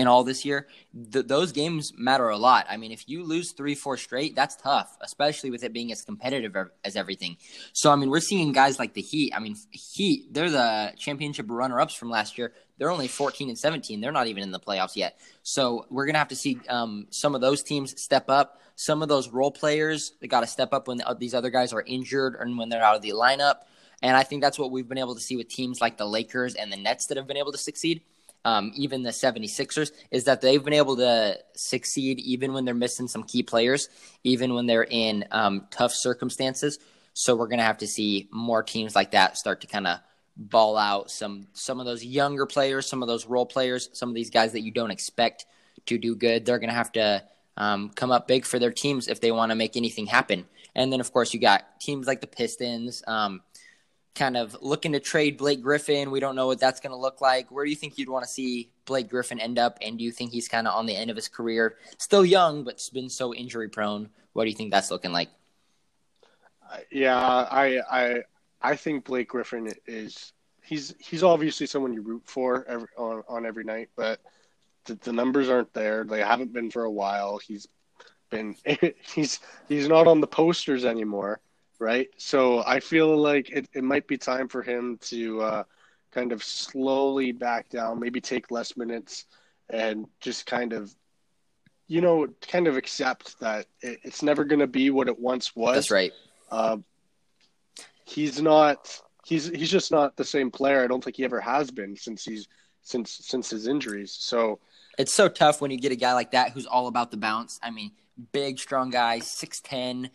in 0.01 0.07
all 0.07 0.25
this 0.25 0.47
year, 0.47 0.67
th- 1.13 1.27
those 1.27 1.53
games 1.53 1.93
matter 1.95 2.31
a 2.31 2.39
lot. 2.39 2.65
I 2.71 2.79
mean, 2.79 2.91
if 2.91 3.07
you 3.07 3.23
lose 3.23 3.53
three, 3.53 3.75
four 3.75 3.99
straight, 3.99 4.35
that's 4.35 4.57
tough, 4.57 4.97
especially 5.03 5.51
with 5.51 5.63
it 5.63 5.75
being 5.75 5.93
as 5.93 6.01
competitive 6.01 6.57
as 6.83 6.97
everything. 6.97 7.37
So, 7.75 7.93
I 7.93 7.97
mean, 7.97 8.09
we're 8.09 8.21
seeing 8.21 8.53
guys 8.53 8.79
like 8.79 8.95
the 8.95 9.03
Heat. 9.03 9.35
I 9.37 9.41
mean, 9.41 9.57
Heat, 9.73 10.33
they're 10.33 10.49
the 10.49 10.95
championship 10.97 11.45
runner 11.51 11.79
ups 11.79 11.93
from 11.95 12.09
last 12.09 12.39
year. 12.39 12.55
They're 12.79 12.91
only 12.91 13.09
14 13.09 13.51
and 13.51 13.59
17. 13.59 14.01
They're 14.01 14.11
not 14.11 14.27
even 14.27 14.43
in 14.43 14.53
the 14.53 14.59
playoffs 14.59 14.97
yet. 14.97 15.21
So, 15.43 15.85
we're 15.91 16.07
going 16.07 16.15
to 16.15 16.21
have 16.21 16.29
to 16.29 16.37
see 16.37 16.59
um, 16.71 17.07
some 17.11 17.35
of 17.35 17.43
those 17.43 17.63
teams 17.63 18.01
step 18.01 18.31
up. 18.31 18.63
Some 18.77 19.03
of 19.03 19.11
those 19.11 19.29
role 19.29 19.51
players, 19.51 20.13
they 20.23 20.29
got 20.29 20.41
to 20.41 20.47
step 20.47 20.73
up 20.73 20.89
when 20.89 20.97
the, 20.97 21.17
these 21.21 21.35
other 21.35 21.51
guys 21.51 21.75
are 21.75 21.83
injured 21.83 22.37
and 22.41 22.57
when 22.57 22.71
they're 22.71 22.83
out 22.83 22.97
of 22.97 23.03
the 23.03 23.11
lineup. 23.11 23.57
And 24.03 24.17
I 24.17 24.23
think 24.23 24.41
that's 24.41 24.59
what 24.59 24.71
we've 24.71 24.89
been 24.89 24.97
able 24.97 25.15
to 25.15 25.21
see 25.21 25.37
with 25.37 25.49
teams 25.49 25.79
like 25.83 25.99
the 25.99 26.07
Lakers 26.07 26.55
and 26.55 26.73
the 26.73 26.79
Nets 26.79 27.09
that 27.09 27.19
have 27.19 27.27
been 27.27 27.37
able 27.37 27.53
to 27.53 27.59
succeed 27.59 28.01
um, 28.45 28.73
even 28.75 29.03
the 29.03 29.11
76ers, 29.11 29.91
is 30.11 30.25
that 30.25 30.41
they've 30.41 30.63
been 30.63 30.73
able 30.73 30.97
to 30.97 31.39
succeed 31.55 32.19
even 32.21 32.53
when 32.53 32.65
they're 32.65 32.75
missing 32.75 33.09
some 33.09 33.25
key 33.25 33.43
players, 33.43 33.89
even 34.25 34.55
when 34.55 34.67
they're 34.67 34.87
in 34.89 35.25
um, 35.31 35.67
tough 35.71 35.93
circumstances. 35.93 36.79
So 37.13 37.37
we're 37.37 37.49
going 37.49 37.59
to 37.59 37.65
have 37.65 37.79
to 37.79 37.87
see 37.87 38.29
more 38.33 38.63
teams 38.63 38.95
like 38.95 39.13
that 39.13 39.37
start 39.37 39.61
to 39.63 39.67
kind 39.67 39.87
of 39.87 39.99
ball 40.37 40.79
out 40.79 41.11
some 41.11 41.49
some 41.53 41.81
of 41.81 41.87
those 41.87 42.05
younger 42.05 42.47
players, 42.47 42.89
some 42.89 43.03
of 43.03 43.09
those 43.09 43.27
role 43.27 43.45
players, 43.45 43.91
some 43.93 44.09
of 44.09 44.15
these 44.15 44.31
guys 44.31 44.53
that 44.53 44.63
you 44.63 44.71
don't 44.71 44.91
expect 44.91 45.45
to 45.87 45.99
do 45.99 46.15
good. 46.15 46.45
They're 46.45 46.59
going 46.59 46.71
to 46.71 46.75
have 46.75 46.93
to 46.93 47.23
um, 47.57 47.91
come 47.91 48.11
up 48.11 48.27
big 48.27 48.47
for 48.47 48.59
their 48.59 48.73
teams 48.73 49.09
if 49.09 49.21
they 49.21 49.33
want 49.33 49.51
to 49.51 49.57
make 49.57 49.77
anything 49.77 50.07
happen. 50.07 50.47
And 50.75 50.93
then, 50.93 51.01
of 51.01 51.13
course, 51.13 51.35
you 51.35 51.41
got 51.41 51.81
teams 51.81 52.07
like 52.07 52.21
the 52.21 52.27
Pistons, 52.27 53.03
um, 53.07 53.43
kind 54.15 54.37
of 54.37 54.57
looking 54.61 54.93
to 54.93 55.01
trade 55.01 55.37
Blake 55.37 55.63
Griffin. 55.63 56.11
We 56.11 56.21
don't 56.21 56.37
know 56.37 56.47
what 56.47 56.61
that's 56.61 56.81
going 56.81 56.91
to 56.91 56.97
look 56.97 57.21
like. 57.21 57.51
Where 57.51 57.65
do 57.65 57.71
you 57.71 57.77
think 57.77 57.99
you'd 57.99 58.09
want 58.09 58.25
to 58.25 58.31
see 58.31 58.71
Blake 58.85 59.09
Griffin 59.09 59.41
end 59.41 59.59
up? 59.59 59.79
And 59.83 59.99
do 59.99 60.05
you 60.05 60.11
think 60.11 60.33
he's 60.33 60.49
kind 60.49 60.67
of 60.67 60.75
on 60.75 60.87
the 60.87 60.97
end 60.97 61.11
of 61.11 61.17
his 61.17 61.29
career? 61.29 61.77
Still 61.99 62.25
young, 62.25 62.65
but's 62.65 62.91
been 62.91 63.09
so 63.09 63.35
injury 63.35 63.69
prone. 63.69 64.11
What 64.33 64.45
do 64.45 64.51
you 64.51 64.57
think 64.57 64.71
that's 64.71 64.91
looking 64.91 65.13
like? 65.13 65.29
Uh, 66.71 66.79
yeah, 66.91 67.17
I 67.17 67.81
I 67.91 68.23
I 68.63 68.77
think 68.77 69.05
Blake 69.05 69.29
Griffin 69.29 69.73
is 69.87 70.33
he's 70.63 70.95
he's 70.99 71.23
obviously 71.23 71.67
someone 71.67 71.93
you 71.93 72.03
root 72.03 72.23
for 72.27 72.65
every, 72.69 72.89
on 72.97 73.23
on 73.29 73.45
every 73.47 73.65
night, 73.65 73.91
but 73.97 74.21
the, 74.85 74.95
the 74.97 75.13
numbers 75.13 75.49
aren't 75.49 75.73
there. 75.73 76.05
They 76.05 76.21
haven't 76.21 76.53
been 76.53 76.71
for 76.71 76.85
a 76.85 76.91
while. 76.91 77.39
He's 77.39 77.67
been 78.31 78.55
he's 79.15 79.41
he's 79.69 79.89
not 79.89 80.07
on 80.07 80.21
the 80.21 80.27
posters 80.29 80.85
anymore 80.85 81.41
right? 81.81 82.09
So 82.19 82.63
I 82.65 82.79
feel 82.79 83.17
like 83.17 83.51
it, 83.51 83.69
it 83.73 83.83
might 83.83 84.07
be 84.07 84.19
time 84.19 84.47
for 84.47 84.63
him 84.63 84.99
to 85.03 85.41
uh, 85.41 85.65
kind 86.13 86.31
of 86.31 86.45
slowly 86.45 87.33
back 87.33 87.69
down, 87.71 87.99
maybe 87.99 88.21
take 88.21 88.51
less 88.51 88.77
minutes, 88.77 89.25
and 89.69 90.07
just 90.21 90.47
kind 90.47 90.73
of, 90.73 90.95
you 91.89 92.01
know, 92.01 92.29
kind 92.43 92.69
of 92.69 92.77
accept 92.77 93.41
that 93.41 93.67
it, 93.81 94.01
it's 94.05 94.23
never 94.23 94.45
going 94.45 94.61
to 94.61 94.67
be 94.67 94.91
what 94.91 95.09
it 95.09 95.19
once 95.19 95.57
was. 95.57 95.75
That's 95.75 95.91
right. 95.91 96.13
Uh, 96.51 96.77
he's 98.05 98.41
not. 98.41 99.01
He's 99.25 99.47
he's 99.49 99.71
just 99.71 99.91
not 99.91 100.17
the 100.17 100.25
same 100.25 100.51
player. 100.51 100.83
I 100.83 100.87
don't 100.87 101.03
think 101.03 101.17
he 101.17 101.25
ever 101.25 101.41
has 101.41 101.71
been 101.71 101.97
since 101.97 102.25
he's 102.25 102.49
since 102.83 103.21
since 103.23 103.51
his 103.51 103.67
injuries. 103.67 104.17
So 104.19 104.59
it's 104.99 105.15
so 105.15 105.29
tough 105.29 105.61
when 105.61 105.71
you 105.71 105.79
get 105.79 105.93
a 105.93 105.97
guy 105.97 106.15
like 106.15 106.33
that 106.33 106.51
who's 106.51 106.67
all 106.67 106.89
about 106.89 107.11
the 107.11 107.17
bounce. 107.17 107.61
I 107.63 107.71
mean, 107.71 107.93
big, 108.33 108.59
strong 108.59 108.91
guy, 108.91 109.21
six 109.21 109.61
ten, 109.61 110.11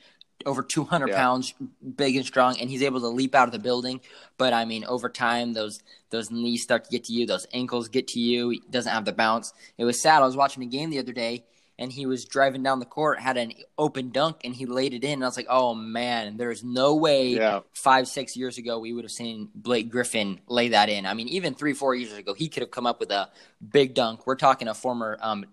over 0.45 0.61
200 0.61 1.07
yeah. 1.07 1.15
pounds, 1.15 1.53
big 1.95 2.15
and 2.15 2.25
strong, 2.25 2.57
and 2.59 2.69
he's 2.69 2.83
able 2.83 2.99
to 2.99 3.07
leap 3.07 3.35
out 3.35 3.47
of 3.47 3.51
the 3.51 3.59
building. 3.59 4.01
But 4.37 4.53
I 4.53 4.65
mean, 4.65 4.85
over 4.85 5.09
time, 5.09 5.53
those 5.53 5.81
those 6.09 6.31
knees 6.31 6.63
start 6.63 6.85
to 6.85 6.91
get 6.91 7.05
to 7.05 7.13
you, 7.13 7.25
those 7.25 7.47
ankles 7.53 7.87
get 7.87 8.07
to 8.09 8.19
you. 8.19 8.49
He 8.49 8.61
doesn't 8.69 8.91
have 8.91 9.05
the 9.05 9.13
bounce. 9.13 9.53
It 9.77 9.85
was 9.85 10.01
sad. 10.01 10.21
I 10.21 10.25
was 10.25 10.35
watching 10.35 10.63
a 10.63 10.67
game 10.67 10.89
the 10.89 10.99
other 10.99 11.13
day, 11.13 11.45
and 11.77 11.91
he 11.91 12.05
was 12.05 12.25
driving 12.25 12.63
down 12.63 12.79
the 12.79 12.85
court, 12.85 13.19
had 13.19 13.37
an 13.37 13.53
open 13.77 14.11
dunk, 14.11 14.41
and 14.43 14.55
he 14.55 14.65
laid 14.65 14.93
it 14.93 15.03
in. 15.03 15.13
And 15.13 15.23
I 15.23 15.27
was 15.27 15.37
like, 15.37 15.47
oh 15.49 15.73
man, 15.73 16.37
there's 16.37 16.63
no 16.63 16.95
way 16.95 17.29
yeah. 17.29 17.61
five, 17.73 18.07
six 18.07 18.37
years 18.37 18.57
ago 18.57 18.79
we 18.79 18.93
would 18.93 19.03
have 19.03 19.11
seen 19.11 19.49
Blake 19.55 19.89
Griffin 19.89 20.39
lay 20.47 20.69
that 20.69 20.89
in. 20.89 21.05
I 21.05 21.13
mean, 21.13 21.27
even 21.29 21.53
three, 21.53 21.73
four 21.73 21.95
years 21.95 22.13
ago, 22.13 22.33
he 22.33 22.49
could 22.49 22.61
have 22.61 22.71
come 22.71 22.85
up 22.85 22.99
with 22.99 23.11
a 23.11 23.29
big 23.67 23.93
dunk. 23.93 24.25
We're 24.27 24.35
talking 24.35 24.67
a 24.67 24.73
former 24.73 25.17
um, 25.21 25.45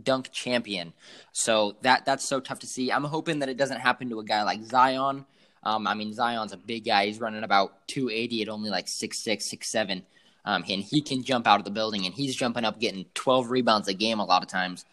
dunk 0.00 0.30
champion. 0.32 0.92
So 1.32 1.76
that 1.82 2.04
that's 2.04 2.28
so 2.28 2.40
tough 2.40 2.60
to 2.60 2.66
see. 2.66 2.90
I'm 2.90 3.04
hoping 3.04 3.40
that 3.40 3.48
it 3.48 3.56
doesn't 3.56 3.80
happen 3.80 4.10
to 4.10 4.20
a 4.20 4.24
guy 4.24 4.42
like 4.42 4.62
Zion. 4.64 5.26
Um, 5.62 5.86
I 5.86 5.94
mean, 5.94 6.12
Zion's 6.12 6.52
a 6.52 6.56
big 6.56 6.84
guy. 6.84 7.06
He's 7.06 7.20
running 7.20 7.42
about 7.42 7.88
280 7.88 8.42
at 8.42 8.48
only 8.48 8.70
like 8.70 8.86
6'6", 8.86 9.52
6'7". 9.52 10.02
Um, 10.44 10.64
and 10.68 10.80
he 10.80 11.00
can 11.02 11.24
jump 11.24 11.48
out 11.48 11.58
of 11.58 11.64
the 11.64 11.72
building, 11.72 12.06
and 12.06 12.14
he's 12.14 12.36
jumping 12.36 12.64
up, 12.64 12.78
getting 12.78 13.06
12 13.14 13.50
rebounds 13.50 13.88
a 13.88 13.94
game 13.94 14.20
a 14.20 14.24
lot 14.24 14.44
of 14.44 14.48
times. 14.48 14.84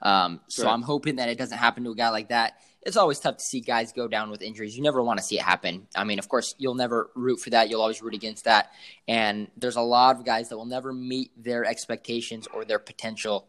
Um, 0.00 0.40
so 0.48 0.64
right. 0.64 0.72
I'm 0.72 0.80
hoping 0.80 1.16
that 1.16 1.28
it 1.28 1.36
doesn't 1.36 1.58
happen 1.58 1.84
to 1.84 1.90
a 1.90 1.94
guy 1.94 2.08
like 2.08 2.30
that. 2.30 2.54
It's 2.80 2.96
always 2.96 3.20
tough 3.20 3.36
to 3.36 3.44
see 3.44 3.60
guys 3.60 3.92
go 3.92 4.08
down 4.08 4.30
with 4.30 4.42
injuries. 4.42 4.74
You 4.76 4.82
never 4.82 5.02
want 5.02 5.18
to 5.18 5.24
see 5.24 5.38
it 5.38 5.42
happen. 5.42 5.86
I 5.94 6.02
mean, 6.02 6.18
of 6.18 6.28
course, 6.28 6.54
you'll 6.58 6.74
never 6.74 7.10
root 7.14 7.38
for 7.38 7.50
that. 7.50 7.68
You'll 7.68 7.82
always 7.82 8.02
root 8.02 8.14
against 8.14 8.44
that. 8.46 8.72
And 9.06 9.48
there's 9.56 9.76
a 9.76 9.82
lot 9.82 10.16
of 10.16 10.24
guys 10.24 10.48
that 10.48 10.56
will 10.56 10.64
never 10.64 10.92
meet 10.92 11.30
their 11.36 11.64
expectations 11.64 12.48
or 12.52 12.64
their 12.64 12.80
potential 12.80 13.46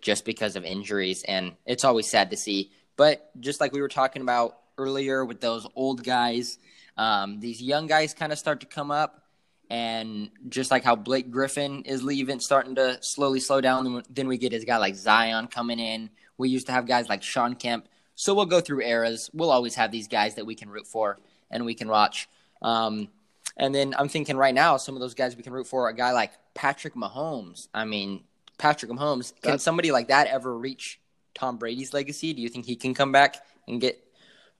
just 0.00 0.24
because 0.24 0.56
of 0.56 0.64
injuries. 0.64 1.22
And 1.24 1.52
it's 1.64 1.84
always 1.84 2.08
sad 2.08 2.30
to 2.30 2.36
see. 2.36 2.70
But 2.96 3.30
just 3.40 3.60
like 3.60 3.72
we 3.72 3.80
were 3.80 3.88
talking 3.88 4.22
about 4.22 4.58
earlier 4.78 5.24
with 5.24 5.40
those 5.40 5.66
old 5.74 6.04
guys, 6.04 6.58
um, 6.96 7.40
these 7.40 7.62
young 7.62 7.86
guys 7.86 8.14
kind 8.14 8.32
of 8.32 8.38
start 8.38 8.60
to 8.60 8.66
come 8.66 8.90
up. 8.90 9.22
And 9.68 10.30
just 10.48 10.70
like 10.70 10.84
how 10.84 10.94
Blake 10.94 11.30
Griffin 11.30 11.82
is 11.82 12.04
leaving, 12.04 12.38
starting 12.38 12.76
to 12.76 13.02
slowly 13.02 13.40
slow 13.40 13.60
down, 13.60 14.04
then 14.08 14.28
we 14.28 14.38
get 14.38 14.52
his 14.52 14.64
guy 14.64 14.76
like 14.76 14.94
Zion 14.94 15.48
coming 15.48 15.80
in. 15.80 16.10
We 16.38 16.50
used 16.50 16.66
to 16.66 16.72
have 16.72 16.86
guys 16.86 17.08
like 17.08 17.24
Shawn 17.24 17.56
Kemp. 17.56 17.88
So 18.14 18.32
we'll 18.32 18.46
go 18.46 18.60
through 18.60 18.82
eras. 18.82 19.28
We'll 19.34 19.50
always 19.50 19.74
have 19.74 19.90
these 19.90 20.06
guys 20.06 20.36
that 20.36 20.46
we 20.46 20.54
can 20.54 20.70
root 20.70 20.86
for 20.86 21.18
and 21.50 21.64
we 21.64 21.74
can 21.74 21.88
watch. 21.88 22.28
Um, 22.62 23.08
and 23.56 23.74
then 23.74 23.94
I'm 23.98 24.08
thinking 24.08 24.36
right 24.36 24.54
now, 24.54 24.76
some 24.76 24.94
of 24.94 25.00
those 25.00 25.14
guys 25.14 25.36
we 25.36 25.42
can 25.42 25.52
root 25.52 25.66
for, 25.66 25.88
a 25.88 25.94
guy 25.94 26.12
like 26.12 26.32
Patrick 26.54 26.94
Mahomes. 26.94 27.68
I 27.74 27.84
mean, 27.84 28.24
Patrick 28.58 28.90
Mahomes, 28.90 29.32
can 29.42 29.52
That's, 29.52 29.64
somebody 29.64 29.92
like 29.92 30.08
that 30.08 30.26
ever 30.28 30.56
reach 30.56 31.00
Tom 31.34 31.58
Brady's 31.58 31.92
legacy? 31.92 32.32
Do 32.32 32.42
you 32.42 32.48
think 32.48 32.66
he 32.66 32.76
can 32.76 32.94
come 32.94 33.12
back 33.12 33.44
and 33.68 33.80
get 33.80 34.02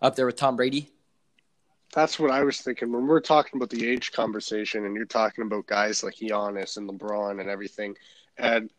up 0.02 0.16
there 0.16 0.26
with 0.26 0.36
Tom 0.36 0.56
Brady? 0.56 0.90
That's 1.94 2.18
what 2.18 2.30
I 2.30 2.42
was 2.42 2.60
thinking 2.60 2.92
when 2.92 3.06
we're 3.06 3.20
talking 3.20 3.56
about 3.56 3.70
the 3.70 3.88
age 3.88 4.12
conversation, 4.12 4.84
and 4.84 4.94
you're 4.94 5.06
talking 5.06 5.42
about 5.42 5.66
guys 5.66 6.02
like 6.02 6.16
Giannis 6.16 6.76
and 6.76 6.88
LeBron 6.88 7.40
and 7.40 7.48
everything. 7.48 7.96
And 8.36 8.70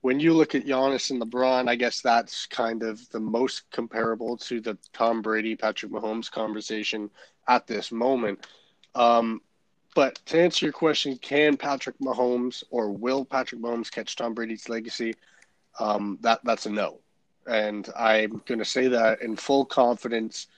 when 0.00 0.18
you 0.18 0.34
look 0.34 0.54
at 0.54 0.66
Giannis 0.66 1.10
and 1.10 1.22
LeBron, 1.22 1.68
I 1.68 1.76
guess 1.76 2.00
that's 2.00 2.46
kind 2.46 2.82
of 2.82 3.08
the 3.10 3.20
most 3.20 3.70
comparable 3.70 4.36
to 4.38 4.60
the 4.60 4.76
Tom 4.92 5.22
Brady, 5.22 5.54
Patrick 5.54 5.92
Mahomes 5.92 6.30
conversation 6.30 7.10
at 7.46 7.66
this 7.66 7.92
moment. 7.92 8.46
Um, 8.94 9.40
but 9.94 10.16
to 10.26 10.40
answer 10.40 10.66
your 10.66 10.72
question, 10.72 11.16
can 11.18 11.56
Patrick 11.56 11.98
Mahomes 11.98 12.64
or 12.70 12.90
will 12.90 13.24
Patrick 13.24 13.60
Mahomes 13.60 13.90
catch 13.90 14.16
Tom 14.16 14.34
Brady's 14.34 14.68
legacy? 14.68 15.14
Um, 15.78 16.18
that 16.20 16.40
that's 16.44 16.66
a 16.66 16.70
no, 16.70 17.00
and 17.46 17.88
I'm 17.96 18.42
going 18.46 18.58
to 18.58 18.64
say 18.64 18.88
that 18.88 19.22
in 19.22 19.36
full 19.36 19.64
confidence, 19.64 20.48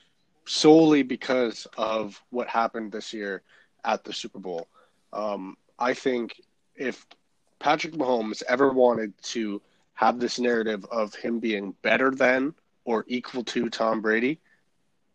solely 0.47 1.03
because 1.03 1.67
of 1.77 2.21
what 2.31 2.49
happened 2.49 2.93
this 2.93 3.13
year 3.13 3.43
at 3.85 4.05
the 4.05 4.13
Super 4.13 4.39
Bowl. 4.39 4.69
Um, 5.13 5.57
I 5.79 5.95
think 5.95 6.41
if 6.75 7.07
Patrick 7.59 7.95
Mahomes 7.95 8.43
ever 8.49 8.73
wanted 8.73 9.13
to 9.23 9.63
have 9.95 10.21
this 10.21 10.39
narrative 10.39 10.85
of 10.91 11.15
him 11.15 11.39
being 11.39 11.75
better 11.83 12.11
than 12.11 12.55
or 12.85 13.05
equal 13.09 13.43
to 13.45 13.71
Tom 13.71 14.01
Brady, 14.01 14.39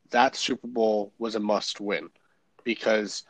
that 0.10 0.36
Super 0.36 0.68
Bowl 0.68 1.14
was 1.20 1.36
a 1.36 1.40
must 1.40 1.80
win 1.80 2.10
because 2.64 3.24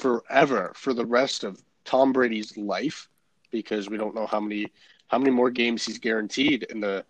forever 0.00 0.72
for 0.74 0.94
the 0.94 1.06
rest 1.06 1.44
of 1.44 1.62
Tom 1.84 2.12
Brady's 2.12 2.56
life 2.56 3.08
because 3.50 3.88
we 3.88 3.96
don't 3.96 4.14
know 4.14 4.26
how 4.26 4.40
many 4.40 4.72
how 5.08 5.18
many 5.18 5.30
more 5.30 5.50
games 5.50 5.84
he's 5.84 5.98
guaranteed 5.98 6.64
in 6.64 6.80
the 6.80 7.04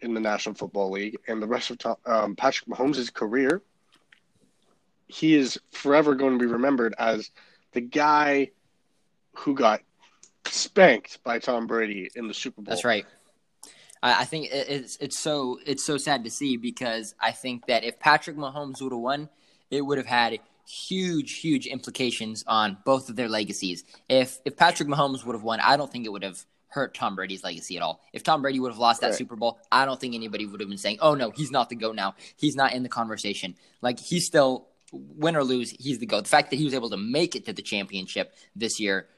in 0.00 0.14
the 0.14 0.20
National 0.20 0.54
Football 0.54 0.92
League 0.92 1.16
and 1.26 1.42
the 1.42 1.46
rest 1.46 1.70
of 1.70 1.78
Tom, 1.78 1.96
um, 2.06 2.36
Patrick 2.36 2.68
Mahomes' 2.68 3.12
career. 3.12 3.62
He 5.08 5.34
is 5.34 5.58
forever 5.72 6.14
going 6.14 6.38
to 6.38 6.44
be 6.44 6.50
remembered 6.50 6.94
as 6.98 7.30
the 7.72 7.80
guy 7.80 8.50
who 9.34 9.54
got 9.54 9.80
spanked 10.46 11.22
by 11.24 11.38
Tom 11.38 11.66
Brady 11.66 12.10
in 12.14 12.28
the 12.28 12.34
Super 12.34 12.62
Bowl. 12.62 12.70
That's 12.70 12.84
right. 12.84 13.04
I, 14.04 14.24
think 14.24 14.48
it's 14.50 14.96
it's 14.96 15.18
so 15.18 15.58
it's 15.64 15.84
so 15.84 15.96
sad 15.96 16.24
to 16.24 16.30
see 16.30 16.56
because 16.56 17.14
I 17.20 17.30
think 17.30 17.66
that 17.66 17.84
if 17.84 18.00
Patrick 18.00 18.36
Mahomes 18.36 18.82
would 18.82 18.92
have 18.92 19.00
won, 19.00 19.28
it 19.70 19.80
would 19.82 19.98
have 19.98 20.06
had 20.06 20.40
huge, 20.66 21.38
huge 21.38 21.66
implications 21.66 22.44
on 22.46 22.78
both 22.84 23.08
of 23.08 23.16
their 23.16 23.28
legacies. 23.28 23.84
If 24.08 24.38
if 24.44 24.56
Patrick 24.56 24.88
Mahomes 24.88 25.24
would 25.24 25.34
have 25.34 25.42
won, 25.42 25.60
I 25.60 25.76
don't 25.76 25.90
think 25.90 26.06
it 26.06 26.12
would 26.12 26.22
have 26.22 26.44
hurt 26.68 26.94
Tom 26.94 27.14
Brady's 27.16 27.44
legacy 27.44 27.76
at 27.76 27.82
all. 27.82 28.00
If 28.12 28.22
Tom 28.22 28.40
Brady 28.40 28.58
would 28.58 28.72
have 28.72 28.78
lost 28.78 29.02
that 29.02 29.08
right. 29.08 29.16
Super 29.16 29.36
Bowl, 29.36 29.60
I 29.70 29.84
don't 29.84 30.00
think 30.00 30.14
anybody 30.14 30.46
would 30.46 30.60
have 30.60 30.68
been 30.68 30.78
saying, 30.78 30.98
"Oh 31.00 31.14
no, 31.14 31.30
he's 31.30 31.50
not 31.50 31.68
the 31.68 31.76
goat 31.76 31.96
now. 31.96 32.14
He's 32.36 32.56
not 32.56 32.72
in 32.72 32.82
the 32.82 32.88
conversation." 32.88 33.56
Like 33.82 33.98
he's 33.98 34.26
still 34.26 34.68
win 34.92 35.36
or 35.36 35.44
lose, 35.44 35.70
he's 35.70 35.98
the 35.98 36.06
goat. 36.06 36.24
The 36.24 36.30
fact 36.30 36.50
that 36.50 36.56
he 36.56 36.64
was 36.64 36.74
able 36.74 36.90
to 36.90 36.96
make 36.96 37.34
it 37.34 37.46
to 37.46 37.52
the 37.52 37.62
championship 37.62 38.34
this 38.54 38.78
year 38.78 39.08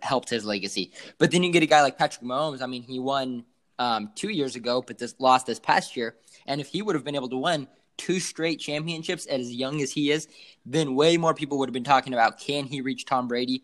helped 0.00 0.30
his 0.30 0.44
legacy. 0.44 0.92
But 1.18 1.30
then 1.30 1.42
you 1.42 1.52
get 1.52 1.62
a 1.62 1.66
guy 1.66 1.82
like 1.82 1.98
Patrick 1.98 2.24
Mahomes. 2.24 2.62
I 2.62 2.66
mean, 2.66 2.82
he 2.82 2.98
won 2.98 3.44
um, 3.78 4.10
two 4.14 4.30
years 4.30 4.56
ago, 4.56 4.82
but 4.82 4.98
this 4.98 5.14
lost 5.18 5.46
this 5.46 5.60
past 5.60 5.96
year. 5.96 6.16
And 6.46 6.60
if 6.60 6.68
he 6.68 6.82
would 6.82 6.94
have 6.94 7.04
been 7.04 7.14
able 7.14 7.28
to 7.28 7.36
win, 7.36 7.68
two 8.00 8.18
straight 8.18 8.58
championships 8.58 9.26
as 9.26 9.52
young 9.52 9.82
as 9.82 9.92
he 9.92 10.10
is, 10.10 10.26
then 10.64 10.94
way 10.94 11.18
more 11.18 11.34
people 11.34 11.58
would 11.58 11.68
have 11.68 11.74
been 11.74 11.84
talking 11.84 12.14
about 12.14 12.40
can 12.40 12.64
he 12.64 12.80
reach 12.80 13.04
Tom 13.04 13.28
Brady? 13.28 13.62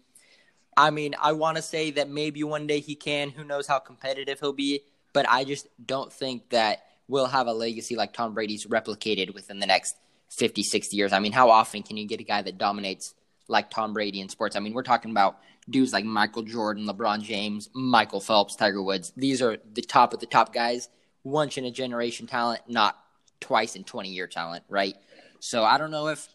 I 0.77 0.91
mean, 0.91 1.15
I 1.19 1.33
want 1.33 1.57
to 1.57 1.63
say 1.63 1.91
that 1.93 2.11
maybe 2.11 2.45
one 2.45 2.67
day 2.67 2.81
he 2.81 2.95
can. 2.95 3.31
Who 3.31 3.45
knows 3.45 3.67
how 3.67 3.79
competitive 3.79 4.39
he'll 4.39 4.53
be? 4.53 4.83
But 5.15 5.27
I 5.27 5.45
just 5.45 5.69
don't 5.85 6.13
think 6.13 6.51
that 6.51 6.85
we'll 7.09 7.27
have 7.27 7.47
a 7.47 7.53
legacy 7.55 7.97
like 7.97 8.13
Tom 8.13 8.35
Brady's 8.35 8.67
replicated 8.67 9.33
within 9.33 9.59
the 9.59 9.67
next 9.67 9.97
50, 10.29 10.63
60 10.63 10.95
years. 10.95 11.15
I 11.15 11.19
mean, 11.19 11.33
how 11.33 11.49
often 11.49 11.83
can 11.83 11.97
you 11.97 12.07
get 12.07 12.21
a 12.21 12.25
guy 12.25 12.43
that 12.43 12.59
dominates 12.59 13.15
like 13.49 13.71
Tom 13.71 13.95
Brady 13.95 14.21
in 14.21 14.29
sports? 14.29 14.55
I 14.55 14.61
mean, 14.61 14.75
we're 14.75 14.83
talking 14.83 15.13
about 15.13 15.39
dudes 15.71 15.95
like 15.95 16.05
Michael 16.05 16.43
Jordan, 16.43 16.87
LeBron 16.87 17.23
James, 17.23 17.71
Michael 17.73 18.21
Phelps, 18.21 18.55
Tiger 18.55 18.83
Woods. 18.83 19.15
These 19.17 19.41
are 19.41 19.57
the 19.73 19.81
top 19.81 20.13
of 20.13 20.21
the 20.21 20.27
top 20.27 20.53
guys, 20.53 20.91
once 21.25 21.57
in 21.57 21.65
a 21.65 21.71
generation 21.71 22.27
talent, 22.27 22.61
not 22.69 22.99
twice 23.41 23.77
in 23.77 23.85
20 23.85 24.11
year 24.11 24.27
talent, 24.27 24.65
right? 24.69 24.97
So 25.41 25.65
I 25.65 25.79
don't 25.79 25.91
know 25.91 26.09
if 26.09 26.29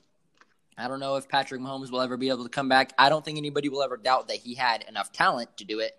I 0.77 0.87
don't 0.87 0.99
know 0.99 1.15
if 1.15 1.27
Patrick 1.27 1.61
Mahomes 1.61 1.91
will 1.91 2.01
ever 2.01 2.17
be 2.17 2.29
able 2.29 2.43
to 2.43 2.49
come 2.49 2.69
back. 2.69 2.93
I 2.97 3.09
don't 3.09 3.23
think 3.23 3.37
anybody 3.37 3.69
will 3.69 3.83
ever 3.83 3.97
doubt 3.97 4.29
that 4.29 4.37
he 4.37 4.55
had 4.55 4.83
enough 4.87 5.11
talent 5.11 5.57
to 5.57 5.65
do 5.65 5.79
it, 5.79 5.95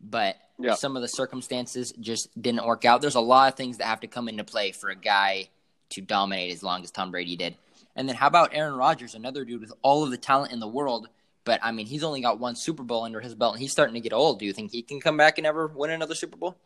but 0.00 0.36
yeah. 0.58 0.74
some 0.74 0.96
of 0.96 1.02
the 1.02 1.08
circumstances 1.08 1.92
just 2.00 2.40
didn't 2.40 2.66
work 2.66 2.84
out. 2.84 3.00
There's 3.00 3.14
a 3.14 3.20
lot 3.20 3.52
of 3.52 3.56
things 3.56 3.78
that 3.78 3.86
have 3.86 4.00
to 4.00 4.06
come 4.06 4.28
into 4.28 4.44
play 4.44 4.72
for 4.72 4.90
a 4.90 4.96
guy 4.96 5.48
to 5.90 6.00
dominate 6.00 6.52
as 6.52 6.62
long 6.62 6.82
as 6.82 6.90
Tom 6.90 7.10
Brady 7.10 7.36
did. 7.36 7.56
And 7.96 8.08
then 8.08 8.16
how 8.16 8.26
about 8.26 8.50
Aaron 8.54 8.74
Rodgers, 8.74 9.14
another 9.14 9.44
dude 9.44 9.60
with 9.60 9.72
all 9.82 10.04
of 10.04 10.10
the 10.10 10.16
talent 10.16 10.52
in 10.52 10.60
the 10.60 10.68
world, 10.68 11.08
but 11.44 11.60
I 11.62 11.72
mean 11.72 11.86
he's 11.86 12.04
only 12.04 12.20
got 12.20 12.40
one 12.40 12.56
Super 12.56 12.82
Bowl 12.82 13.04
under 13.04 13.20
his 13.20 13.34
belt 13.34 13.54
and 13.54 13.62
he's 13.62 13.72
starting 13.72 13.94
to 13.94 14.00
get 14.00 14.12
old. 14.12 14.38
Do 14.38 14.46
you 14.46 14.52
think 14.52 14.70
he 14.70 14.82
can 14.82 15.00
come 15.00 15.16
back 15.16 15.38
and 15.38 15.46
ever 15.46 15.66
win 15.66 15.90
another 15.90 16.14
Super 16.14 16.36
Bowl? 16.36 16.56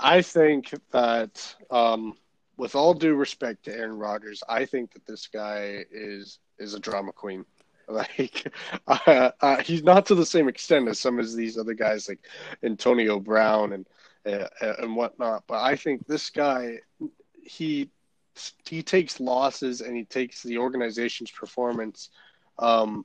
I 0.00 0.22
think 0.22 0.72
that, 0.92 1.54
um, 1.70 2.16
with 2.56 2.74
all 2.74 2.94
due 2.94 3.14
respect 3.14 3.64
to 3.64 3.74
Aaron 3.74 3.98
Rodgers, 3.98 4.42
I 4.48 4.64
think 4.64 4.92
that 4.92 5.06
this 5.06 5.26
guy 5.26 5.84
is 5.90 6.38
is 6.58 6.74
a 6.74 6.80
drama 6.80 7.12
queen. 7.12 7.44
Like, 7.90 8.46
uh, 8.86 9.32
uh, 9.40 9.56
he's 9.62 9.82
not 9.82 10.06
to 10.06 10.14
the 10.14 10.24
same 10.24 10.46
extent 10.48 10.86
as 10.86 11.00
some 11.00 11.18
of 11.18 11.34
these 11.34 11.58
other 11.58 11.74
guys, 11.74 12.08
like 12.08 12.20
Antonio 12.62 13.18
Brown 13.18 13.72
and 13.72 13.84
uh, 14.24 14.46
and 14.78 14.94
whatnot. 14.94 15.42
But 15.48 15.64
I 15.64 15.74
think 15.74 16.06
this 16.06 16.30
guy, 16.30 16.78
he 17.42 17.90
he 18.64 18.84
takes 18.84 19.18
losses 19.18 19.80
and 19.80 19.96
he 19.96 20.04
takes 20.04 20.40
the 20.44 20.58
organization's 20.58 21.32
performance 21.32 22.10
um, 22.60 23.04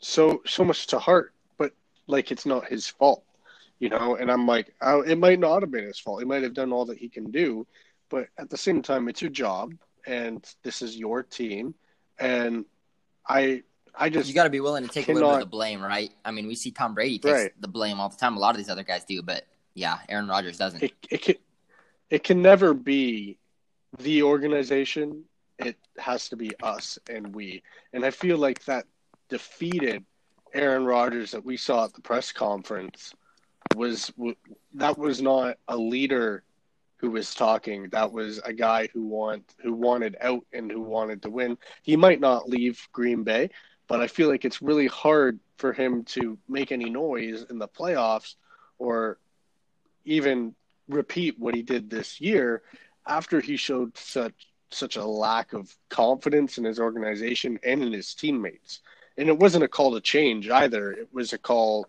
so 0.00 0.42
so 0.44 0.64
much 0.64 0.88
to 0.88 0.98
heart. 0.98 1.32
But 1.56 1.72
like, 2.08 2.32
it's 2.32 2.46
not 2.46 2.66
his 2.66 2.88
fault 2.88 3.22
you 3.80 3.88
know 3.88 4.14
and 4.14 4.30
i'm 4.30 4.46
like 4.46 4.72
oh, 4.82 5.00
it 5.00 5.16
might 5.16 5.40
not 5.40 5.62
have 5.62 5.70
been 5.70 5.84
his 5.84 5.98
fault. 5.98 6.20
He 6.20 6.26
might 6.26 6.42
have 6.44 6.54
done 6.54 6.72
all 6.72 6.84
that 6.86 6.98
he 6.98 7.08
can 7.08 7.30
do 7.30 7.66
but 8.10 8.28
at 8.38 8.50
the 8.50 8.56
same 8.56 8.82
time 8.82 9.08
it's 9.08 9.22
your 9.22 9.30
job 9.30 9.72
and 10.06 10.44
this 10.62 10.82
is 10.82 10.96
your 10.96 11.22
team. 11.22 11.74
And 12.18 12.66
i 13.26 13.62
i 13.94 14.08
just 14.08 14.28
you 14.28 14.34
got 14.34 14.44
to 14.44 14.50
be 14.50 14.60
willing 14.60 14.84
to 14.84 14.90
take 14.90 15.06
cannot, 15.06 15.20
a 15.20 15.20
little 15.20 15.30
bit 15.30 15.42
of 15.42 15.48
the 15.48 15.50
blame 15.50 15.82
right? 15.82 16.12
I 16.24 16.30
mean 16.30 16.46
we 16.46 16.54
see 16.54 16.70
tom 16.70 16.94
brady 16.94 17.18
takes 17.18 17.32
right. 17.32 17.52
the 17.60 17.68
blame 17.68 17.98
all 17.98 18.08
the 18.08 18.16
time. 18.16 18.36
A 18.36 18.40
lot 18.40 18.50
of 18.50 18.58
these 18.58 18.68
other 18.68 18.84
guys 18.84 19.04
do 19.04 19.22
but 19.22 19.46
yeah 19.74 19.98
aaron 20.08 20.28
rodgers 20.28 20.58
doesn't. 20.58 20.82
It, 20.82 20.92
it 21.10 21.22
can 21.22 21.34
it 22.10 22.24
can 22.24 22.42
never 22.42 22.74
be 22.74 23.38
the 23.98 24.24
organization. 24.24 25.24
It 25.58 25.76
has 25.98 26.28
to 26.30 26.36
be 26.36 26.52
us 26.62 26.98
and 27.08 27.34
we. 27.34 27.62
And 27.92 28.04
i 28.04 28.10
feel 28.10 28.36
like 28.36 28.64
that 28.64 28.84
defeated 29.28 30.04
aaron 30.52 30.84
rodgers 30.84 31.30
that 31.30 31.44
we 31.44 31.56
saw 31.56 31.84
at 31.84 31.94
the 31.94 32.00
press 32.00 32.32
conference 32.32 33.14
was 33.74 34.12
that 34.74 34.98
was 34.98 35.22
not 35.22 35.58
a 35.68 35.76
leader 35.76 36.42
who 36.96 37.10
was 37.10 37.34
talking. 37.34 37.88
That 37.90 38.12
was 38.12 38.38
a 38.44 38.52
guy 38.52 38.88
who 38.92 39.06
want 39.06 39.54
who 39.62 39.72
wanted 39.72 40.16
out 40.20 40.44
and 40.52 40.70
who 40.70 40.82
wanted 40.82 41.22
to 41.22 41.30
win. 41.30 41.56
He 41.82 41.96
might 41.96 42.20
not 42.20 42.48
leave 42.48 42.86
Green 42.92 43.22
Bay, 43.22 43.50
but 43.88 44.00
I 44.00 44.06
feel 44.06 44.28
like 44.28 44.44
it's 44.44 44.62
really 44.62 44.86
hard 44.86 45.40
for 45.56 45.72
him 45.72 46.04
to 46.04 46.38
make 46.48 46.72
any 46.72 46.90
noise 46.90 47.46
in 47.48 47.58
the 47.58 47.68
playoffs 47.68 48.34
or 48.78 49.18
even 50.04 50.54
repeat 50.88 51.38
what 51.38 51.54
he 51.54 51.62
did 51.62 51.88
this 51.88 52.20
year 52.20 52.62
after 53.06 53.40
he 53.40 53.56
showed 53.56 53.96
such 53.96 54.48
such 54.70 54.96
a 54.96 55.04
lack 55.04 55.52
of 55.52 55.74
confidence 55.88 56.58
in 56.58 56.64
his 56.64 56.78
organization 56.78 57.58
and 57.64 57.82
in 57.82 57.92
his 57.92 58.14
teammates. 58.14 58.80
And 59.16 59.28
it 59.28 59.38
wasn't 59.38 59.64
a 59.64 59.68
call 59.68 59.92
to 59.94 60.00
change 60.00 60.48
either. 60.48 60.92
It 60.92 61.08
was 61.12 61.32
a 61.32 61.38
call 61.38 61.86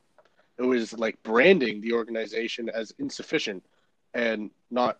it 0.62 0.66
was 0.66 0.94
like 0.94 1.22
branding 1.24 1.82
the 1.82 1.94
organization 1.94 2.70
as 2.70 2.94
insufficient 3.00 3.64
and 4.14 4.52
not 4.70 5.00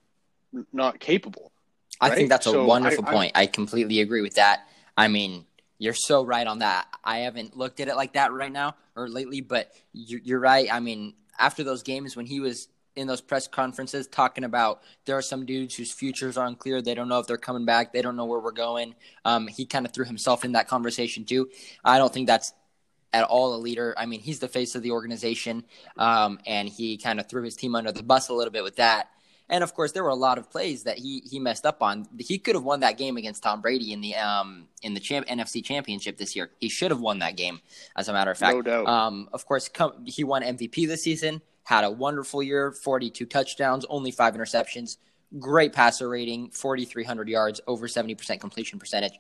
not 0.74 1.00
capable. 1.00 1.52
Right? 2.02 2.12
I 2.12 2.16
think 2.16 2.30
that's 2.30 2.48
a 2.48 2.52
so 2.52 2.66
wonderful 2.66 3.06
I, 3.08 3.12
point. 3.12 3.32
I, 3.36 3.42
I 3.44 3.46
completely 3.48 4.02
agree 4.02 4.22
with 4.22 4.36
that. 4.36 4.68
I 4.98 5.08
mean, 5.08 5.46
you're 5.78 5.94
so 5.94 6.26
right 6.26 6.46
on 6.46 6.60
that. 6.60 6.88
I 7.04 7.20
haven't 7.20 7.56
looked 7.56 7.80
at 7.80 7.88
it 7.88 7.96
like 7.96 8.14
that 8.14 8.32
right 8.34 8.52
now 8.52 8.76
or 8.96 9.08
lately, 9.08 9.42
but 9.42 9.72
you're, 9.94 10.20
you're 10.24 10.40
right. 10.40 10.68
I 10.72 10.80
mean, 10.80 11.14
after 11.40 11.64
those 11.64 11.84
games 11.84 12.16
when 12.16 12.26
he 12.26 12.40
was 12.40 12.68
in 12.96 13.08
those 13.08 13.22
press 13.22 13.48
conferences 13.48 14.06
talking 14.08 14.44
about 14.44 14.82
there 15.06 15.18
are 15.18 15.22
some 15.22 15.46
dudes 15.46 15.76
whose 15.76 15.94
futures 15.94 16.38
are 16.38 16.46
unclear. 16.46 16.82
They 16.82 16.94
don't 16.94 17.08
know 17.08 17.20
if 17.20 17.28
they're 17.28 17.38
coming 17.38 17.66
back. 17.66 17.94
They 17.94 18.02
don't 18.02 18.16
know 18.16 18.26
where 18.26 18.40
we're 18.40 18.52
going. 18.52 18.96
Um, 19.24 19.48
he 19.48 19.66
kind 19.66 19.86
of 19.86 19.94
threw 19.94 20.06
himself 20.06 20.44
in 20.44 20.54
that 20.54 20.68
conversation 20.68 21.24
too. 21.24 21.50
I 21.86 21.98
don't 21.98 22.14
think 22.14 22.28
that's 22.28 22.54
at 23.14 23.24
all 23.26 23.56
a 23.56 23.58
leader. 23.58 23.94
I 23.98 24.06
mean, 24.06 24.22
he's 24.22 24.40
the 24.40 24.48
face 24.48 24.76
of 24.76 24.84
the 24.84 24.92
organization, 24.92 25.64
um, 25.98 26.40
and 26.46 26.68
he 26.70 26.98
kind 26.98 27.20
of 27.20 27.28
threw 27.28 27.44
his 27.44 27.56
team 27.56 27.76
under 27.76 27.92
the 27.92 28.04
bus 28.04 28.30
a 28.30 28.34
little 28.34 28.52
bit 28.52 28.64
with 28.64 28.78
that. 28.78 29.10
And 29.50 29.66
of 29.66 29.74
course, 29.74 29.92
there 29.92 30.04
were 30.04 30.10
a 30.10 30.16
lot 30.16 30.38
of 30.38 30.50
plays 30.50 30.84
that 30.84 30.98
he 30.98 31.20
he 31.30 31.38
messed 31.38 31.66
up 31.66 31.82
on. 31.82 32.08
He 32.18 32.40
could 32.40 32.56
have 32.56 32.64
won 32.64 32.80
that 32.80 32.98
game 32.98 33.18
against 33.18 33.44
Tom 33.44 33.62
Brady 33.62 33.92
in 33.92 34.00
the 34.00 34.16
um 34.16 34.68
in 34.82 34.94
the 34.94 35.00
champ, 35.02 35.28
NFC 35.28 35.64
Championship 35.64 36.18
this 36.18 36.36
year. 36.36 36.52
He 36.60 36.70
should 36.70 36.90
have 36.90 37.02
won 37.02 37.20
that 37.20 37.36
game, 37.36 37.60
as 37.98 38.08
a 38.08 38.14
matter 38.14 38.32
of 38.32 38.38
fact. 38.38 38.56
No 38.56 38.62
doubt. 38.62 38.88
Um, 38.88 39.28
of 39.34 39.46
course, 39.46 39.68
come, 39.68 40.06
he 40.06 40.24
won 40.24 40.42
MVP 40.42 40.88
this 40.88 41.04
season. 41.04 41.42
Had 41.64 41.84
a 41.84 41.92
wonderful 41.92 42.42
year, 42.42 42.72
42 42.72 43.26
touchdowns, 43.26 43.86
only 43.90 44.12
five 44.12 44.36
interceptions. 44.36 44.98
Great 45.38 45.74
passer 45.74 46.10
rating, 46.10 46.50
4,300 46.50 47.30
yards, 47.30 47.62
over 47.68 47.88
70% 47.88 48.40
completion 48.40 48.80
percentage. 48.80 49.14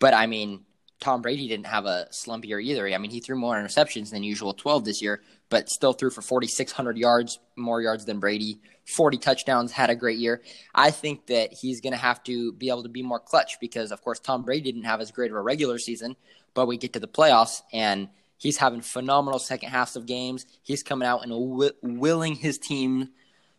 But 0.00 0.12
I 0.12 0.26
mean, 0.26 0.64
Tom 1.00 1.22
Brady 1.22 1.48
didn't 1.48 1.66
have 1.66 1.86
a 1.86 2.06
slump 2.10 2.44
year 2.44 2.58
either. 2.60 2.88
I 2.88 2.98
mean, 2.98 3.10
he 3.10 3.20
threw 3.20 3.36
more 3.36 3.56
interceptions 3.56 4.10
than 4.10 4.22
usual, 4.22 4.54
12 4.54 4.84
this 4.84 5.02
year, 5.02 5.22
but 5.50 5.68
still 5.68 5.92
threw 5.92 6.10
for 6.10 6.22
4,600 6.22 6.96
yards, 6.96 7.38
more 7.56 7.82
yards 7.82 8.04
than 8.04 8.20
Brady, 8.20 8.60
40 8.86 9.18
touchdowns, 9.18 9.72
had 9.72 9.90
a 9.90 9.96
great 9.96 10.18
year. 10.18 10.42
I 10.74 10.90
think 10.90 11.26
that 11.26 11.52
he's 11.52 11.80
going 11.80 11.92
to 11.92 11.98
have 11.98 12.22
to 12.24 12.52
be 12.52 12.68
able 12.68 12.84
to 12.84 12.88
be 12.88 13.02
more 13.02 13.20
clutch 13.20 13.58
because, 13.60 13.92
of 13.92 14.02
course, 14.02 14.18
Tom 14.18 14.44
Brady 14.44 14.72
didn't 14.72 14.84
have 14.84 15.00
as 15.00 15.10
great 15.10 15.30
of 15.30 15.36
a 15.36 15.42
regular 15.42 15.78
season, 15.78 16.16
but 16.54 16.66
we 16.66 16.78
get 16.78 16.92
to 16.94 17.00
the 17.00 17.08
playoffs 17.08 17.62
and 17.72 18.08
he's 18.38 18.56
having 18.56 18.80
phenomenal 18.80 19.38
second 19.38 19.70
halves 19.70 19.96
of 19.96 20.06
games. 20.06 20.46
He's 20.62 20.82
coming 20.82 21.06
out 21.06 21.24
and 21.24 21.72
willing 21.82 22.34
his 22.36 22.58
team 22.58 23.10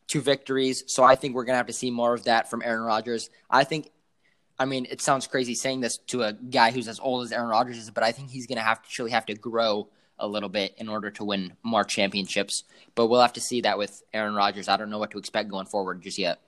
to 0.08 0.22
victories. 0.22 0.84
So 0.88 1.04
I 1.04 1.16
think 1.16 1.36
we're 1.36 1.46
going 1.46 1.54
to 1.54 1.58
have 1.58 1.68
to 1.68 1.74
see 1.74 1.92
more 1.92 2.14
of 2.14 2.26
that 2.26 2.50
from 2.50 2.62
Aaron 2.64 2.84
Rodgers. 2.84 3.30
I 3.50 3.64
think 3.64 3.90
I 4.58 4.66
mean, 4.66 4.88
it 4.90 5.02
sounds 5.02 5.28
crazy 5.28 5.56
saying 5.56 5.82
this 5.82 5.98
to 6.08 6.24
a 6.24 6.34
guy 6.34 6.72
who's 6.72 6.88
as 6.88 7.00
old 7.00 7.26
as 7.26 7.32
Aaron 7.32 7.50
Rodgers 7.50 7.78
is, 7.78 7.92
but 7.92 8.04
I 8.04 8.12
think 8.12 8.30
he's 8.30 8.48
going 8.48 8.58
to 8.58 8.64
have 8.64 8.82
to 8.82 8.88
actually 8.88 9.12
have 9.12 9.26
to 9.26 9.36
grow 9.36 9.90
a 10.18 10.28
little 10.28 10.50
bit 10.50 10.74
in 10.78 10.88
order 10.88 11.12
to 11.12 11.26
win 11.26 11.54
more 11.64 11.84
championships. 11.84 12.64
But 12.96 13.08
we'll 13.08 13.22
have 13.22 13.34
to 13.34 13.42
see 13.42 13.62
that 13.62 13.78
with 13.78 14.02
Aaron 14.14 14.34
Rodgers. 14.34 14.70
I 14.70 14.78
don't 14.78 14.90
know 14.90 15.00
what 15.00 15.12
to 15.12 15.18
expect 15.18 15.50
going 15.50 15.66
forward 15.66 16.02
just 16.02 16.18
yet. 16.18 16.40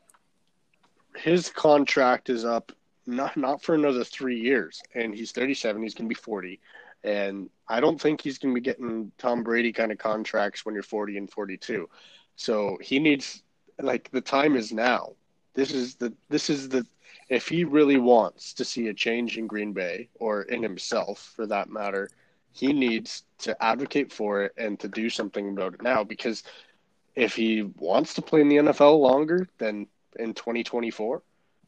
His 1.17 1.49
contract 1.49 2.29
is 2.29 2.45
up 2.45 2.71
not 3.05 3.35
not 3.37 3.61
for 3.61 3.73
another 3.73 4.03
three 4.03 4.39
years, 4.39 4.81
and 4.93 5.15
he's 5.15 5.31
37. 5.31 5.81
He's 5.81 5.95
going 5.95 6.05
to 6.05 6.09
be 6.09 6.19
40, 6.19 6.59
and 7.03 7.49
I 7.67 7.79
don't 7.79 7.99
think 7.99 8.21
he's 8.21 8.37
going 8.37 8.53
to 8.53 8.61
be 8.61 8.63
getting 8.63 9.11
Tom 9.17 9.43
Brady 9.43 9.71
kind 9.71 9.91
of 9.91 9.97
contracts 9.97 10.65
when 10.65 10.75
you're 10.75 10.83
40 10.83 11.17
and 11.17 11.29
42. 11.29 11.89
So 12.35 12.77
he 12.81 12.99
needs 12.99 13.41
like 13.81 14.09
the 14.11 14.21
time 14.21 14.55
is 14.55 14.71
now. 14.71 15.13
This 15.53 15.71
is 15.71 15.95
the 15.95 16.13
this 16.29 16.49
is 16.49 16.69
the 16.69 16.85
if 17.29 17.47
he 17.47 17.63
really 17.63 17.97
wants 17.97 18.53
to 18.53 18.65
see 18.65 18.87
a 18.87 18.93
change 18.93 19.37
in 19.37 19.47
Green 19.47 19.73
Bay 19.73 20.09
or 20.19 20.43
in 20.43 20.63
himself 20.63 21.33
for 21.35 21.45
that 21.47 21.69
matter, 21.69 22.09
he 22.51 22.73
needs 22.73 23.23
to 23.39 23.63
advocate 23.63 24.11
for 24.11 24.43
it 24.43 24.53
and 24.57 24.79
to 24.79 24.87
do 24.87 25.09
something 25.09 25.49
about 25.49 25.75
it 25.75 25.81
now 25.81 26.03
because 26.03 26.43
if 27.15 27.35
he 27.35 27.63
wants 27.77 28.13
to 28.13 28.21
play 28.21 28.41
in 28.41 28.47
the 28.47 28.57
NFL 28.57 28.99
longer 28.99 29.47
than 29.57 29.87
in 30.17 30.33
2024 30.33 31.21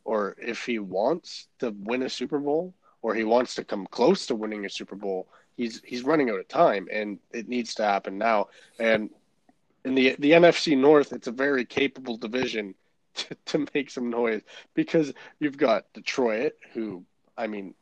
or 0.05 0.35
if 0.39 0.65
he 0.65 0.79
wants 0.79 1.47
to 1.59 1.75
win 1.81 2.03
a 2.03 2.09
Super 2.09 2.39
Bowl 2.39 2.73
or 3.01 3.13
he 3.13 3.23
wants 3.23 3.55
to 3.55 3.63
come 3.63 3.85
close 3.87 4.25
to 4.27 4.35
winning 4.35 4.65
a 4.65 4.69
Super 4.69 4.95
Bowl, 4.95 5.27
he's 5.57 5.81
he's 5.83 6.03
running 6.03 6.29
out 6.29 6.39
of 6.39 6.47
time 6.47 6.87
and 6.91 7.19
it 7.31 7.47
needs 7.47 7.75
to 7.75 7.83
happen 7.83 8.17
now. 8.17 8.47
And 8.79 9.09
in 9.85 9.95
the 9.95 10.15
the 10.19 10.31
NFC 10.31 10.77
North, 10.77 11.13
it's 11.13 11.27
a 11.27 11.31
very 11.31 11.65
capable 11.65 12.17
division 12.17 12.75
to, 13.15 13.35
to 13.45 13.67
make 13.73 13.89
some 13.89 14.09
noise 14.09 14.41
because 14.73 15.13
you've 15.39 15.57
got 15.57 15.91
Detroit, 15.93 16.53
who 16.73 17.03
I 17.37 17.47
mean, 17.47 17.73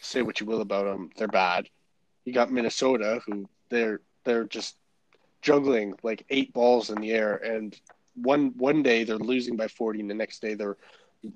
say 0.00 0.22
what 0.22 0.40
you 0.40 0.46
will 0.46 0.60
about 0.60 0.86
them, 0.86 1.10
they're 1.16 1.28
bad. 1.28 1.68
You 2.24 2.32
got 2.32 2.52
Minnesota, 2.52 3.20
who 3.26 3.48
they're 3.68 4.00
they're 4.24 4.44
just 4.44 4.76
juggling 5.42 5.94
like 6.02 6.24
eight 6.30 6.52
balls 6.52 6.90
in 6.90 7.00
the 7.00 7.12
air, 7.12 7.36
and 7.36 7.78
one 8.14 8.52
one 8.56 8.82
day 8.82 9.04
they're 9.04 9.18
losing 9.18 9.56
by 9.56 9.68
forty, 9.68 10.00
and 10.00 10.10
the 10.10 10.14
next 10.14 10.40
day 10.40 10.54
they're 10.54 10.76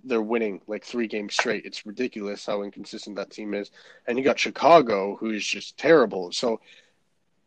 they're 0.04 0.22
winning 0.22 0.60
like 0.66 0.84
three 0.84 1.06
games 1.06 1.34
straight. 1.34 1.64
It's 1.66 1.84
ridiculous 1.84 2.46
how 2.46 2.62
inconsistent 2.62 3.16
that 3.16 3.30
team 3.30 3.52
is. 3.54 3.70
And 4.06 4.16
you 4.16 4.24
got 4.24 4.38
Chicago, 4.38 5.16
who 5.16 5.30
is 5.30 5.44
just 5.44 5.76
terrible. 5.76 6.32
So 6.32 6.60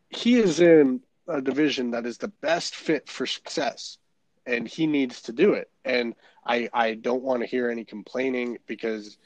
he 0.10 0.40
is 0.40 0.60
in 0.60 1.02
a 1.28 1.42
division 1.42 1.92
that 1.92 2.06
is 2.06 2.18
the 2.18 2.28
best 2.28 2.76
fit 2.76 3.10
for 3.10 3.26
success 3.26 3.98
and 4.48 4.68
he 4.68 4.88
needs 4.88 5.22
to 5.24 5.32
do 5.32 5.54
it. 5.54 5.70
And 5.86 6.16
I 6.46 6.70
I 6.74 6.94
don't 6.96 7.24
want 7.24 7.42
to 7.42 7.46
hear 7.46 7.70
any 7.70 7.86
complaining 7.86 8.58
because 8.66 9.18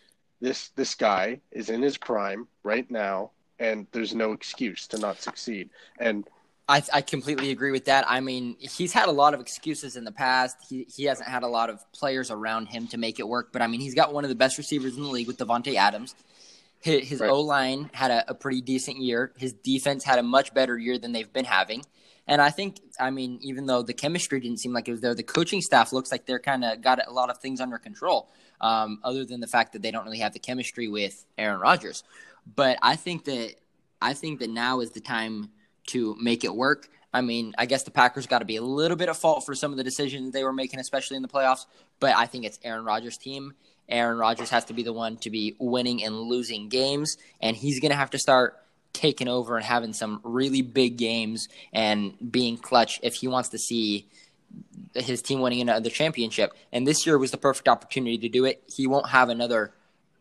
this 0.41 0.69
this 0.69 0.95
guy 0.95 1.39
is 1.51 1.69
in 1.69 1.81
his 1.81 1.97
prime 1.97 2.47
right 2.63 2.89
now, 2.89 3.31
and 3.59 3.87
there's 3.91 4.13
no 4.13 4.33
excuse 4.33 4.87
to 4.87 4.97
not 4.97 5.21
succeed. 5.21 5.69
And 5.99 6.27
I, 6.67 6.81
I 6.93 7.01
completely 7.01 7.51
agree 7.51 7.71
with 7.71 7.85
that. 7.85 8.05
I 8.07 8.21
mean, 8.21 8.55
he's 8.59 8.93
had 8.93 9.09
a 9.09 9.11
lot 9.11 9.33
of 9.33 9.39
excuses 9.39 9.95
in 9.95 10.03
the 10.03 10.11
past. 10.11 10.57
He 10.67 10.87
he 10.93 11.03
hasn't 11.05 11.29
had 11.29 11.43
a 11.43 11.47
lot 11.47 11.69
of 11.69 11.79
players 11.91 12.31
around 12.31 12.67
him 12.67 12.87
to 12.87 12.97
make 12.97 13.19
it 13.19 13.27
work. 13.27 13.53
But 13.53 13.61
I 13.61 13.67
mean, 13.67 13.81
he's 13.81 13.95
got 13.95 14.13
one 14.13 14.23
of 14.23 14.29
the 14.29 14.35
best 14.35 14.57
receivers 14.57 14.97
in 14.97 15.03
the 15.03 15.09
league 15.09 15.27
with 15.27 15.37
Davante 15.37 15.75
Adams. 15.75 16.15
His, 16.79 17.07
his 17.07 17.19
right. 17.19 17.29
O 17.29 17.41
line 17.41 17.91
had 17.93 18.09
a, 18.09 18.31
a 18.31 18.33
pretty 18.33 18.61
decent 18.61 18.97
year. 18.97 19.31
His 19.37 19.53
defense 19.53 20.03
had 20.03 20.17
a 20.17 20.23
much 20.23 20.53
better 20.53 20.77
year 20.77 20.97
than 20.97 21.11
they've 21.11 21.31
been 21.31 21.45
having. 21.45 21.83
And 22.31 22.41
I 22.41 22.49
think, 22.49 22.79
I 22.97 23.09
mean, 23.09 23.39
even 23.41 23.65
though 23.65 23.81
the 23.81 23.93
chemistry 23.93 24.39
didn't 24.39 24.59
seem 24.59 24.71
like 24.71 24.87
it 24.87 24.91
was 24.91 25.01
there, 25.01 25.13
the 25.13 25.21
coaching 25.21 25.59
staff 25.59 25.91
looks 25.91 26.13
like 26.13 26.25
they're 26.25 26.39
kind 26.39 26.63
of 26.63 26.81
got 26.81 27.05
a 27.05 27.11
lot 27.11 27.29
of 27.29 27.39
things 27.39 27.59
under 27.59 27.77
control. 27.77 28.29
Um, 28.61 29.01
other 29.03 29.25
than 29.25 29.41
the 29.41 29.47
fact 29.47 29.73
that 29.73 29.81
they 29.81 29.91
don't 29.91 30.05
really 30.05 30.19
have 30.19 30.31
the 30.31 30.39
chemistry 30.39 30.87
with 30.87 31.25
Aaron 31.37 31.59
Rodgers. 31.59 32.05
But 32.55 32.77
I 32.81 32.95
think 32.95 33.25
that 33.25 33.55
I 34.01 34.13
think 34.13 34.39
that 34.39 34.49
now 34.49 34.79
is 34.79 34.91
the 34.91 35.01
time 35.01 35.49
to 35.87 36.15
make 36.21 36.45
it 36.45 36.55
work. 36.55 36.87
I 37.13 37.19
mean, 37.19 37.53
I 37.57 37.65
guess 37.65 37.83
the 37.83 37.91
Packers 37.91 38.27
got 38.27 38.39
to 38.39 38.45
be 38.45 38.55
a 38.55 38.61
little 38.61 38.95
bit 38.95 39.09
at 39.09 39.17
fault 39.17 39.45
for 39.45 39.53
some 39.53 39.71
of 39.71 39.77
the 39.77 39.83
decisions 39.83 40.31
they 40.31 40.45
were 40.45 40.53
making, 40.53 40.79
especially 40.79 41.17
in 41.17 41.23
the 41.23 41.27
playoffs. 41.27 41.65
But 41.99 42.15
I 42.15 42.27
think 42.27 42.45
it's 42.45 42.59
Aaron 42.63 42.85
Rodgers' 42.85 43.17
team. 43.17 43.55
Aaron 43.89 44.17
Rodgers 44.17 44.49
has 44.51 44.63
to 44.65 44.73
be 44.73 44.83
the 44.83 44.93
one 44.93 45.17
to 45.17 45.29
be 45.29 45.57
winning 45.59 46.01
and 46.01 46.15
losing 46.15 46.69
games, 46.69 47.17
and 47.41 47.57
he's 47.57 47.81
going 47.81 47.91
to 47.91 47.97
have 47.97 48.11
to 48.11 48.19
start 48.19 48.57
taking 48.93 49.27
over 49.27 49.55
and 49.55 49.65
having 49.65 49.93
some 49.93 50.19
really 50.23 50.61
big 50.61 50.97
games 50.97 51.47
and 51.73 52.13
being 52.31 52.57
clutch 52.57 52.99
if 53.03 53.15
he 53.15 53.27
wants 53.27 53.49
to 53.49 53.57
see 53.57 54.07
his 54.93 55.21
team 55.21 55.39
winning 55.39 55.61
another 55.61 55.89
championship. 55.89 56.53
And 56.71 56.85
this 56.85 57.05
year 57.05 57.17
was 57.17 57.31
the 57.31 57.37
perfect 57.37 57.67
opportunity 57.67 58.17
to 58.19 58.29
do 58.29 58.45
it. 58.45 58.63
He 58.67 58.87
won't 58.87 59.09
have 59.09 59.29
another. 59.29 59.73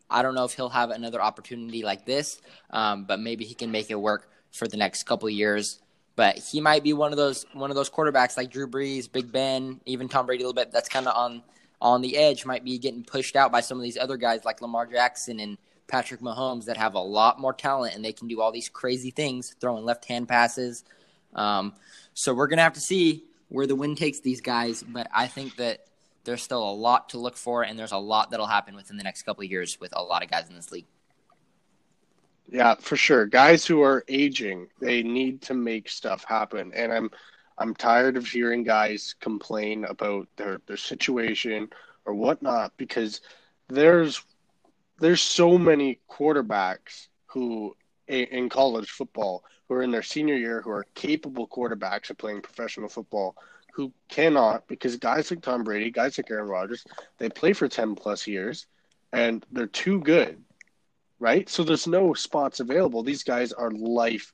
I 0.09 0.21
don't 0.21 0.35
know 0.35 0.45
if 0.45 0.53
he'll 0.53 0.69
have 0.69 0.89
another 0.89 1.21
opportunity 1.21 1.83
like 1.83 2.05
this, 2.05 2.41
um, 2.69 3.05
but 3.05 3.19
maybe 3.19 3.45
he 3.45 3.53
can 3.53 3.71
make 3.71 3.89
it 3.89 3.95
work 3.99 4.29
for 4.51 4.67
the 4.67 4.77
next 4.77 5.03
couple 5.03 5.27
of 5.27 5.33
years. 5.33 5.79
But 6.15 6.37
he 6.37 6.59
might 6.59 6.83
be 6.83 6.93
one 6.93 7.11
of 7.11 7.17
those 7.17 7.45
one 7.53 7.69
of 7.69 7.75
those 7.75 7.89
quarterbacks 7.89 8.35
like 8.37 8.51
Drew 8.51 8.67
Brees, 8.67 9.11
Big 9.11 9.31
Ben, 9.31 9.79
even 9.85 10.09
Tom 10.09 10.25
Brady 10.25 10.43
a 10.43 10.47
little 10.47 10.61
bit. 10.61 10.71
That's 10.71 10.89
kind 10.89 11.07
of 11.07 11.15
on 11.15 11.41
on 11.81 12.01
the 12.01 12.17
edge. 12.17 12.45
Might 12.45 12.63
be 12.63 12.77
getting 12.77 13.03
pushed 13.03 13.35
out 13.35 13.51
by 13.51 13.61
some 13.61 13.77
of 13.77 13.83
these 13.83 13.97
other 13.97 14.17
guys 14.17 14.43
like 14.43 14.61
Lamar 14.61 14.85
Jackson 14.85 15.39
and 15.39 15.57
Patrick 15.91 16.21
Mahomes 16.21 16.65
that 16.65 16.77
have 16.77 16.95
a 16.95 16.99
lot 16.99 17.39
more 17.39 17.53
talent 17.53 17.95
and 17.95 18.03
they 18.03 18.13
can 18.13 18.29
do 18.29 18.39
all 18.39 18.51
these 18.51 18.69
crazy 18.69 19.11
things, 19.11 19.53
throwing 19.59 19.83
left 19.83 20.05
hand 20.05 20.27
passes. 20.27 20.85
Um, 21.35 21.73
so 22.13 22.33
we're 22.33 22.47
gonna 22.47 22.61
have 22.61 22.73
to 22.73 22.79
see 22.79 23.25
where 23.49 23.67
the 23.67 23.75
wind 23.75 23.97
takes 23.97 24.21
these 24.21 24.39
guys, 24.39 24.81
but 24.81 25.07
I 25.13 25.27
think 25.27 25.57
that 25.57 25.85
there's 26.23 26.41
still 26.41 26.63
a 26.63 26.71
lot 26.71 27.09
to 27.09 27.17
look 27.17 27.35
for, 27.35 27.63
and 27.63 27.77
there's 27.77 27.91
a 27.91 27.97
lot 27.97 28.31
that'll 28.31 28.47
happen 28.47 28.75
within 28.75 28.95
the 28.95 29.03
next 29.03 29.23
couple 29.23 29.43
of 29.43 29.51
years 29.51 29.77
with 29.81 29.91
a 29.95 30.01
lot 30.01 30.23
of 30.23 30.31
guys 30.31 30.47
in 30.49 30.55
this 30.55 30.71
league. 30.71 30.85
Yeah, 32.49 32.75
for 32.75 32.95
sure. 32.95 33.25
Guys 33.25 33.65
who 33.65 33.81
are 33.81 34.05
aging, 34.07 34.67
they 34.79 35.03
need 35.03 35.41
to 35.43 35.53
make 35.53 35.89
stuff 35.89 36.23
happen, 36.23 36.71
and 36.73 36.93
I'm 36.93 37.11
I'm 37.57 37.75
tired 37.75 38.15
of 38.15 38.25
hearing 38.25 38.63
guys 38.63 39.15
complain 39.19 39.83
about 39.85 40.27
their 40.37 40.61
their 40.67 40.77
situation 40.77 41.69
or 42.05 42.13
whatnot 42.13 42.71
because 42.77 43.21
there's 43.67 44.23
there's 45.01 45.21
so 45.21 45.57
many 45.57 45.99
quarterbacks 46.09 47.07
who 47.25 47.75
in 48.07 48.49
college 48.49 48.89
football 48.89 49.43
who 49.67 49.75
are 49.75 49.81
in 49.81 49.91
their 49.91 50.03
senior 50.03 50.35
year 50.35 50.61
who 50.61 50.69
are 50.69 50.85
capable 50.95 51.47
quarterbacks 51.47 52.09
of 52.09 52.17
playing 52.17 52.41
professional 52.41 52.87
football 52.87 53.35
who 53.73 53.91
cannot 54.09 54.67
because 54.67 54.97
guys 54.97 55.31
like 55.31 55.41
Tom 55.41 55.63
Brady, 55.63 55.91
guys 55.91 56.17
like 56.17 56.29
Aaron 56.29 56.47
Rodgers, 56.47 56.85
they 57.17 57.29
play 57.29 57.53
for 57.53 57.67
10 57.67 57.95
plus 57.95 58.27
years 58.27 58.67
and 59.11 59.45
they're 59.51 59.67
too 59.67 59.99
good. 60.01 60.43
Right? 61.19 61.49
So 61.49 61.63
there's 61.63 61.87
no 61.87 62.13
spots 62.13 62.59
available. 62.59 63.03
These 63.03 63.23
guys 63.23 63.53
are 63.53 63.71
life 63.71 64.33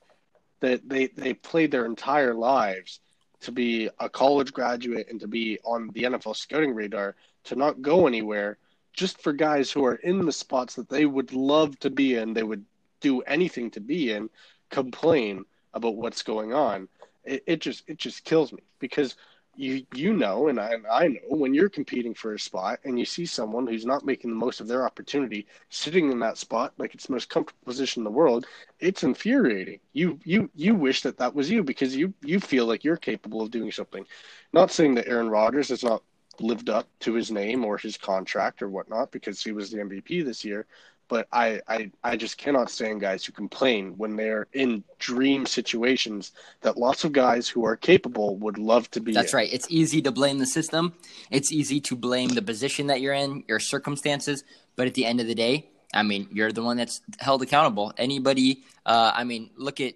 that 0.60 0.88
they 0.88 1.06
they 1.08 1.34
played 1.34 1.70
their 1.70 1.86
entire 1.86 2.34
lives 2.34 3.00
to 3.40 3.52
be 3.52 3.88
a 4.00 4.08
college 4.08 4.52
graduate 4.52 5.06
and 5.08 5.20
to 5.20 5.28
be 5.28 5.58
on 5.64 5.90
the 5.92 6.04
NFL 6.04 6.36
scouting 6.36 6.74
radar 6.74 7.14
to 7.44 7.56
not 7.56 7.80
go 7.80 8.06
anywhere 8.06 8.58
just 8.98 9.22
for 9.22 9.32
guys 9.32 9.70
who 9.70 9.84
are 9.84 9.94
in 9.94 10.26
the 10.26 10.32
spots 10.32 10.74
that 10.74 10.88
they 10.88 11.06
would 11.06 11.32
love 11.32 11.78
to 11.78 11.88
be 11.88 12.16
in, 12.16 12.34
they 12.34 12.42
would 12.42 12.64
do 13.00 13.20
anything 13.22 13.70
to 13.70 13.80
be 13.80 14.10
in, 14.10 14.28
complain 14.70 15.44
about 15.72 15.94
what's 15.94 16.24
going 16.24 16.52
on. 16.52 16.88
It, 17.24 17.44
it 17.46 17.60
just 17.60 17.84
it 17.88 17.96
just 17.98 18.24
kills 18.24 18.52
me 18.52 18.58
because 18.80 19.14
you 19.54 19.86
you 19.94 20.14
know, 20.14 20.48
and 20.48 20.58
I, 20.58 20.74
I 20.90 21.08
know 21.08 21.20
when 21.28 21.54
you're 21.54 21.68
competing 21.68 22.12
for 22.12 22.34
a 22.34 22.40
spot 22.40 22.80
and 22.84 22.98
you 22.98 23.04
see 23.04 23.24
someone 23.24 23.68
who's 23.68 23.86
not 23.86 24.04
making 24.04 24.30
the 24.30 24.36
most 24.36 24.60
of 24.60 24.66
their 24.66 24.84
opportunity 24.84 25.46
sitting 25.68 26.10
in 26.10 26.18
that 26.20 26.36
spot 26.36 26.72
like 26.76 26.92
it's 26.92 27.06
the 27.06 27.12
most 27.12 27.28
comfortable 27.28 27.64
position 27.64 28.00
in 28.00 28.04
the 28.04 28.10
world, 28.10 28.46
it's 28.80 29.04
infuriating. 29.04 29.78
You 29.92 30.18
you 30.24 30.50
you 30.56 30.74
wish 30.74 31.02
that 31.02 31.18
that 31.18 31.36
was 31.36 31.48
you 31.48 31.62
because 31.62 31.94
you 31.94 32.12
you 32.22 32.40
feel 32.40 32.66
like 32.66 32.82
you're 32.82 32.96
capable 32.96 33.42
of 33.42 33.52
doing 33.52 33.70
something. 33.70 34.04
Not 34.52 34.72
saying 34.72 34.96
that 34.96 35.06
Aaron 35.06 35.30
Rodgers 35.30 35.70
is 35.70 35.84
not 35.84 36.02
lived 36.40 36.70
up 36.70 36.88
to 37.00 37.14
his 37.14 37.30
name 37.30 37.64
or 37.64 37.78
his 37.78 37.96
contract 37.96 38.62
or 38.62 38.68
whatnot 38.68 39.10
because 39.10 39.42
he 39.42 39.52
was 39.52 39.70
the 39.70 39.78
MVP 39.78 40.24
this 40.24 40.44
year, 40.44 40.66
but 41.08 41.26
I, 41.32 41.60
I 41.66 41.90
I 42.04 42.16
just 42.16 42.38
cannot 42.38 42.70
stand 42.70 43.00
guys 43.00 43.24
who 43.24 43.32
complain 43.32 43.94
when 43.96 44.16
they're 44.16 44.46
in 44.52 44.84
dream 44.98 45.46
situations 45.46 46.32
that 46.60 46.76
lots 46.76 47.04
of 47.04 47.12
guys 47.12 47.48
who 47.48 47.64
are 47.64 47.76
capable 47.76 48.36
would 48.36 48.58
love 48.58 48.90
to 48.92 49.00
be. 49.00 49.12
That's 49.12 49.32
in. 49.32 49.38
right. 49.38 49.52
It's 49.52 49.66
easy 49.70 50.02
to 50.02 50.12
blame 50.12 50.38
the 50.38 50.46
system. 50.46 50.94
It's 51.30 51.50
easy 51.50 51.80
to 51.80 51.96
blame 51.96 52.30
the 52.30 52.42
position 52.42 52.88
that 52.88 53.00
you're 53.00 53.14
in, 53.14 53.44
your 53.48 53.60
circumstances. 53.60 54.44
But 54.76 54.86
at 54.86 54.94
the 54.94 55.06
end 55.06 55.20
of 55.20 55.26
the 55.26 55.34
day, 55.34 55.70
I 55.92 56.02
mean, 56.02 56.28
you're 56.30 56.52
the 56.52 56.62
one 56.62 56.76
that's 56.76 57.00
held 57.18 57.42
accountable. 57.42 57.92
Anybody, 57.96 58.62
uh, 58.84 59.12
I 59.14 59.24
mean, 59.24 59.50
look 59.56 59.80
at 59.80 59.94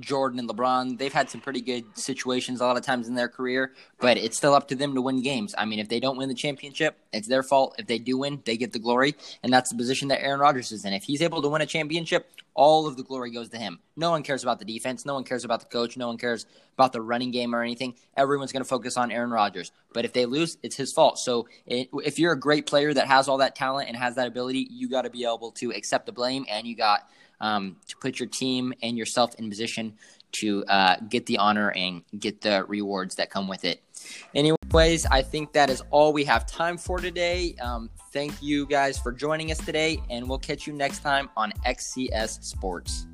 Jordan 0.00 0.38
and 0.38 0.48
LeBron, 0.48 0.98
they've 0.98 1.12
had 1.12 1.30
some 1.30 1.40
pretty 1.40 1.60
good 1.60 1.84
situations 1.96 2.60
a 2.60 2.64
lot 2.64 2.76
of 2.76 2.84
times 2.84 3.08
in 3.08 3.14
their 3.14 3.28
career, 3.28 3.72
but 4.00 4.16
it's 4.16 4.36
still 4.36 4.54
up 4.54 4.68
to 4.68 4.74
them 4.74 4.94
to 4.94 5.00
win 5.00 5.22
games. 5.22 5.54
I 5.56 5.64
mean, 5.64 5.78
if 5.78 5.88
they 5.88 6.00
don't 6.00 6.16
win 6.16 6.28
the 6.28 6.34
championship, 6.34 6.98
it's 7.12 7.28
their 7.28 7.42
fault. 7.42 7.76
If 7.78 7.86
they 7.86 7.98
do 7.98 8.18
win, 8.18 8.42
they 8.44 8.56
get 8.56 8.72
the 8.72 8.78
glory, 8.78 9.14
and 9.42 9.52
that's 9.52 9.70
the 9.70 9.76
position 9.76 10.08
that 10.08 10.22
Aaron 10.22 10.40
Rodgers 10.40 10.72
is 10.72 10.84
in. 10.84 10.92
If 10.92 11.04
he's 11.04 11.22
able 11.22 11.42
to 11.42 11.48
win 11.48 11.62
a 11.62 11.66
championship, 11.66 12.30
all 12.54 12.86
of 12.86 12.96
the 12.96 13.02
glory 13.02 13.32
goes 13.32 13.48
to 13.48 13.58
him. 13.58 13.80
No 13.96 14.10
one 14.10 14.22
cares 14.22 14.42
about 14.42 14.60
the 14.60 14.64
defense. 14.64 15.04
No 15.04 15.14
one 15.14 15.24
cares 15.24 15.44
about 15.44 15.60
the 15.60 15.66
coach. 15.66 15.96
No 15.96 16.06
one 16.06 16.18
cares 16.18 16.46
about 16.74 16.92
the 16.92 17.00
running 17.00 17.32
game 17.32 17.54
or 17.54 17.62
anything. 17.62 17.94
Everyone's 18.16 18.52
going 18.52 18.62
to 18.62 18.68
focus 18.68 18.96
on 18.96 19.10
Aaron 19.10 19.30
Rodgers. 19.30 19.72
But 19.92 20.04
if 20.04 20.12
they 20.12 20.24
lose, 20.24 20.56
it's 20.62 20.76
his 20.76 20.92
fault. 20.92 21.18
So 21.18 21.48
it, 21.66 21.88
if 22.04 22.18
you're 22.18 22.32
a 22.32 22.38
great 22.38 22.66
player 22.66 22.94
that 22.94 23.08
has 23.08 23.26
all 23.26 23.38
that 23.38 23.56
talent 23.56 23.88
and 23.88 23.96
has 23.96 24.14
that 24.14 24.28
ability, 24.28 24.68
you 24.70 24.88
got 24.88 25.02
to 25.02 25.10
be 25.10 25.24
able 25.24 25.50
to 25.52 25.72
accept 25.72 26.06
the 26.06 26.12
blame, 26.12 26.46
and 26.48 26.66
you 26.66 26.76
got– 26.76 27.08
um, 27.40 27.76
to 27.88 27.96
put 27.96 28.18
your 28.18 28.28
team 28.28 28.72
and 28.82 28.96
yourself 28.96 29.34
in 29.36 29.48
position 29.48 29.94
to 30.32 30.64
uh, 30.66 30.96
get 31.08 31.26
the 31.26 31.38
honor 31.38 31.70
and 31.70 32.02
get 32.18 32.40
the 32.40 32.64
rewards 32.66 33.14
that 33.16 33.30
come 33.30 33.46
with 33.46 33.64
it. 33.64 33.82
Anyways, 34.34 35.06
I 35.06 35.22
think 35.22 35.52
that 35.52 35.70
is 35.70 35.82
all 35.90 36.12
we 36.12 36.24
have 36.24 36.46
time 36.46 36.76
for 36.76 36.98
today. 36.98 37.54
Um, 37.62 37.88
thank 38.12 38.42
you 38.42 38.66
guys 38.66 38.98
for 38.98 39.12
joining 39.12 39.50
us 39.50 39.58
today, 39.58 40.02
and 40.10 40.28
we'll 40.28 40.38
catch 40.38 40.66
you 40.66 40.72
next 40.72 41.00
time 41.00 41.30
on 41.36 41.52
XCS 41.64 42.42
Sports. 42.42 43.06